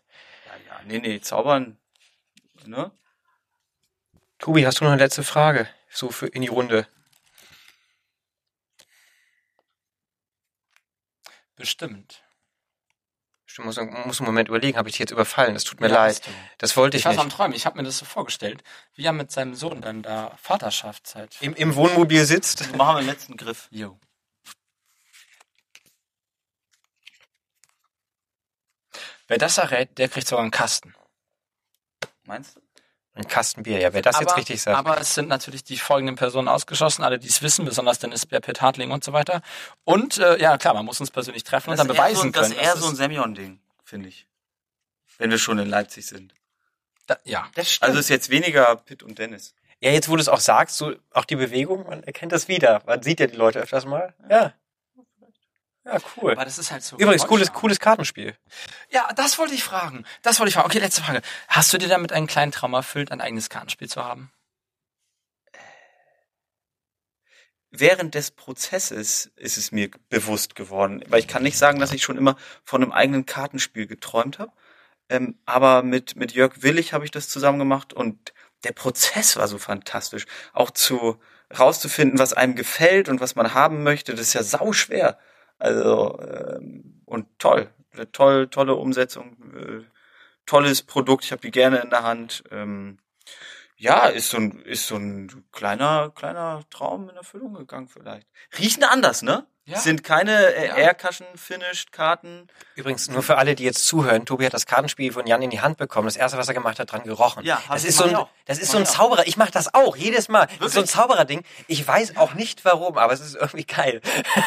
Ja, 0.47 0.53
ja, 0.67 0.81
nee, 0.85 0.99
nee, 0.99 1.21
zaubern, 1.21 1.79
ne? 2.67 2.91
Tobi, 4.39 4.67
hast 4.67 4.81
du 4.81 4.85
noch 4.85 4.93
eine 4.93 5.03
letzte 5.03 5.23
Frage? 5.23 5.69
So 5.91 6.11
für 6.11 6.27
in 6.27 6.43
die 6.43 6.49
Runde. 6.49 6.89
Bestimmt. 11.61 12.23
Ich 13.47 13.59
muss, 13.59 13.77
muss 13.77 14.21
einen 14.21 14.27
Moment 14.27 14.49
überlegen, 14.49 14.79
habe 14.79 14.89
ich 14.89 14.95
dich 14.95 15.01
jetzt 15.01 15.11
überfallen? 15.11 15.53
Das 15.53 15.65
tut 15.65 15.79
mir 15.81 15.89
Ja, 15.89 16.07
leid. 16.07 16.23
Das 16.57 16.75
wollte 16.75 16.97
Ich 16.97 17.03
ich 17.03 17.05
war 17.05 17.13
so 17.13 17.21
am 17.21 17.27
nicht. 17.27 17.37
Träumen. 17.37 17.55
Ich 17.55 17.67
habe 17.67 17.77
mir 17.77 17.83
das 17.83 17.99
so 17.99 18.07
vorgestellt, 18.07 18.63
wie 18.95 19.05
er 19.05 19.13
mit 19.13 19.31
seinem 19.31 19.55
Sohn 19.55 19.83
dann 19.83 20.03
da 20.03 20.35
Vaterschaftszeit. 20.41 21.37
Im, 21.41 21.55
Im 21.55 21.75
Wohnmobil 21.75 22.25
sitzt. 22.25 22.61
So 22.61 22.77
machen 22.77 22.97
wir 22.97 23.01
den 23.03 23.09
letzten 23.09 23.37
Griff. 23.37 23.69
Jo. 23.71 23.99
Wer 29.29 29.37
das 29.37 29.59
errät, 29.59 29.99
der 29.99 30.09
kriegt 30.09 30.27
sogar 30.29 30.43
einen 30.43 30.51
Kasten. 30.51 30.95
Meinst 32.25 32.57
du? 32.57 32.61
Ein 33.21 33.29
Kasten 33.29 33.65
Bier, 33.65 33.79
ja, 33.79 33.93
wer 33.93 34.01
das 34.01 34.19
jetzt 34.19 34.35
richtig 34.35 34.63
sagt. 34.63 34.79
aber 34.79 34.99
es 34.99 35.15
sind 35.15 35.29
natürlich 35.29 35.63
die 35.63 35.77
folgenden 35.77 36.17
Personen 36.17 36.49
ausgeschlossen, 36.49 37.05
alle, 37.05 37.19
die 37.19 37.29
es 37.29 37.43
wissen, 37.43 37.67
besonders 37.67 37.99
Dennis 37.99 38.25
Bär, 38.25 38.41
Pitt 38.41 38.63
Hartling 38.63 38.93
und 38.93 39.05
so 39.05 39.13
weiter. 39.13 39.43
Und 39.85 40.17
äh, 40.17 40.41
ja, 40.41 40.57
klar, 40.57 40.73
man 40.73 40.87
muss 40.87 41.01
uns 41.01 41.11
persönlich 41.11 41.45
treffen 41.45 41.71
und 41.71 41.79
dann 41.79 41.87
beweisen 41.87 42.23
so, 42.23 42.31
das 42.31 42.49
können. 42.49 42.59
ist 42.59 42.67
eher 42.67 42.77
so 42.79 42.89
ein 42.89 42.97
Semyon-Ding, 42.97 43.61
finde 43.85 44.09
ich. 44.09 44.27
Wenn 45.19 45.31
wir 45.31 45.37
schon 45.37 45.59
in 45.59 45.69
Leipzig 45.69 46.07
sind. 46.07 46.35
da, 47.07 47.19
ja. 47.25 47.47
das 47.55 47.71
stimmt. 47.71 47.89
Also 47.89 48.01
ist 48.01 48.09
jetzt 48.09 48.31
weniger 48.31 48.75
Pitt 48.77 49.03
und 49.03 49.19
Dennis. 49.19 49.55
ja, 49.81 49.91
jetzt 49.91 50.09
wo 50.09 50.17
du 50.17 50.23
es 50.23 50.29
auch 50.29 50.41
sagst, 50.41 50.79
so 50.79 50.95
auch 51.13 51.27
die 51.27 51.37
Bewegung, 51.37 51.87
man 51.89 52.03
erkennt 52.03 52.33
das 52.33 52.49
wieder. 52.49 52.81
Man 52.87 53.03
sieht 53.03 53.21
ja 53.21 53.27
die 53.27 53.37
Leute 53.37 53.59
öfters 53.59 53.85
mal. 53.85 54.15
Ja. 54.31 54.55
Ja, 55.85 55.99
cool. 56.17 56.33
Aber 56.33 56.45
das 56.45 56.59
ist 56.59 56.71
halt 56.71 56.83
so. 56.83 56.97
Übrigens, 56.97 57.27
cooles, 57.27 57.53
cooles 57.53 57.81
Kartenspiel. 57.81 58.37
Ja, 58.91 59.09
das 59.15 59.39
wollte 59.39 59.55
ich 59.55 59.65
fragen. 59.65 60.05
Das 60.23 60.39
wollte 60.39 60.49
ich 60.49 60.55
fragen. 60.55 60.67
Okay, 60.67 60.79
letzte 60.79 61.03
Frage. 61.03 61.23
Hast 61.49 61.73
du 61.73 61.79
dir 61.79 61.89
damit 61.89 62.13
einen 62.13 62.27
kleinen 62.27 62.53
Traum 62.53 62.75
erfüllt, 62.75 63.11
ein 63.13 63.21
eigenes 63.21 63.49
Kartenspiel 63.49 63.89
zu 63.89 64.05
haben? 64.05 64.31
Während 67.71 68.15
des 68.15 68.33
Prozesses 68.33 69.31
ist 69.37 69.57
es 69.57 69.71
mir 69.71 69.91
bewusst 70.09 70.57
geworden, 70.57 71.05
weil 71.09 71.21
ich 71.21 71.29
kann 71.29 71.45
nicht 71.45 71.57
sagen, 71.57 71.79
dass 71.79 71.93
ich 71.93 72.03
schon 72.03 72.19
immer 72.19 72.37
von 72.65 72.83
einem 72.83 72.93
eigenen 72.93 73.27
Kartenspiel 73.27 73.87
geträumt 73.87 74.41
habe. 74.41 74.53
Ähm, 75.09 75.39
aber 75.47 75.83
mit, 75.83 76.17
mit 76.17 76.33
Jörg 76.33 76.63
Willig 76.63 76.93
habe 76.93 77.05
ich 77.05 77.11
das 77.13 77.29
zusammen 77.29 77.61
gemacht 77.61 77.93
und 77.93 78.33
der 78.65 78.73
Prozess 78.73 79.37
war 79.37 79.49
so 79.49 79.59
fantastisch. 79.59 80.27
Auch 80.53 80.71
zu 80.71 81.21
rauszufinden, 81.57 82.19
was 82.19 82.33
einem 82.33 82.55
gefällt 82.55 83.09
und 83.09 83.21
was 83.21 83.35
man 83.35 83.55
haben 83.55 83.83
möchte, 83.83 84.13
das 84.13 84.29
ist 84.29 84.35
ja 84.35 84.43
sau 84.43 84.73
schwer. 84.73 85.19
Also 85.61 86.19
ähm, 86.21 87.03
und 87.05 87.27
toll, 87.39 87.71
toll, 88.13 88.49
tolle 88.49 88.75
Umsetzung, 88.75 89.37
äh, 89.55 89.85
tolles 90.47 90.83
Produkt. 90.83 91.25
Ich 91.25 91.33
habe 91.33 91.43
die 91.43 91.51
gerne 91.51 91.79
in 91.79 91.91
der 91.91 92.03
Hand. 92.03 92.43
Ähm, 92.51 92.99
ja, 93.81 94.07
ist 94.07 94.31
so 94.31 94.37
ein 94.37 94.61
ist 94.63 94.87
so 94.87 94.97
ein 94.97 95.45
kleiner 95.53 96.11
kleiner 96.15 96.63
Traum 96.71 97.09
in 97.09 97.17
Erfüllung 97.17 97.55
gegangen 97.55 97.89
vielleicht. 97.89 98.27
Riechen 98.59 98.85
anders, 98.85 99.23
ne? 99.23 99.47
Ja. 99.67 99.79
Sind 99.79 100.03
keine 100.03 100.33
äh, 100.55 100.67
Ja. 100.69 100.75
Aircushion 100.77 101.27
Finished 101.37 101.93
Karten. 101.93 102.49
Übrigens, 102.75 103.09
nur 103.09 103.23
für 103.23 103.37
alle, 103.39 103.55
die 103.55 103.63
jetzt 103.63 103.87
zuhören, 103.87 104.25
Tobi 104.27 104.45
hat 104.47 104.53
das 104.55 104.67
Kartenspiel 104.67 105.13
von 105.13 105.27
Jan 105.29 105.43
in 105.43 105.51
die 105.51 105.61
Hand 105.61 105.77
bekommen. 105.77 106.07
Das 106.09 106.17
erste, 106.17 106.37
was 106.39 106.49
er 106.49 106.55
gemacht 106.55 106.81
hat, 106.81 106.91
dran 106.91 107.05
gerochen. 107.05 107.45
Ja, 107.45 107.63
das 107.69 107.85
ist 107.85 107.97
so 107.99 108.05
ein, 108.05 108.17
das 108.47 108.59
ist 108.59 108.69
Mach 108.69 108.73
so 108.73 108.79
ein. 108.79 108.87
Zauberer. 108.87 109.27
Ich 109.29 109.37
mache 109.37 109.53
das 109.53 109.73
auch, 109.73 109.97
jedes 109.97 110.29
Mal. 110.29 110.47
Das 110.47 110.55
ist 110.55 110.59
so 110.59 110.65
ein 110.67 110.73
Wirklich? 110.75 110.91
Zaubererding. 110.91 111.43
Ich 111.69 111.87
weiß 111.87 112.17
auch 112.17 112.35
nicht 112.35 112.65
warum, 112.65 112.99
aber 112.99 113.13
es 113.13 113.21
ist 113.21 113.37
irgendwie 113.37 113.65
geil. 113.65 114.01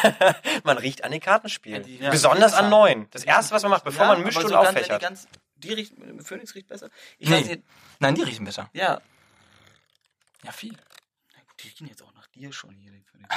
man 0.64 0.76
riecht 0.78 1.04
an 1.04 1.10
den 1.12 1.20
Kartenspielen. 1.20 1.82
Ja, 1.82 1.86
die- 1.86 1.98
ja, 2.04 2.10
Besonders 2.10 2.52
an 2.52 2.68
neuen. 2.68 3.08
Das 3.10 3.24
erste, 3.24 3.54
was 3.54 3.62
man 3.62 3.70
macht, 3.70 3.84
bevor 3.84 4.06
Ja, 4.06 4.12
man 4.14 4.24
mischt 4.24 4.36
aber 4.36 4.44
und 4.46 4.52
so 4.52 4.56
ganz- 4.58 4.68
auffächert. 4.68 5.00
Die, 5.00 5.04
ganz, 5.06 5.28
die 5.56 5.72
riecht, 5.72 5.94
Phoenix 6.22 6.54
riecht 6.54 6.66
besser. 6.68 6.88
Ich 7.18 7.30
weiß 7.30 7.44
Nee. 7.46 7.50
nicht, 7.56 7.62
Nein, 8.00 8.14
die 8.14 8.22
riechen 8.22 8.44
besser. 8.44 8.68
ja, 8.74 9.00
Ja, 10.44 10.52
viel. 10.52 10.76
die 11.60 11.68
riechen 11.68 11.86
jetzt 11.88 12.02
auch 12.02 12.12
nach 12.14 12.26
dir 12.28 12.52
schon 12.52 12.74
hier. 12.76 12.92
Die 12.92 13.02
Phoenix. 13.10 13.34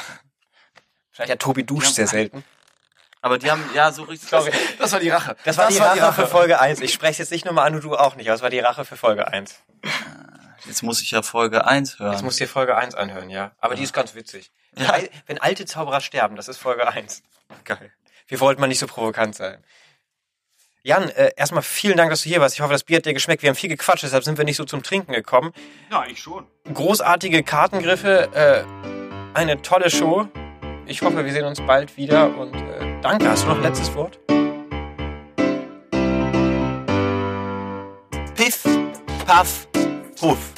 ja, 1.30 1.36
Tobi 1.36 1.64
duscht 1.64 1.88
Ja. 1.88 1.94
sehr 1.94 2.08
selten. 2.08 2.44
Aber 3.22 3.38
die 3.40 3.50
haben, 3.50 3.64
ja, 3.74 3.92
so 3.92 4.04
richtig. 4.04 4.30
Sorry. 4.30 4.52
Das 4.78 4.92
war 4.92 5.00
die 5.00 5.10
Rache. 5.10 5.36
Das 5.44 5.58
war 5.58 5.70
die 5.70 5.78
Rache 5.78 6.14
für 6.14 6.28
Folge 6.28 6.60
1. 6.60 6.82
Ich 6.82 6.94
spreche 6.94 7.22
jetzt 7.24 7.32
nicht 7.32 7.46
nur 7.46 7.54
mal 7.54 7.64
an 7.66 7.76
und 7.76 7.84
du 7.84 7.96
auch 7.96 8.16
nicht, 8.16 8.28
aber 8.28 8.36
es 8.36 8.42
war 8.42 8.50
die 8.50 8.60
Rache 8.60 8.86
für 8.86 8.98
Folge 8.98 9.28
1. 9.28 9.56
Jetzt 10.66 10.84
muss 10.84 11.02
ich 11.02 11.12
ja 11.12 11.22
Folge 11.22 11.66
1 11.66 12.00
hören. 12.00 12.12
Jetzt 12.14 12.24
du 12.24 12.30
dir 12.46 12.48
Folge 12.50 12.76
1 12.76 12.94
anhören, 12.96 13.30
ja. 13.30 13.52
Aber 13.60 13.76
die 13.76 13.84
ist 13.84 13.94
ganz 13.94 14.16
witzig. 14.16 14.52
Ja. 14.76 14.96
Wenn- 14.98 15.10
Wenn 15.26 15.38
alte 15.40 15.66
Zauberer 15.66 16.02
sterben, 16.02 16.36
das 16.36 16.48
ist 16.48 16.58
Folge 16.58 16.88
1. 16.88 17.24
Geil. 17.64 17.92
Wir 18.28 18.40
wollten 18.40 18.60
mal 18.62 18.68
nicht 18.68 18.80
so 18.80 18.88
provokant 18.88 19.36
sein. 19.36 19.64
Jan, 20.88 21.10
äh, 21.10 21.32
erstmal 21.36 21.64
vielen 21.64 21.98
Dank, 21.98 22.12
dass 22.12 22.22
du 22.22 22.30
hier 22.30 22.40
warst. 22.40 22.56
Ich 22.56 22.62
hoffe, 22.62 22.72
das 22.72 22.86
Bier 22.86 22.96
hat 22.96 23.06
dir 23.06 23.14
geschmeckt. 23.14 23.44
Wir 23.44 23.50
haben 23.50 23.58
viel 23.58 23.70
gequatscht, 23.70 24.04
deshalb 24.04 24.24
sind 24.24 24.38
wir 24.38 24.46
nicht 24.46 24.56
so 24.56 24.64
zum 24.64 24.84
Trinken 24.84 25.12
gekommen. 25.12 25.52
Ja, 25.92 26.06
ich 26.10 26.18
schon. 26.18 26.46
Großartige 26.74 27.44
Kartengriffe, 27.44 28.30
äh, 28.34 28.64
eine 29.38 29.62
tolle 29.62 29.90
Show. 29.90 30.30
Ich 30.86 31.02
hoffe, 31.02 31.26
wir 31.26 31.34
sehen 31.34 31.44
uns 31.44 31.60
bald 31.60 31.98
wieder 31.98 32.34
und 32.38 32.56
äh, 32.56 33.02
danke. 33.02 33.30
Hast 33.30 33.44
du 33.44 33.50
noch 33.50 33.58
ein 33.58 33.64
letztes 33.64 33.94
Wort? 33.96 34.18
Piff, 38.36 38.64
Puff, 39.26 39.68
Puff. 40.18 40.57